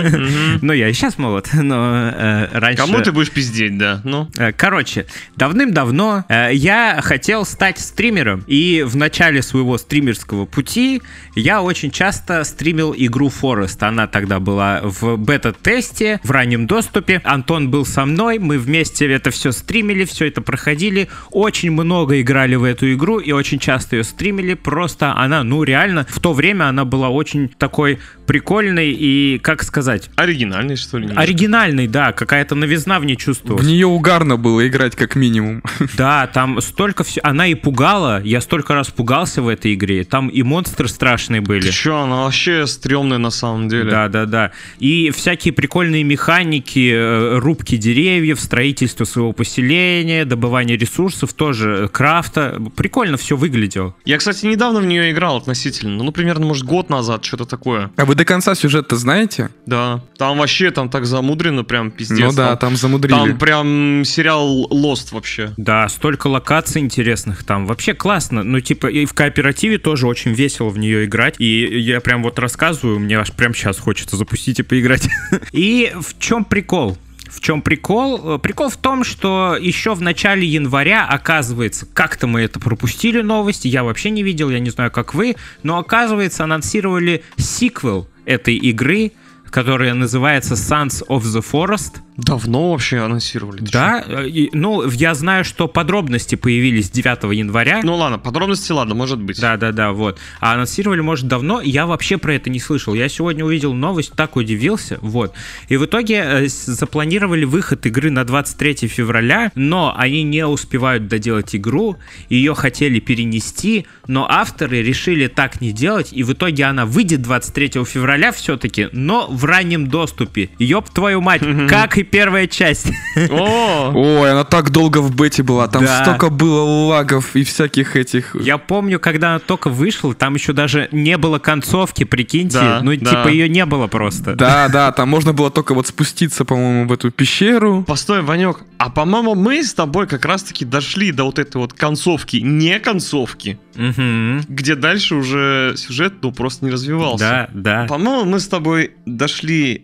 ну 0.63 0.73
я 0.73 0.89
и 0.89 0.93
сейчас 0.93 1.19
молод, 1.19 1.51
но 1.53 2.11
э, 2.15 2.49
раньше... 2.53 2.83
Кому 2.83 3.01
ты 3.01 3.13
будешь 3.13 3.31
пиздеть, 3.31 3.77
да? 3.77 4.01
Ну. 4.05 4.29
Э, 4.39 4.53
Короче, 4.53 5.07
давным-давно 5.37 6.25
э, 6.29 6.51
я 6.55 7.01
хотел 7.03 7.45
стать 7.45 7.79
стримером, 7.79 8.45
и 8.47 8.85
в 8.87 8.97
начале 8.97 9.43
своего 9.43 9.77
стримерского 9.77 10.47
пути 10.47 11.03
я 11.35 11.63
очень 11.63 11.91
часто 11.91 12.45
стримил 12.45 12.95
игру 12.97 13.29
Forest. 13.29 13.83
Она 13.87 14.07
тогда 14.07 14.39
была 14.39 14.81
в 14.83 15.17
бета-тесте, 15.17 16.21
в 16.23 16.31
раннем 16.31 16.67
доступе. 16.67 17.21
Антон 17.25 17.71
был 17.71 17.85
со 17.85 18.05
мной, 18.05 18.39
мы 18.39 18.59
вместе 18.59 19.11
это 19.11 19.31
все 19.31 19.51
стримили, 19.53 20.05
все 20.05 20.29
это 20.29 20.41
проходили. 20.41 21.09
Очень 21.31 21.73
много 21.73 22.21
играли 22.21 22.55
в 22.55 22.65
эту 22.65 22.93
игру 22.93 23.19
и 23.19 23.33
очень 23.33 23.59
часто 23.59 23.97
ее 23.97 24.05
стримили. 24.05 24.55
Просто 24.55 25.15
она, 25.17 25.43
ну 25.43 25.65
реально, 25.65 26.07
в 26.09 26.21
то 26.21 26.33
время 26.33 26.69
она 26.69 26.85
была 26.85 27.09
очень 27.09 27.49
такой 27.49 27.99
прикольной 28.27 28.92
и, 28.92 29.38
как 29.42 29.62
сказать, 29.62 30.11
Оригинальный, 30.16 30.77
что 30.77 30.96
ли? 30.98 31.05
немножко? 31.07 31.22
оригинальной, 31.22 31.87
да, 31.88 32.12
какая-то 32.12 32.55
новизна 32.55 32.98
в 33.01 33.05
ней 33.05 33.16
В 33.16 33.18
чувствовалась. 33.18 33.66
нее 33.66 33.87
угарно 33.87 34.37
было 34.37 34.66
играть 34.66 34.96
как 34.96 35.16
минимум. 35.16 35.62
Да, 35.96 36.27
там 36.27 36.61
столько 36.61 37.05
все. 37.05 37.20
Она 37.22 37.46
и 37.46 37.55
пугала. 37.55 38.22
Я 38.22 38.40
столько 38.40 38.75
раз 38.75 38.88
пугался 38.90 39.42
в 39.42 39.48
этой 39.48 39.75
игре. 39.75 40.05
Там 40.05 40.29
и 40.29 40.42
монстры 40.42 40.88
страшные 40.88 41.40
были. 41.40 41.62
Ты 41.62 41.70
чё, 41.72 41.98
она 42.03 42.22
вообще 42.25 42.66
стрёмная 42.66 43.18
на 43.18 43.31
самом 43.31 43.68
деле. 43.68 43.90
Да, 43.90 44.09
да, 44.09 44.25
да. 44.27 44.53
И 44.79 45.11
всякие 45.11 45.53
прикольные 45.53 46.05
механики, 46.05 46.92
э, 46.94 47.38
рубки 47.38 47.77
деревьев, 47.77 48.40
строительство 48.40 49.05
своего 49.05 49.33
поселения, 49.33 50.25
добывание 50.25 50.77
ресурсов, 50.77 51.33
тоже 51.35 51.85
э, 51.85 51.88
крафта. 51.88 52.61
Прикольно 52.77 53.16
все 53.16 53.37
выглядело. 53.37 53.94
Я, 54.05 54.18
кстати, 54.18 54.46
недавно 54.46 54.81
в 54.81 54.87
нее 54.87 55.11
играл 55.11 55.37
относительно. 55.37 56.03
Ну, 56.03 56.12
примерно, 56.12 56.46
может, 56.46 56.64
год 56.64 56.88
назад, 56.90 57.25
что-то 57.25 57.44
такое. 57.44 57.90
А 58.03 58.05
вы 58.05 58.17
до 58.17 58.25
конца 58.25 58.57
сюжет-то 58.57 58.97
знаете? 58.97 59.51
Да. 59.65 60.03
Там 60.19 60.38
вообще, 60.38 60.73
там 60.73 60.88
так 60.88 61.07
замудрено, 61.07 61.62
прям 61.62 61.93
пиздец. 61.93 62.19
Ну 62.19 62.33
да, 62.33 62.57
там 62.57 62.75
замудрили. 62.75 63.15
Там 63.15 63.38
прям 63.38 64.03
сериал 64.05 64.67
Lost 64.73 65.15
вообще. 65.15 65.55
Да, 65.57 65.88
столько 65.88 66.27
локаций 66.27 66.83
интересных 66.83 67.45
там. 67.45 67.65
Вообще 67.65 67.95
классно. 67.95 68.43
Ну, 68.43 68.59
типа, 68.59 68.88
и 68.88 69.07
в 69.07 69.15
кооперативе 69.15 69.79
тоже 69.79 70.09
очень 70.09 70.33
весело 70.33 70.71
в 70.71 70.79
нее 70.79 71.05
играть. 71.05 71.37
И 71.38 71.79
я 71.79 72.01
прям 72.01 72.25
вот 72.25 72.41
рассказываю, 72.41 72.99
мне 72.99 73.21
аж 73.21 73.31
прям 73.31 73.55
сейчас 73.55 73.79
хочется 73.79 74.17
запустить 74.17 74.59
и 74.59 74.65
поиграть. 74.65 75.09
И 75.53 75.93
в 75.95 76.19
чем 76.19 76.45
прикол? 76.45 76.99
В 77.33 77.40
чем 77.40 77.62
прикол? 77.62 78.35
Э, 78.35 78.38
Прикол 78.38 78.68
в 78.68 78.77
том, 78.77 79.05
что 79.05 79.57
еще 79.59 79.95
в 79.95 80.03
начале 80.03 80.47
января, 80.47 81.07
оказывается, 81.07 81.87
как-то 81.87 82.27
мы 82.27 82.42
это 82.42 82.61
пропустили 82.61 83.23
новость, 83.23 83.64
я 83.64 83.85
вообще 83.85 84.11
не 84.11 84.23
видел, 84.23 84.51
я 84.51 84.59
не 84.59 84.68
знаю, 84.68 84.90
как 84.90 85.14
вы, 85.14 85.37
но 85.62 85.79
оказывается, 85.79 86.45
анонсировали 86.45 87.25
сиквел 87.37 88.07
этой 88.27 88.57
игры, 88.57 89.12
которая 89.53 89.93
называется 89.93 90.55
Sons 90.55 91.07
of 91.07 91.23
the 91.23 91.45
Forest. 91.45 92.01
Давно 92.17 92.73
вообще 92.73 92.99
анонсировали. 92.99 93.61
Да, 93.61 94.05
э, 94.07 94.29
и, 94.29 94.51
ну, 94.53 94.88
я 94.91 95.15
знаю, 95.15 95.45
что 95.45 95.69
подробности 95.69 96.35
появились 96.35 96.91
9 96.91 97.33
января. 97.35 97.81
Ну 97.83 97.97
ладно, 97.97 98.19
подробности 98.19 98.73
ладно, 98.73 98.95
может 98.95 99.21
быть. 99.21 99.41
Да, 99.41 99.57
да, 99.57 99.73
да, 99.73 99.93
вот. 99.93 100.19
А 100.41 100.55
анонсировали, 100.55 101.01
может, 101.01 101.27
давно. 101.27 101.61
Я 101.61 101.87
вообще 101.87 102.19
про 102.19 102.35
это 102.35 102.51
не 102.51 102.61
слышал. 102.61 102.95
Я 102.95 103.09
сегодня 103.09 103.45
увидел 103.45 103.73
новость, 103.73 104.12
так 104.15 104.37
удивился. 104.37 104.99
Вот. 105.01 105.35
И 105.69 105.77
в 105.77 105.85
итоге 105.85 106.23
э, 106.25 106.49
запланировали 106.49 107.45
выход 107.45 107.85
игры 107.87 108.11
на 108.11 108.25
23 108.25 108.88
февраля, 108.88 109.53
но 109.55 109.95
они 109.97 110.23
не 110.23 110.47
успевают 110.47 111.09
доделать 111.09 111.55
игру. 111.57 111.97
Ее 112.29 112.55
хотели 112.55 113.01
перенести, 113.01 113.87
но 114.07 114.27
авторы 114.29 114.83
решили 114.83 115.29
так 115.29 115.61
не 115.61 115.73
делать. 115.73 116.12
И 116.12 116.23
в 116.23 116.33
итоге 116.33 116.65
она 116.65 116.85
выйдет 116.87 117.23
23 117.23 117.85
февраля 117.85 118.33
все-таки, 118.33 118.88
но 118.93 119.27
в 119.29 119.42
раннем 119.45 119.87
доступе. 119.88 120.51
Ёб 120.59 120.88
твою 120.90 121.21
мать, 121.21 121.43
как 121.69 121.99
и 121.99 122.03
первая 122.03 122.47
часть. 122.47 122.90
Ой, 123.17 124.31
она 124.31 124.45
так 124.45 124.71
долго 124.71 124.99
в 124.99 125.15
бете 125.15 125.43
была, 125.43 125.69
там 125.69 125.87
столько 125.87 126.29
было 126.31 126.63
лагов 126.88 127.35
и 127.37 127.45
всяких 127.45 127.97
этих... 127.97 128.37
Я 128.40 128.59
помню, 128.59 128.99
когда 129.01 129.31
она 129.31 129.38
только 129.38 129.69
вышла, 129.69 130.15
там 130.15 130.35
еще 130.35 130.53
даже 130.53 130.88
не 130.93 131.17
было 131.19 131.38
концовки, 131.38 132.05
прикиньте. 132.05 132.79
Ну, 132.83 132.95
типа, 132.97 133.29
ее 133.29 133.49
не 133.49 133.65
было 133.67 133.87
просто. 133.87 134.35
Да, 134.35 134.69
да, 134.69 134.93
там 134.93 135.09
можно 135.09 135.33
было 135.33 135.51
только 135.51 135.75
вот 135.75 135.87
спуститься, 135.87 136.45
по-моему, 136.45 136.87
в 136.88 136.93
эту 136.93 137.11
пещеру. 137.11 137.83
постой, 137.87 138.23
Ванек, 138.23 138.61
а 138.79 138.90
по-моему 138.90 139.35
мы 139.35 139.63
с 139.63 139.75
тобой 139.75 140.07
как 140.07 140.25
раз-таки 140.25 140.65
дошли 140.65 141.13
до 141.13 141.25
вот 141.25 141.38
этой 141.38 141.57
вот 141.59 141.73
концовки, 141.73 142.37
не 142.37 142.79
концовки, 142.81 143.59
Мгм. 143.75 144.43
где 144.49 144.75
дальше 144.75 145.15
уже 145.15 145.75
сюжет, 145.77 146.15
ну, 146.23 146.33
просто 146.33 146.65
не 146.65 146.71
развивался. 146.71 147.49
Да, 147.53 147.83
да. 147.83 147.87
По-моему, 147.88 148.25
мы 148.25 148.40
с 148.40 148.49
тобой 148.49 148.93
дошли 149.07 149.32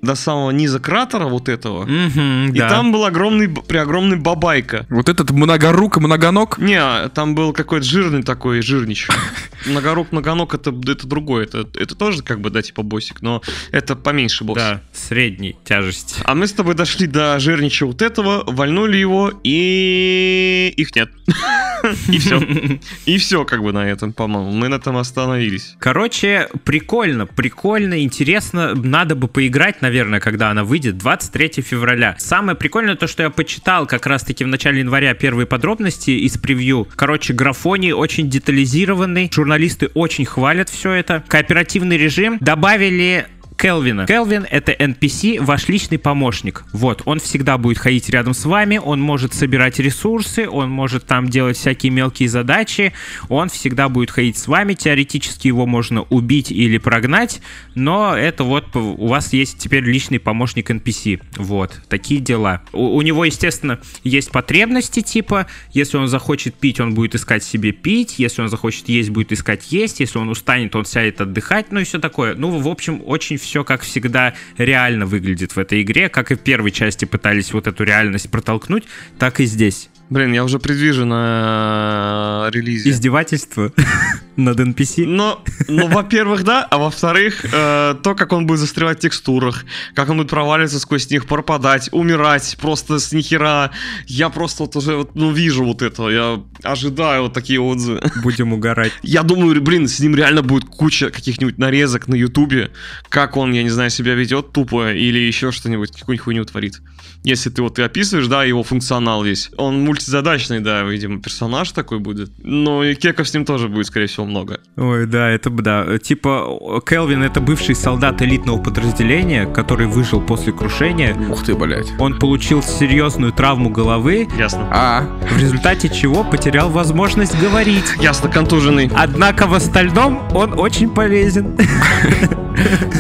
до 0.03 0.15
самого 0.15 0.51
низа 0.51 0.81
кратера 0.81 1.25
вот 1.27 1.49
этого, 1.49 1.85
Мгм, 1.87 2.49
и 2.53 2.59
да. 2.59 2.69
там 2.69 2.93
был 2.93 3.05
огромный, 3.05 3.47
б- 3.47 3.63
преогромный 3.63 4.17
бабайка. 4.17 4.87
Вот 4.91 5.09
этот 5.09 5.31
многорук 5.31 5.97
и 5.97 6.01
многоног. 6.01 6.59
Не, 6.59 7.09
там 7.11 7.35
был 7.35 7.53
какой-то 7.53 7.85
жирный 7.87 8.23
такой, 8.23 8.63
жирнич. 8.63 9.09
Многорук, 9.67 10.13
многоног 10.13 10.55
это, 10.55 10.73
это 10.87 11.07
другое. 11.07 11.45
Это, 11.45 11.67
это 11.75 11.95
тоже 11.95 12.23
как 12.23 12.41
бы, 12.41 12.51
да, 12.51 12.63
типа 12.63 12.83
боссик, 12.83 13.23
но 13.23 13.43
это 13.73 13.97
поменьше 13.97 14.45
босс. 14.45 14.57
Да, 14.59 14.83
средней 14.93 15.57
тяжести. 15.65 16.21
А 16.25 16.35
мы 16.35 16.47
с 16.47 16.53
тобой 16.53 16.75
дошли 16.75 17.07
до 17.07 17.39
жирнича 17.41 17.87
вот 17.87 18.01
этого, 18.03 18.45
вальнули 18.47 18.97
его, 18.97 19.33
и 19.45 20.73
их 20.77 20.95
нет. 20.95 21.11
И 22.09 22.19
все. 22.19 22.41
И 23.07 23.19
все, 23.19 23.45
как 23.45 23.63
бы 23.63 23.73
на 23.73 23.89
этом, 23.89 24.13
по-моему. 24.13 24.51
Мы 24.51 24.69
на 24.69 24.77
этом 24.77 24.97
остановились. 24.97 25.77
Короче, 25.79 26.49
прикольно, 26.65 27.27
прикольно, 27.27 28.03
интересно. 28.03 28.75
Надо 28.75 29.15
бы 29.15 29.29
поиграть, 29.39 29.82
наверное, 29.82 30.18
когда 30.18 30.51
она 30.51 30.64
выйдет, 30.64 30.99
23 30.99 31.62
февраля. 31.62 32.16
Самое 32.18 32.59
прикольное 32.59 32.97
то, 32.97 33.07
что 33.07 33.22
я 33.22 33.30
почитал 33.30 33.86
как 33.86 34.05
раз-таки 34.05 34.43
в 34.43 34.49
начале 34.49 34.80
января 34.80 35.14
первые 35.14 35.47
подробности 35.47 36.11
из 36.11 36.36
превью. 36.36 36.89
Короче, 36.97 37.34
графоний 37.34 37.93
очень 37.93 38.28
детализированный, 38.28 39.30
журналисты 39.32 39.91
очень 39.95 40.24
хвалят 40.24 40.68
все 40.68 40.91
это. 40.91 41.22
Кооперативный 41.28 41.97
режим 41.97 42.39
добавили 42.41 43.28
Келвина. 43.59 44.07
Келвин— 44.07 44.47
это 44.51 44.71
NPC, 44.73 45.43
ваш 45.43 45.69
личный 45.69 45.99
помощник. 45.99 46.63
Вот, 46.73 47.03
он 47.07 47.19
всегда 47.19 47.59
будет 47.59 47.79
ходить 47.79 48.09
рядом 48.09 48.33
с 48.33 48.45
вами, 48.45 48.79
он 48.79 49.01
может 49.01 49.35
собирать 49.35 49.81
ресурсы, 49.81 50.49
он 50.49 50.71
может 50.71 51.07
там 51.07 51.29
делать 51.29 51.57
всякие 51.57 51.91
мелкие 51.91 52.29
задачи, 52.29 52.93
он 53.29 53.49
всегда 53.49 53.89
будет 53.89 54.13
ходить 54.13 54.39
с 54.39 54.47
вами, 54.47 54.75
теоретически 54.75 55.49
его 55.49 55.67
можно 55.67 56.03
убить 56.03 56.53
или 56.53 56.79
прогнать, 56.79 57.41
но 57.75 58.17
это 58.17 58.45
вот 58.45 58.77
у 58.77 59.09
вас 59.09 59.33
есть 59.33 59.59
теперь 59.59 59.83
личный 59.83 60.21
помощник 60.21 60.71
NPC. 60.71 61.21
Вот, 61.37 61.81
такие 61.89 62.21
дела. 62.21 62.63
У, 62.73 62.97
у 62.97 63.03
него, 63.03 63.25
естественно, 63.25 63.81
есть 64.05 64.31
потребности 64.31 65.01
типа, 65.01 65.49
если 65.73 65.97
он 65.97 66.07
захочет 66.07 66.55
пить, 66.55 66.79
он 66.79 66.95
будет 66.95 67.17
искать 67.17 67.43
себе 67.43 67.73
пить, 67.73 68.21
если 68.21 68.41
он 68.41 68.49
захочет 68.49 68.89
есть, 68.89 69.11
будет 69.11 69.33
искать 69.33 69.73
есть, 69.73 69.99
если 69.99 70.19
он 70.19 70.29
устанет, 70.29 70.77
он 70.77 70.85
сядет 70.85 71.21
отдыхать, 71.21 71.73
ну 71.73 71.81
и 71.81 71.85
все 71.85 71.99
такое. 71.99 72.37
Ну, 72.37 72.57
в 72.61 72.69
общем, 72.69 73.03
очень 73.05 73.37
все, 73.37 73.48
как 73.65 73.83
всегда, 73.83 74.35
реально 74.57 75.07
выглядит 75.07 75.57
в 75.57 75.59
этой 75.59 75.83
игре, 75.83 76.09
как 76.09 76.31
и 76.31 76.35
в 76.35 76.41
первой 76.41 76.71
части 76.71 77.05
пытались 77.05 77.53
вот 77.53 77.67
эту 77.67 77.85
реальность 77.85 78.31
протолкнуть, 78.31 78.85
так 79.19 79.41
и 79.41 79.45
здесь. 79.45 79.91
Блин, 80.11 80.33
я 80.33 80.43
уже 80.45 80.59
предвижу 80.59 81.05
на 81.05 82.49
релизе. 82.51 82.91
Издевательство 82.91 83.73
над 84.37 84.59
NPC. 84.59 85.05
Но, 85.07 85.43
ну, 85.69 85.89
во-первых, 85.89 86.45
да, 86.45 86.65
а 86.65 86.79
во-вторых, 86.79 87.45
э, 87.45 87.95
то, 88.03 88.15
как 88.15 88.33
он 88.33 88.47
будет 88.47 88.61
застревать 88.61 88.99
в 88.99 89.01
текстурах, 89.03 89.67
как 89.95 90.09
он 90.09 90.17
будет 90.17 90.31
проваливаться 90.31 90.81
сквозь 90.81 91.11
них, 91.11 91.27
пропадать, 91.27 91.91
умирать 91.93 92.57
просто 92.61 92.99
с 92.99 93.13
нихера. 93.13 93.71
Я 94.07 94.31
просто 94.31 94.63
вот 94.63 94.77
уже, 94.77 94.97
вот, 94.97 95.15
ну, 95.15 95.31
вижу 95.31 95.65
вот 95.65 95.83
это, 95.83 96.09
я 96.09 96.43
ожидаю 96.63 97.25
вот 97.25 97.35
такие 97.35 97.61
отзывы. 97.61 98.01
Будем 98.23 98.55
угорать. 98.55 98.93
Я 99.03 99.23
думаю, 99.23 99.61
блин, 99.61 99.89
с 99.89 100.01
ним 100.01 100.15
реально 100.15 100.43
будет 100.43 100.65
куча 100.65 101.11
каких-нибудь 101.11 101.59
нарезок 101.59 102.09
на 102.09 102.15
ютубе, 102.15 102.71
как 103.09 103.37
он, 103.37 103.53
я 103.53 103.63
не 103.63 103.71
знаю, 103.71 103.91
себя 103.91 104.15
ведет 104.15 104.53
тупо 104.53 104.93
или 104.93 105.19
еще 105.19 105.53
что-нибудь, 105.53 105.93
какую-нибудь 105.93 106.25
хуйню 106.25 106.45
творит. 106.45 106.81
Если 107.25 107.51
ты 107.51 107.63
вот 107.63 107.75
ты 107.75 107.83
описываешь, 107.83 108.27
да, 108.29 108.45
его 108.45 108.63
функционал 108.63 109.25
весь. 109.25 109.51
Он 109.57 109.81
мультизадачный, 109.99 110.61
да, 110.61 110.83
видимо, 110.83 111.21
персонаж 111.21 111.73
такой 111.73 111.99
будет. 111.99 112.31
Но 112.39 112.85
и 112.85 112.95
кеков 112.95 113.29
с 113.29 113.35
ним 113.35 113.45
тоже 113.45 113.69
будет, 113.69 113.87
скорее 113.87 114.07
всего, 114.07 114.25
много. 114.25 114.61
Ой, 114.77 115.07
да, 115.07 115.29
это 115.29 115.51
да. 115.51 115.99
Типа, 115.99 116.81
Келвин 116.87 117.23
это 117.25 117.41
бывший 117.41 117.75
солдат 117.75 118.23
элитного 118.23 118.63
подразделения, 118.63 119.47
который 119.47 119.87
выжил 119.89 120.21
после 120.21 120.53
крушения. 120.53 121.17
Ух 121.31 121.45
ты, 121.45 121.55
блядь. 121.55 121.89
Он 121.99 122.17
получил 122.19 122.63
серьезную 122.63 123.33
травму 123.33 123.71
головы, 123.71 124.29
Ясно. 124.39 124.69
А, 124.71 125.03
в 125.33 125.39
результате 125.39 125.89
чего 125.89 126.23
потерял 126.23 126.71
возможность 126.71 127.39
говорить. 127.41 127.95
Ясно, 128.01 128.29
контуженный. 128.29 128.91
Однако 128.95 129.47
в 129.47 129.55
остальном 129.55 130.23
он 130.33 130.59
очень 130.59 130.91
полезен. 130.91 131.57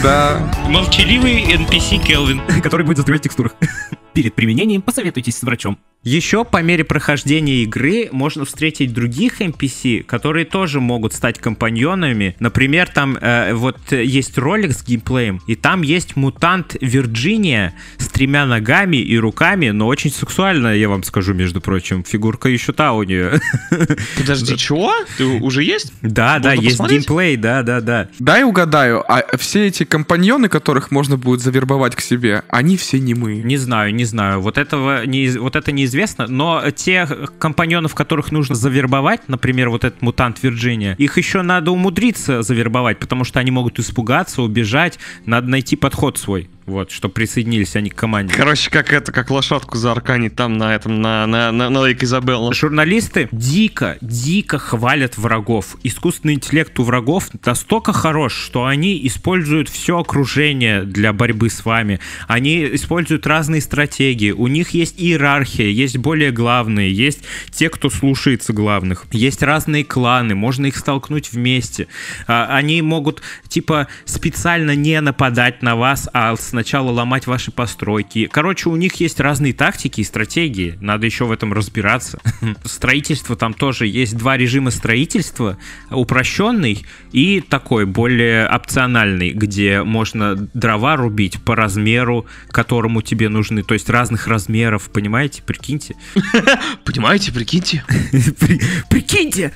да. 0.02 0.52
Молчаливый 0.68 1.42
NPC 1.44 2.04
Келвин, 2.04 2.42
который 2.62 2.84
будет 2.84 2.96
застревать 2.96 3.20
в 3.20 3.24
текстурах. 3.24 3.52
Перед 4.18 4.34
применением 4.34 4.82
посоветуйтесь 4.82 5.36
с 5.36 5.44
врачом. 5.44 5.78
Еще 6.04 6.44
по 6.44 6.62
мере 6.62 6.84
прохождения 6.84 7.64
игры 7.64 8.08
можно 8.12 8.44
встретить 8.44 8.92
других 8.92 9.40
NPC, 9.40 10.04
которые 10.04 10.44
тоже 10.44 10.80
могут 10.80 11.12
стать 11.12 11.38
компаньонами. 11.38 12.36
Например, 12.38 12.88
там 12.88 13.16
э, 13.20 13.52
вот 13.52 13.78
есть 13.90 14.38
ролик 14.38 14.72
с 14.72 14.84
геймплеем, 14.84 15.40
и 15.48 15.56
там 15.56 15.82
есть 15.82 16.14
мутант 16.14 16.76
Вирджиния 16.80 17.74
с 17.98 18.06
тремя 18.08 18.46
ногами 18.46 18.96
и 18.96 19.18
руками, 19.18 19.70
но 19.70 19.88
очень 19.88 20.12
сексуальная, 20.12 20.76
я 20.76 20.88
вам 20.88 21.02
скажу, 21.02 21.34
между 21.34 21.60
прочим. 21.60 22.04
Фигурка 22.04 22.48
еще 22.48 22.72
та 22.72 22.92
у 22.92 23.02
нее. 23.02 23.40
Подожди, 24.16 24.56
чего? 24.56 24.92
Ты 25.16 25.24
уже 25.24 25.64
есть? 25.64 25.92
Да, 26.00 26.38
да, 26.38 26.52
есть 26.54 26.80
геймплей, 26.80 27.36
да, 27.36 27.62
да, 27.64 27.80
да. 27.80 28.08
Дай 28.20 28.44
угадаю, 28.44 29.04
а 29.06 29.36
все 29.36 29.66
эти 29.66 29.84
компаньоны, 29.84 30.48
которых 30.48 30.92
можно 30.92 31.16
будет 31.16 31.40
завербовать 31.40 31.96
к 31.96 32.00
себе, 32.00 32.44
они 32.48 32.76
все 32.76 33.00
не 33.00 33.14
мы. 33.14 33.38
Не 33.38 33.56
знаю, 33.56 33.92
не 33.94 34.04
знаю. 34.08 34.40
Вот 34.40 34.58
этого 34.58 35.06
не, 35.06 35.28
вот 35.38 35.54
это 35.54 35.70
неизвестно, 35.70 36.26
но 36.26 36.70
те 36.70 37.06
компаньонов, 37.38 37.94
которых 37.94 38.32
нужно 38.32 38.54
завербовать, 38.54 39.28
например, 39.28 39.68
вот 39.68 39.84
этот 39.84 40.02
мутант 40.02 40.42
Вирджиния, 40.42 40.94
их 40.98 41.16
еще 41.16 41.42
надо 41.42 41.70
умудриться 41.70 42.42
завербовать, 42.42 42.98
потому 42.98 43.24
что 43.24 43.38
они 43.38 43.50
могут 43.50 43.78
испугаться, 43.78 44.42
убежать. 44.42 44.98
Надо 45.26 45.48
найти 45.48 45.76
подход 45.76 46.18
свой. 46.18 46.50
Вот, 46.68 46.90
чтобы 46.90 47.14
присоединились 47.14 47.76
они 47.76 47.88
к 47.88 47.94
команде. 47.94 48.34
Короче, 48.34 48.68
как 48.70 48.92
это, 48.92 49.10
как 49.10 49.30
лошадку 49.30 49.78
за 49.78 49.92
арканить 49.92 50.36
там 50.36 50.58
на 50.58 50.74
этом, 50.74 51.00
на, 51.00 51.26
на, 51.26 51.50
на, 51.50 51.70
на 51.70 51.80
Лейк 51.80 52.02
Изабелла. 52.02 52.52
Журналисты 52.52 53.30
дико, 53.32 53.96
дико 54.02 54.58
хвалят 54.58 55.16
врагов. 55.16 55.78
Искусственный 55.82 56.34
интеллект 56.34 56.78
у 56.78 56.82
врагов 56.82 57.30
настолько 57.42 57.94
хорош, 57.94 58.34
что 58.34 58.66
они 58.66 59.00
используют 59.06 59.70
все 59.70 59.98
окружение 59.98 60.82
для 60.82 61.14
борьбы 61.14 61.48
с 61.48 61.64
вами. 61.64 62.00
Они 62.26 62.62
используют 62.74 63.26
разные 63.26 63.62
стратегии. 63.62 63.88
У 63.98 64.46
них 64.46 64.70
есть 64.70 64.94
иерархия, 64.98 65.68
есть 65.68 65.96
более 65.96 66.30
главные, 66.30 66.92
есть 66.92 67.24
те, 67.50 67.68
кто 67.68 67.90
слушается 67.90 68.52
главных. 68.52 69.06
Есть 69.10 69.42
разные 69.42 69.84
кланы, 69.84 70.34
можно 70.34 70.66
их 70.66 70.76
столкнуть 70.76 71.32
вместе. 71.32 71.88
А, 72.26 72.46
Они 72.56 72.80
могут, 72.80 73.22
типа, 73.48 73.88
специально 74.04 74.74
не 74.76 75.00
нападать 75.00 75.62
на 75.62 75.74
вас, 75.74 76.08
а 76.12 76.36
сначала 76.36 76.90
ломать 76.90 77.26
ваши 77.26 77.50
постройки. 77.50 78.28
Короче, 78.30 78.68
у 78.68 78.76
них 78.76 78.94
есть 78.94 79.18
разные 79.20 79.52
тактики 79.52 80.00
и 80.00 80.04
стратегии. 80.04 80.78
Надо 80.80 81.06
еще 81.06 81.24
в 81.24 81.32
этом 81.32 81.52
разбираться. 81.52 82.20
Строительство 82.64 83.34
там 83.36 83.52
тоже 83.52 83.86
есть 83.86 84.16
два 84.16 84.36
режима 84.36 84.70
строительства. 84.70 85.58
Упрощенный 85.90 86.86
и 87.12 87.40
такой 87.40 87.84
более 87.86 88.48
опциональный, 88.48 89.32
где 89.32 89.82
можно 89.82 90.36
дрова 90.36 90.96
рубить 90.96 91.42
по 91.42 91.56
размеру, 91.56 92.26
которому 92.50 93.02
тебе 93.02 93.28
нужны. 93.28 93.62
То 93.62 93.74
есть 93.78 93.88
разных 93.90 94.26
размеров, 94.26 94.90
понимаете, 94.92 95.42
прикиньте. 95.42 95.94
Понимаете, 96.84 97.32
прикиньте. 97.32 97.84
При- 98.38 98.60
Прикиньте! 98.90 99.52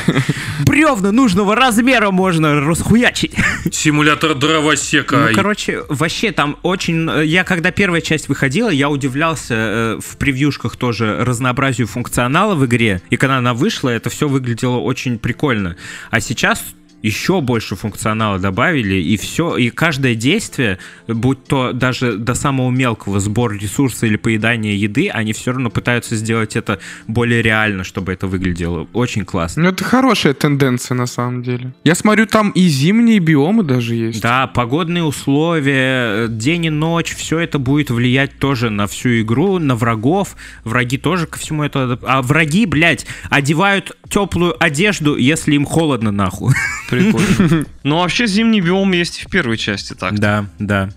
Бревна 0.66 1.12
нужного 1.12 1.54
размера 1.54 2.10
можно 2.10 2.60
расхуячить. 2.60 3.32
Симулятор 3.72 4.34
дровосека. 4.34 5.26
Ну, 5.28 5.34
короче, 5.34 5.82
вообще 5.88 6.32
там 6.32 6.56
очень... 6.62 7.08
э, 7.10 7.24
Я 7.26 7.44
когда 7.44 7.70
первая 7.70 8.00
часть 8.00 8.28
выходила, 8.28 8.68
я 8.68 8.88
удивлялся 8.90 9.54
э, 9.54 10.00
в 10.02 10.16
превьюшках 10.16 10.76
тоже 10.76 11.24
разнообразию 11.24 11.86
функционала 11.86 12.54
в 12.54 12.64
игре. 12.66 13.00
И 13.10 13.16
когда 13.16 13.38
она 13.38 13.54
вышла, 13.54 13.90
это 13.90 14.10
все 14.10 14.28
выглядело 14.28 14.76
очень 14.78 15.18
прикольно. 15.18 15.76
А 16.10 16.20
сейчас 16.20 16.62
еще 17.06 17.40
больше 17.40 17.76
функционала 17.76 18.38
добавили, 18.38 18.96
и 18.96 19.16
все, 19.16 19.56
и 19.56 19.70
каждое 19.70 20.14
действие, 20.14 20.78
будь 21.06 21.44
то 21.44 21.72
даже 21.72 22.16
до 22.16 22.34
самого 22.34 22.70
мелкого 22.70 23.20
сбор 23.20 23.54
ресурса 23.54 24.06
или 24.06 24.16
поедания 24.16 24.74
еды, 24.74 25.08
они 25.08 25.32
все 25.32 25.52
равно 25.52 25.70
пытаются 25.70 26.16
сделать 26.16 26.56
это 26.56 26.80
более 27.06 27.42
реально, 27.42 27.84
чтобы 27.84 28.12
это 28.12 28.26
выглядело. 28.26 28.88
Очень 28.92 29.24
классно. 29.24 29.62
Ну, 29.62 29.68
это 29.68 29.84
хорошая 29.84 30.34
тенденция, 30.34 30.96
на 30.96 31.06
самом 31.06 31.42
деле. 31.42 31.72
Я 31.84 31.94
смотрю, 31.94 32.26
там 32.26 32.50
и 32.50 32.66
зимние 32.68 33.20
биомы 33.20 33.62
даже 33.62 33.94
есть. 33.94 34.20
Да, 34.20 34.46
погодные 34.46 35.04
условия, 35.04 36.28
день 36.28 36.66
и 36.66 36.70
ночь, 36.70 37.14
все 37.14 37.38
это 37.38 37.58
будет 37.58 37.90
влиять 37.90 38.38
тоже 38.38 38.70
на 38.70 38.86
всю 38.86 39.20
игру, 39.20 39.58
на 39.58 39.76
врагов. 39.76 40.36
Враги 40.64 40.98
тоже 40.98 41.26
ко 41.26 41.38
всему 41.38 41.62
это... 41.62 41.98
А 42.02 42.22
враги, 42.22 42.66
блядь, 42.66 43.06
одевают 43.30 43.96
теплую 44.08 44.56
одежду, 44.62 45.16
если 45.16 45.54
им 45.54 45.64
холодно, 45.64 46.10
нахуй. 46.10 46.52
Прикольно. 47.00 47.66
Ну, 47.82 47.98
вообще, 47.98 48.26
зимний 48.26 48.60
биом 48.60 48.92
есть 48.92 49.22
и 49.22 49.26
в 49.26 49.30
первой 49.30 49.56
части, 49.56 49.94
так. 49.94 50.18
Да, 50.18 50.46
да. 50.58 50.90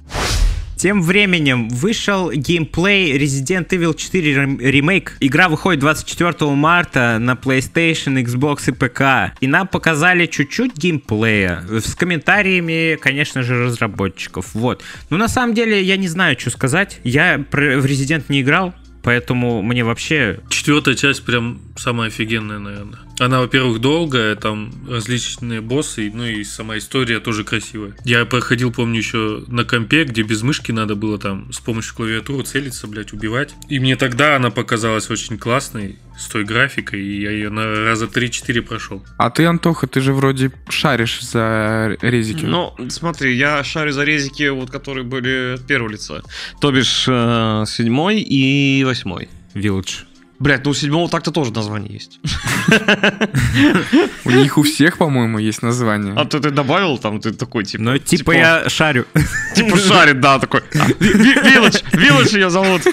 Тем 0.79 1.01
временем 1.01 1.67
вышел 1.67 2.31
геймплей 2.31 3.17
Resident 3.17 3.67
Evil 3.67 3.93
4 3.93 4.33
рем- 4.33 4.59
ремейк. 4.61 5.17
Игра 5.19 5.49
выходит 5.49 5.81
24 5.81 6.51
марта 6.51 7.17
на 7.19 7.33
PlayStation, 7.33 8.23
Xbox 8.23 8.69
и 8.69 8.71
ПК. 8.71 9.35
И 9.41 9.47
нам 9.47 9.67
показали 9.67 10.25
чуть-чуть 10.25 10.77
геймплея 10.77 11.65
с 11.69 11.95
комментариями, 11.95 12.95
конечно 12.95 13.43
же, 13.43 13.65
разработчиков. 13.65 14.55
Вот. 14.55 14.81
Но 15.09 15.17
на 15.17 15.27
самом 15.27 15.53
деле 15.53 15.83
я 15.83 15.97
не 15.97 16.07
знаю, 16.07 16.39
что 16.39 16.49
сказать. 16.49 17.01
Я 17.03 17.37
в 17.37 17.53
Resident 17.53 18.23
не 18.29 18.39
играл, 18.39 18.73
поэтому 19.03 19.61
мне 19.61 19.83
вообще... 19.83 20.39
Четвертая 20.47 20.95
часть 20.95 21.25
прям 21.25 21.59
самая 21.79 22.09
офигенная, 22.09 22.59
наверное. 22.59 22.99
Она, 23.19 23.39
во-первых, 23.39 23.79
долгая, 23.79 24.35
там 24.35 24.71
различные 24.87 25.61
боссы, 25.61 26.11
ну 26.13 26.25
и 26.25 26.43
сама 26.43 26.77
история 26.77 27.19
тоже 27.19 27.43
красивая. 27.43 27.95
Я 28.05 28.25
проходил, 28.25 28.71
помню, 28.71 28.97
еще 28.97 29.43
на 29.47 29.63
компе, 29.63 30.03
где 30.03 30.21
без 30.21 30.41
мышки 30.41 30.71
надо 30.71 30.95
было 30.95 31.17
там 31.17 31.51
с 31.51 31.59
помощью 31.59 31.95
клавиатуры 31.95 32.43
целиться, 32.43 32.87
блядь, 32.87 33.13
убивать. 33.13 33.55
И 33.67 33.79
мне 33.79 33.95
тогда 33.95 34.35
она 34.35 34.51
показалась 34.51 35.09
очень 35.09 35.37
классной, 35.37 35.97
с 36.19 36.27
той 36.27 36.43
графикой, 36.43 37.01
и 37.01 37.21
я 37.21 37.31
ее 37.31 37.49
на 37.49 37.63
раза 37.85 38.05
3-4 38.05 38.61
прошел. 38.61 39.03
А 39.17 39.29
ты, 39.29 39.45
Антоха, 39.45 39.87
ты 39.87 40.01
же 40.01 40.13
вроде 40.13 40.51
шаришь 40.67 41.21
за 41.21 41.97
резики. 42.01 42.43
Ну, 42.43 42.75
смотри, 42.89 43.37
я 43.37 43.63
шарю 43.63 43.93
за 43.93 44.03
резики, 44.03 44.49
вот 44.49 44.69
которые 44.69 45.05
были 45.05 45.57
первого 45.65 45.89
лица. 45.89 46.21
То 46.59 46.71
бишь, 46.71 47.05
э, 47.07 47.63
седьмой 47.67 48.19
и 48.19 48.83
восьмой. 48.83 49.29
Village. 49.53 50.08
Блять, 50.39 50.63
ну 50.63 50.71
у 50.71 50.73
седьмого 50.73 51.09
так-то 51.09 51.31
тоже 51.31 51.51
название 51.51 51.91
есть. 51.93 52.19
У 54.23 54.31
них 54.31 54.57
у 54.57 54.63
всех, 54.63 54.97
по-моему, 54.97 55.37
есть 55.37 55.61
название. 55.61 56.13
А 56.15 56.23
то 56.25 56.39
ты 56.39 56.49
добавил 56.49 56.97
там, 56.97 57.19
ты 57.19 57.33
такой, 57.33 57.65
типа... 57.65 57.83
Ну, 57.83 57.97
типа 57.97 58.31
я 58.31 58.69
шарю. 58.69 59.05
Типа 59.53 59.77
шарит, 59.77 60.21
да, 60.21 60.39
такой. 60.39 60.61
А, 60.79 60.87
Ви- 60.99 61.13
Ви- 61.13 61.33
Вилледж, 61.41 61.81
Вилледж 61.91 62.33
ее 62.35 62.49
зовут. 62.49 62.83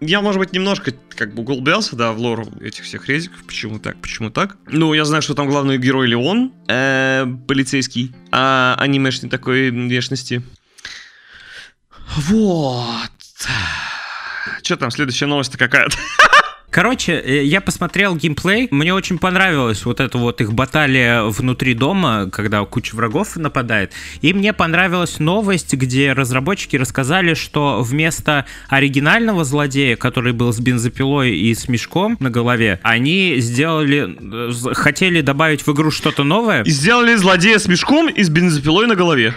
Я, 0.00 0.20
может 0.20 0.38
быть, 0.38 0.52
немножко 0.52 0.92
как 1.16 1.34
бы 1.34 1.42
углублялся, 1.42 1.96
да, 1.96 2.12
в 2.12 2.18
лор 2.18 2.46
этих 2.60 2.84
всех 2.84 3.08
резиков. 3.08 3.42
Почему 3.46 3.78
так, 3.80 3.96
почему 4.00 4.30
так? 4.30 4.56
Ну, 4.66 4.94
я 4.94 5.04
знаю, 5.04 5.22
что 5.22 5.34
там 5.34 5.48
главный 5.48 5.78
герой 5.78 6.06
Леон, 6.08 6.52
э, 6.68 7.26
полицейский, 7.48 8.14
а 8.30 8.76
анимешный 8.78 9.28
такой 9.28 9.70
внешности. 9.70 10.42
Вот. 12.16 13.10
Что 14.62 14.76
там, 14.76 14.90
следующая 14.90 15.26
новость 15.26 15.56
какая-то? 15.56 15.96
Короче, 16.72 17.12
э, 17.12 17.44
я 17.44 17.60
посмотрел 17.60 18.16
геймплей, 18.16 18.66
мне 18.70 18.94
очень 18.94 19.18
понравилась 19.18 19.84
вот 19.84 20.00
эта 20.00 20.16
вот 20.16 20.40
их 20.40 20.54
баталия 20.54 21.22
внутри 21.24 21.74
дома, 21.74 22.30
когда 22.32 22.64
куча 22.64 22.96
врагов 22.96 23.36
нападает. 23.36 23.92
И 24.22 24.32
мне 24.32 24.54
понравилась 24.54 25.18
новость, 25.18 25.74
где 25.74 26.14
разработчики 26.14 26.76
рассказали, 26.76 27.34
что 27.34 27.82
вместо 27.82 28.46
оригинального 28.68 29.44
злодея, 29.44 29.96
который 29.96 30.32
был 30.32 30.50
с 30.50 30.60
бензопилой 30.60 31.36
и 31.36 31.54
с 31.54 31.68
мешком 31.68 32.16
на 32.20 32.30
голове, 32.30 32.80
они 32.82 33.36
сделали, 33.36 34.16
э, 34.48 34.72
хотели 34.72 35.20
добавить 35.20 35.66
в 35.66 35.72
игру 35.74 35.90
что-то 35.90 36.24
новое. 36.24 36.62
И 36.62 36.70
сделали 36.70 37.16
злодея 37.16 37.58
с 37.58 37.68
мешком 37.68 38.08
и 38.08 38.22
с 38.22 38.30
бензопилой 38.30 38.86
на 38.86 38.94
голове. 38.94 39.34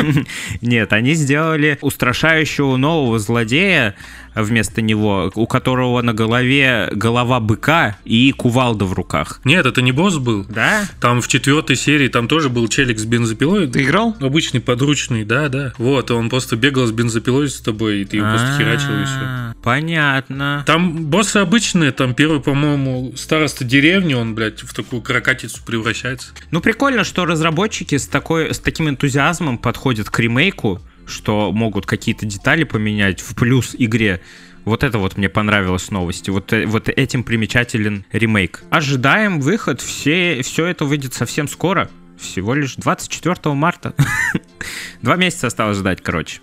Нет, 0.60 0.92
они 0.92 1.14
сделали 1.14 1.76
устрашающего 1.80 2.76
нового 2.76 3.18
злодея 3.18 3.96
вместо 4.42 4.82
него, 4.82 5.30
у 5.34 5.46
которого 5.46 6.02
на 6.02 6.12
голове 6.12 6.88
голова 6.92 7.40
быка 7.40 7.98
и 8.04 8.32
кувалда 8.32 8.84
в 8.84 8.92
руках. 8.92 9.40
Нет, 9.44 9.66
это 9.66 9.82
не 9.82 9.92
босс 9.92 10.18
был. 10.18 10.44
Да? 10.48 10.86
Там 11.00 11.20
в 11.20 11.28
четвертой 11.28 11.76
серии 11.76 12.08
там 12.08 12.28
тоже 12.28 12.48
был 12.48 12.68
челик 12.68 12.98
с 12.98 13.04
бензопилой. 13.04 13.66
Ты 13.66 13.82
играл? 13.82 14.16
Обычный 14.20 14.60
подручный, 14.60 15.24
да, 15.24 15.48
да. 15.48 15.72
Вот, 15.78 16.10
он 16.10 16.28
просто 16.30 16.56
бегал 16.56 16.86
с 16.86 16.92
бензопилой 16.92 17.48
с 17.48 17.60
тобой, 17.60 18.00
и 18.00 18.04
ты 18.04 18.18
его 18.18 18.28
просто 18.28 18.56
херачил 18.58 19.00
и 19.00 19.04
все. 19.04 19.20
А, 19.20 19.54
Понятно. 19.62 20.62
Там 20.66 21.06
боссы 21.06 21.38
обычные, 21.38 21.92
там 21.92 22.14
первый, 22.14 22.40
по-моему, 22.40 23.12
староста 23.16 23.64
деревни, 23.64 24.14
он, 24.14 24.34
блядь, 24.34 24.60
в 24.60 24.74
такую 24.74 25.02
каракатицу 25.02 25.60
превращается. 25.64 26.28
Ну, 26.50 26.60
прикольно, 26.60 27.04
что 27.04 27.24
разработчики 27.24 27.96
с, 27.96 28.06
такой, 28.06 28.54
с 28.54 28.58
таким 28.58 28.88
энтузиазмом 28.88 29.58
подходят 29.58 30.10
к 30.10 30.18
ремейку, 30.18 30.80
что 31.08 31.52
могут 31.52 31.86
какие-то 31.86 32.26
детали 32.26 32.64
поменять 32.64 33.20
в 33.20 33.34
плюс 33.34 33.74
игре. 33.78 34.20
Вот 34.64 34.84
это 34.84 34.98
вот 34.98 35.16
мне 35.16 35.28
понравилось 35.28 35.90
новости. 35.90 36.30
Вот, 36.30 36.52
э, 36.52 36.66
вот 36.66 36.88
этим 36.88 37.24
примечателен 37.24 38.04
ремейк. 38.12 38.62
Ожидаем 38.70 39.40
выход. 39.40 39.80
Все, 39.80 40.42
все 40.42 40.66
это 40.66 40.84
выйдет 40.84 41.14
совсем 41.14 41.48
скоро. 41.48 41.90
Всего 42.18 42.54
лишь 42.54 42.74
24 42.76 43.54
марта. 43.54 43.94
Два 45.02 45.16
месяца 45.16 45.46
осталось 45.46 45.78
ждать, 45.78 46.02
короче. 46.02 46.40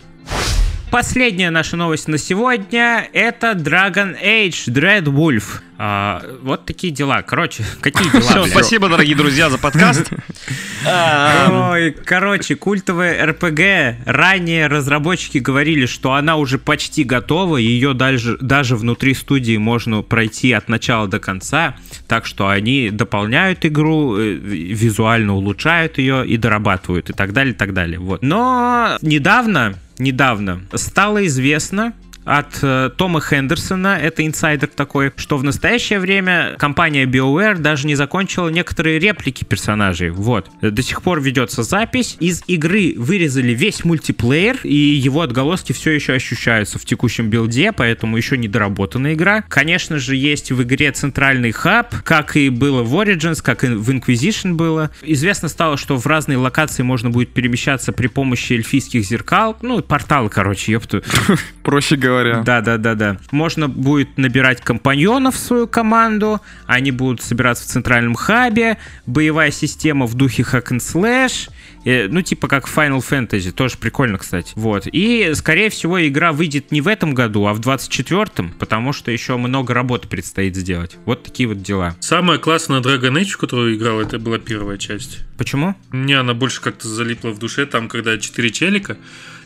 Последняя 0.95 1.49
наша 1.49 1.75
новость 1.75 2.07
на 2.07 2.17
сегодня 2.17 3.09
это 3.11 3.51
Dragon 3.51 4.15
Age 4.17 4.67
Dread 4.67 5.03
Wolf. 5.03 5.59
А, 5.77 6.23
вот 6.41 6.63
такие 6.65 6.93
дела. 6.93 7.21
Короче, 7.21 7.65
какие 7.81 8.09
дела? 8.09 8.21
Все, 8.21 8.45
спасибо, 8.45 8.87
дорогие 8.87 9.17
друзья, 9.17 9.49
за 9.49 9.57
подкаст. 9.57 10.09
А, 10.87 11.71
Ой, 11.71 11.91
короче, 11.91 12.55
культовая 12.55 13.25
РПГ. 13.25 14.05
Ранее 14.05 14.67
разработчики 14.67 15.39
говорили, 15.39 15.87
что 15.87 16.13
она 16.13 16.37
уже 16.37 16.59
почти 16.59 17.03
готова, 17.03 17.57
ее 17.57 17.95
даже, 17.95 18.37
даже 18.37 18.75
внутри 18.75 19.15
студии 19.15 19.57
можно 19.57 20.03
пройти 20.03 20.53
от 20.53 20.69
начала 20.69 21.07
до 21.07 21.17
конца, 21.17 21.75
так 22.07 22.27
что 22.27 22.49
они 22.49 22.91
дополняют 22.91 23.65
игру, 23.65 24.15
э, 24.15 24.33
визуально 24.33 25.33
улучшают 25.33 25.97
ее 25.97 26.25
и 26.25 26.37
дорабатывают 26.37 27.09
и 27.09 27.13
так 27.13 27.33
далее, 27.33 27.55
и 27.55 27.57
так 27.57 27.73
далее. 27.73 27.97
Вот. 27.97 28.21
Но 28.21 28.99
недавно, 29.01 29.73
недавно. 29.99 30.61
Стало 30.73 31.25
известно, 31.27 31.93
от 32.26 32.59
э, 32.63 32.89
Тома 32.97 33.21
Хендерсона, 33.21 33.99
это 34.01 34.26
инсайдер 34.26 34.67
такой, 34.67 35.13
что 35.15 35.38
в 35.38 35.43
настоящее 35.43 35.99
время 35.99 36.55
компания 36.57 37.05
BioWare 37.05 37.59
даже 37.59 37.86
не 37.88 37.95
закончила 37.95 38.49
некоторые 38.49 38.99
реплики 38.99 39.43
персонажей. 39.43 40.09
Вот. 40.09 40.49
До 40.61 40.82
сих 40.82 41.03
пор 41.03 41.21
ведется 41.21 41.63
запись. 41.63 42.17
Из 42.19 42.43
игры 42.47 42.95
вырезали 42.97 43.53
весь 43.53 43.86
мультиплеер, 43.86 44.57
и 44.63 44.76
его 44.76 45.21
отголоски 45.21 45.71
все 45.71 45.91
еще 45.91 46.13
ощущаются 46.13 46.80
в 46.80 46.86
текущем 46.86 47.30
билде, 47.30 47.71
поэтому 47.71 48.17
еще 48.17 48.38
не 48.38 48.47
доработана 48.47 49.13
игра. 49.13 49.43
Конечно 49.47 49.99
же, 49.99 50.15
есть 50.15 50.51
в 50.51 50.63
игре 50.63 50.91
центральный 50.91 51.51
хаб, 51.51 51.93
как 52.03 52.36
и 52.36 52.49
было 52.49 52.82
в 52.82 52.95
Origins, 52.95 53.41
как 53.43 53.63
и 53.63 53.67
в 53.67 53.89
Inquisition 53.91 54.53
было. 54.53 54.89
Известно 55.03 55.47
стало, 55.47 55.78
что 55.78 55.97
в 55.97 56.07
разные 56.07 56.39
локации 56.39 56.82
можно 56.82 57.11
будет 57.11 57.30
перемещаться 57.34 57.91
при 57.91 58.07
помощи 58.07 58.53
эльфийских 58.53 59.05
зеркал. 59.05 59.55
Ну, 59.61 59.82
порталы, 59.84 60.30
короче, 60.30 60.71
ёпту. 60.71 61.03
Проще 61.63 61.95
говоря. 61.95 62.14
Да, 62.43 62.61
да, 62.61 62.78
да, 62.78 62.95
да. 62.95 63.18
Можно 63.32 63.68
будет 63.68 64.18
набирать 64.18 64.61
компаньонов 64.61 65.36
в 65.36 65.39
свою 65.39 65.68
команду, 65.68 66.41
они 66.66 66.91
будут 66.91 67.22
собираться 67.22 67.63
в 67.63 67.68
центральном 67.68 68.16
хабе, 68.16 68.78
боевая 69.05 69.51
система 69.51 70.05
в 70.05 70.16
духе 70.16 70.43
hack 70.43 70.72
and 70.72 70.80
slash, 70.80 71.49
э, 71.86 72.07
ну, 72.07 72.22
типа 72.22 72.47
как 72.47 72.68
Final 72.68 72.99
Fantasy, 72.99 73.51
тоже 73.51 73.78
прикольно, 73.78 74.18
кстати. 74.18 74.53
Вот. 74.55 74.88
И, 74.91 75.32
скорее 75.36 75.70
всего, 75.70 76.05
игра 76.05 76.32
выйдет 76.32 76.72
не 76.72 76.82
в 76.82 76.88
этом 76.88 77.13
году, 77.13 77.45
а 77.45 77.53
в 77.53 77.59
24-м, 77.59 78.51
потому 78.59 78.93
что 78.93 79.11
еще 79.11 79.38
много 79.38 79.74
работы 79.74 80.07
предстоит 80.07 80.55
сделать. 80.55 80.97
Вот 81.05 81.24
такие 81.24 81.47
вот 81.47 81.61
дела. 81.61 81.95
Самая 81.99 82.38
классная 82.38 82.82
Dragon 82.82 83.20
Age, 83.20 83.32
в 83.32 83.38
которую 83.38 83.76
играл, 83.76 83.99
это 83.99 84.20
была 84.20 84.38
первая 84.38 84.78
часть. 84.78 85.20
Почему? 85.38 85.76
Мне 85.91 86.20
она 86.20 86.34
больше 86.34 86.61
как-то 86.61 86.88
залипла 86.88 87.30
в 87.30 87.39
душе, 87.39 87.66
там, 87.66 87.88
когда 87.88 88.18
четыре 88.18 88.51
челика, 88.51 88.97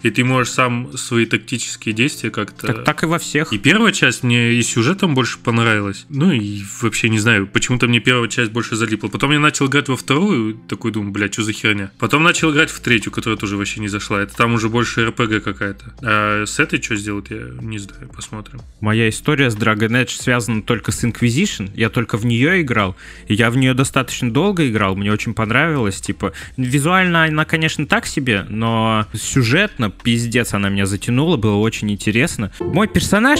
и 0.03 0.09
ты 0.09 0.23
можешь 0.23 0.53
сам 0.53 0.95
свои 0.97 1.25
тактические 1.25 1.93
действия 1.93 2.29
как-то... 2.29 2.67
Так, 2.67 2.83
так 2.83 3.03
и 3.03 3.05
во 3.05 3.19
всех. 3.19 3.53
И 3.53 3.57
первая 3.57 3.91
часть 3.91 4.23
мне 4.23 4.53
и 4.53 4.61
сюжетом 4.61 5.15
больше 5.15 5.39
понравилась. 5.39 6.05
Ну 6.09 6.31
и 6.31 6.61
вообще 6.81 7.09
не 7.09 7.19
знаю, 7.19 7.47
почему-то 7.47 7.87
мне 7.87 7.99
первая 7.99 8.29
часть 8.29 8.51
больше 8.51 8.75
залипла. 8.75 9.07
Потом 9.07 9.31
я 9.31 9.39
начал 9.39 9.67
играть 9.67 9.87
во 9.87 9.97
вторую, 9.97 10.55
такой 10.67 10.91
думаю, 10.91 11.11
блядь, 11.11 11.33
что 11.33 11.43
за 11.43 11.53
херня. 11.53 11.91
Потом 11.99 12.23
начал 12.23 12.51
играть 12.51 12.69
в 12.69 12.79
третью, 12.79 13.11
которая 13.11 13.37
тоже 13.37 13.57
вообще 13.57 13.79
не 13.79 13.87
зашла. 13.87 14.21
Это 14.21 14.35
там 14.35 14.53
уже 14.53 14.69
больше 14.69 15.05
РПГ 15.05 15.43
какая-то. 15.43 15.93
А 16.01 16.43
с 16.45 16.59
этой 16.59 16.81
что 16.81 16.95
сделать, 16.95 17.27
я 17.29 17.47
не 17.61 17.77
знаю, 17.77 18.09
посмотрим. 18.09 18.61
Моя 18.79 19.09
история 19.09 19.49
с 19.49 19.55
Dragon 19.55 19.89
Age 19.89 20.21
связана 20.21 20.61
только 20.61 20.91
с 20.91 21.03
Inquisition. 21.03 21.71
Я 21.75 21.89
только 21.89 22.17
в 22.17 22.25
нее 22.25 22.61
играл. 22.61 22.95
И 23.27 23.33
я 23.33 23.51
в 23.51 23.57
нее 23.57 23.73
достаточно 23.73 24.31
долго 24.31 24.67
играл. 24.69 24.95
Мне 24.95 25.11
очень 25.11 25.33
понравилось. 25.33 26.01
Типа, 26.01 26.33
визуально 26.57 27.23
она, 27.25 27.45
конечно, 27.45 27.85
так 27.85 28.05
себе, 28.05 28.45
но 28.49 29.07
сюжетно, 29.13 29.88
пиздец, 29.89 30.53
она 30.53 30.69
меня 30.69 30.85
затянула. 30.85 31.37
Было 31.37 31.57
очень 31.57 31.91
интересно. 31.91 32.51
Мой 32.59 32.87
персонаж 32.87 33.39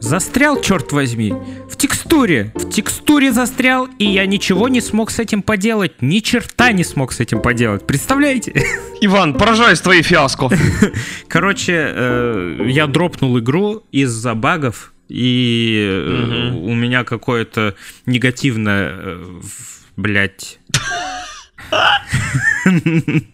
застрял, 0.00 0.60
черт 0.60 0.92
возьми, 0.92 1.32
в 1.70 1.76
текстуре. 1.76 2.52
В 2.54 2.68
текстуре 2.68 3.32
застрял, 3.32 3.86
и 3.98 4.04
я 4.04 4.26
ничего 4.26 4.68
не 4.68 4.80
смог 4.82 5.10
с 5.10 5.18
этим 5.18 5.40
поделать. 5.42 6.02
Ни 6.02 6.18
черта 6.18 6.72
не 6.72 6.84
смог 6.84 7.12
с 7.12 7.20
этим 7.20 7.40
поделать. 7.40 7.86
Представляете? 7.86 8.52
Иван, 9.00 9.32
поражаюсь 9.34 9.80
твоей 9.80 10.02
фиаско. 10.02 10.50
Короче, 11.28 11.72
э, 11.94 12.66
я 12.68 12.86
дропнул 12.86 13.38
игру 13.38 13.82
из-за 13.92 14.34
багов, 14.34 14.92
и 15.08 16.02
Мгм. 16.06 16.56
у 16.64 16.74
меня 16.74 17.04
какое-то 17.04 17.74
негативное, 18.06 18.92
э, 18.94 19.40
блядь... 19.96 20.58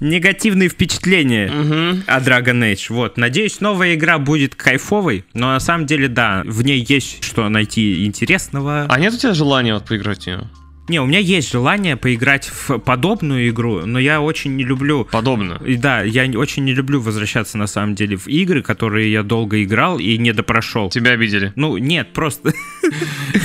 Негативные 0.00 0.68
впечатления 0.68 1.50
Мгм. 1.50 2.04
о 2.06 2.20
Dragon 2.20 2.72
Age. 2.72 2.86
Вот. 2.90 3.16
Надеюсь, 3.16 3.60
новая 3.60 3.94
игра 3.94 4.18
будет 4.18 4.54
кайфовой, 4.54 5.24
но 5.34 5.52
на 5.52 5.60
самом 5.60 5.86
деле, 5.86 6.08
да, 6.08 6.42
в 6.44 6.62
ней 6.62 6.84
есть 6.88 7.24
что 7.24 7.48
найти 7.48 8.04
интересного. 8.06 8.86
А 8.88 8.98
нет 8.98 9.14
у 9.14 9.18
тебя 9.18 9.34
желания 9.34 9.74
вот 9.74 9.84
поиграть 9.86 10.24
в 10.24 10.26
нее? 10.26 10.40
Не, 10.86 11.00
у 11.00 11.06
меня 11.06 11.18
есть 11.18 11.50
желание 11.50 11.96
поиграть 11.96 12.50
в 12.68 12.78
подобную 12.78 13.48
игру, 13.48 13.86
но 13.86 13.98
я 13.98 14.20
очень 14.20 14.54
не 14.54 14.64
люблю 14.64 15.08
Подобно. 15.10 15.58
и 15.64 15.76
да, 15.76 16.02
я 16.02 16.24
очень 16.38 16.64
не 16.64 16.74
люблю 16.74 17.00
возвращаться 17.00 17.56
на 17.56 17.66
самом 17.66 17.94
деле 17.94 18.18
в 18.18 18.26
игры, 18.26 18.60
которые 18.62 19.10
я 19.10 19.22
долго 19.22 19.62
играл 19.62 19.98
и 19.98 20.18
не 20.18 20.32
допрошел. 20.32 20.90
Тебя 20.90 21.12
обидели. 21.12 21.52
Ну, 21.56 21.78
нет, 21.78 22.12
просто... 22.12 22.52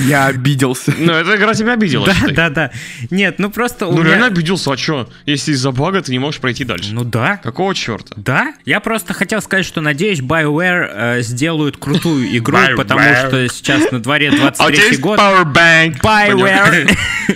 Я 0.06 0.26
обиделся. 0.26 0.94
Ну, 0.98 1.12
эта 1.12 1.36
игра 1.36 1.52
тебя 1.54 1.72
обидела, 1.72 2.06
Да, 2.06 2.14
считай. 2.14 2.34
да, 2.34 2.50
да. 2.50 2.70
Нет, 3.10 3.38
ну 3.38 3.50
просто 3.50 3.86
у 3.86 3.92
Ну, 3.92 3.98
меня- 3.98 4.10
реально 4.10 4.26
обиделся, 4.26 4.72
а 4.72 4.76
чё? 4.76 5.08
Если 5.26 5.52
из-за 5.52 5.72
бага 5.72 6.00
ты 6.02 6.12
не 6.12 6.18
можешь 6.18 6.40
пройти 6.40 6.64
дальше. 6.64 6.90
Ну 6.92 7.04
да. 7.04 7.38
Какого 7.42 7.74
черта? 7.74 8.14
Да, 8.16 8.54
я 8.64 8.80
просто 8.80 9.14
хотел 9.14 9.42
сказать, 9.42 9.66
что 9.66 9.80
надеюсь, 9.80 10.20
BioWare 10.20 10.90
э, 11.18 11.22
сделают 11.22 11.76
крутую 11.76 12.36
игру, 12.36 12.58
потому 12.76 13.00
что 13.00 13.48
сейчас 13.48 13.90
на 13.90 13.98
дворе 14.00 14.28
А 14.28 14.32
у 14.32 14.36
тебя 14.36 14.44
23 14.52 14.84
есть 14.88 15.00
год. 15.00 15.18
Powerbank? 15.18 16.00
BioWare. 16.00 16.96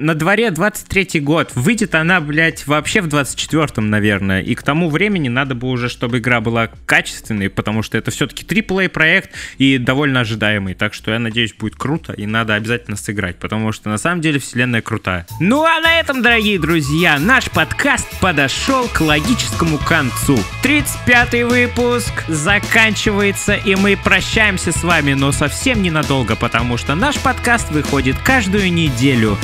На 0.00 0.14
дворе 0.14 0.52
23 0.52 1.18
год. 1.18 1.50
Выйдет 1.56 1.96
она, 1.96 2.20
блядь, 2.20 2.68
вообще 2.68 3.00
в 3.00 3.08
24-м, 3.08 3.90
наверное. 3.90 4.42
И 4.42 4.54
к 4.54 4.62
тому 4.62 4.90
времени 4.90 5.28
надо 5.28 5.56
бы 5.56 5.68
уже, 5.68 5.88
чтобы 5.88 6.18
игра 6.18 6.40
была 6.40 6.70
качественной, 6.86 7.50
потому 7.50 7.82
что 7.82 7.98
это 7.98 8.12
все-таки 8.12 8.44
AAA 8.44 8.90
проект 8.90 9.30
и 9.58 9.76
довольно 9.76 10.20
ожидаемый. 10.20 10.74
Так 10.74 10.94
что 10.94 11.10
я 11.10 11.18
надеюсь, 11.18 11.52
будет 11.52 11.74
круто, 11.74 12.12
и 12.12 12.26
надо 12.26 12.54
обязательно 12.54 12.96
сыграть, 12.96 13.40
потому 13.40 13.72
что 13.72 13.88
на 13.88 13.98
самом 13.98 14.20
деле 14.20 14.38
вселенная 14.38 14.82
крутая. 14.82 15.26
Ну 15.40 15.64
а 15.64 15.80
на 15.80 15.98
этом, 15.98 16.22
дорогие 16.22 16.60
друзья, 16.60 17.18
наш 17.18 17.50
подкаст 17.50 18.06
подошел 18.20 18.86
к 18.86 19.00
логическому 19.00 19.78
концу. 19.78 20.38
35-й 20.62 21.42
выпуск 21.42 22.12
заканчивается, 22.28 23.54
и 23.54 23.74
мы 23.74 23.96
прощаемся 23.96 24.70
с 24.70 24.84
вами, 24.84 25.14
но 25.14 25.32
совсем 25.32 25.82
ненадолго, 25.82 26.36
потому 26.36 26.76
что 26.76 26.94
наш 26.94 27.18
подкаст 27.18 27.72
выходит 27.72 28.16
каждую 28.18 28.72
неделю. 28.72 29.36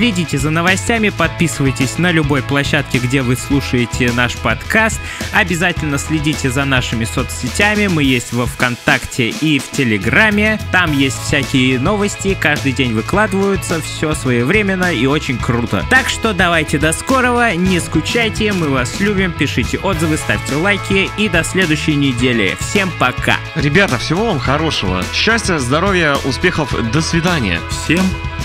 Следите 0.00 0.38
за 0.38 0.48
новостями, 0.48 1.10
подписывайтесь 1.10 1.98
на 1.98 2.10
любой 2.10 2.42
площадке, 2.42 2.96
где 2.96 3.20
вы 3.20 3.36
слушаете 3.36 4.10
наш 4.12 4.34
подкаст. 4.34 4.98
Обязательно 5.34 5.98
следите 5.98 6.50
за 6.50 6.64
нашими 6.64 7.04
соцсетями. 7.04 7.86
Мы 7.86 8.02
есть 8.04 8.32
во 8.32 8.46
ВКонтакте 8.46 9.28
и 9.28 9.58
в 9.58 9.70
Телеграме. 9.70 10.58
Там 10.72 10.92
есть 10.92 11.20
всякие 11.20 11.78
новости, 11.78 12.34
каждый 12.40 12.72
день 12.72 12.94
выкладываются, 12.94 13.82
все 13.82 14.14
своевременно 14.14 14.90
и 14.90 15.04
очень 15.04 15.36
круто. 15.36 15.84
Так 15.90 16.08
что 16.08 16.32
давайте 16.32 16.78
до 16.78 16.94
скорого, 16.94 17.54
не 17.54 17.78
скучайте, 17.78 18.54
мы 18.54 18.70
вас 18.70 19.00
любим, 19.00 19.32
пишите 19.32 19.76
отзывы, 19.76 20.16
ставьте 20.16 20.54
лайки 20.54 21.10
и 21.18 21.28
до 21.28 21.44
следующей 21.44 21.94
недели. 21.94 22.56
Всем 22.58 22.90
пока! 22.98 23.36
Ребята, 23.54 23.98
всего 23.98 24.28
вам 24.28 24.38
хорошего. 24.38 25.04
Счастья, 25.12 25.58
здоровья, 25.58 26.16
успехов. 26.24 26.74
До 26.90 27.02
свидания. 27.02 27.60
Всем 27.68 28.00
пока. 28.08 28.39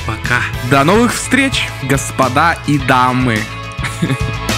До 0.69 0.83
новых 0.83 1.13
встреч, 1.13 1.69
господа 1.83 2.57
и 2.67 2.77
дамы. 2.77 3.39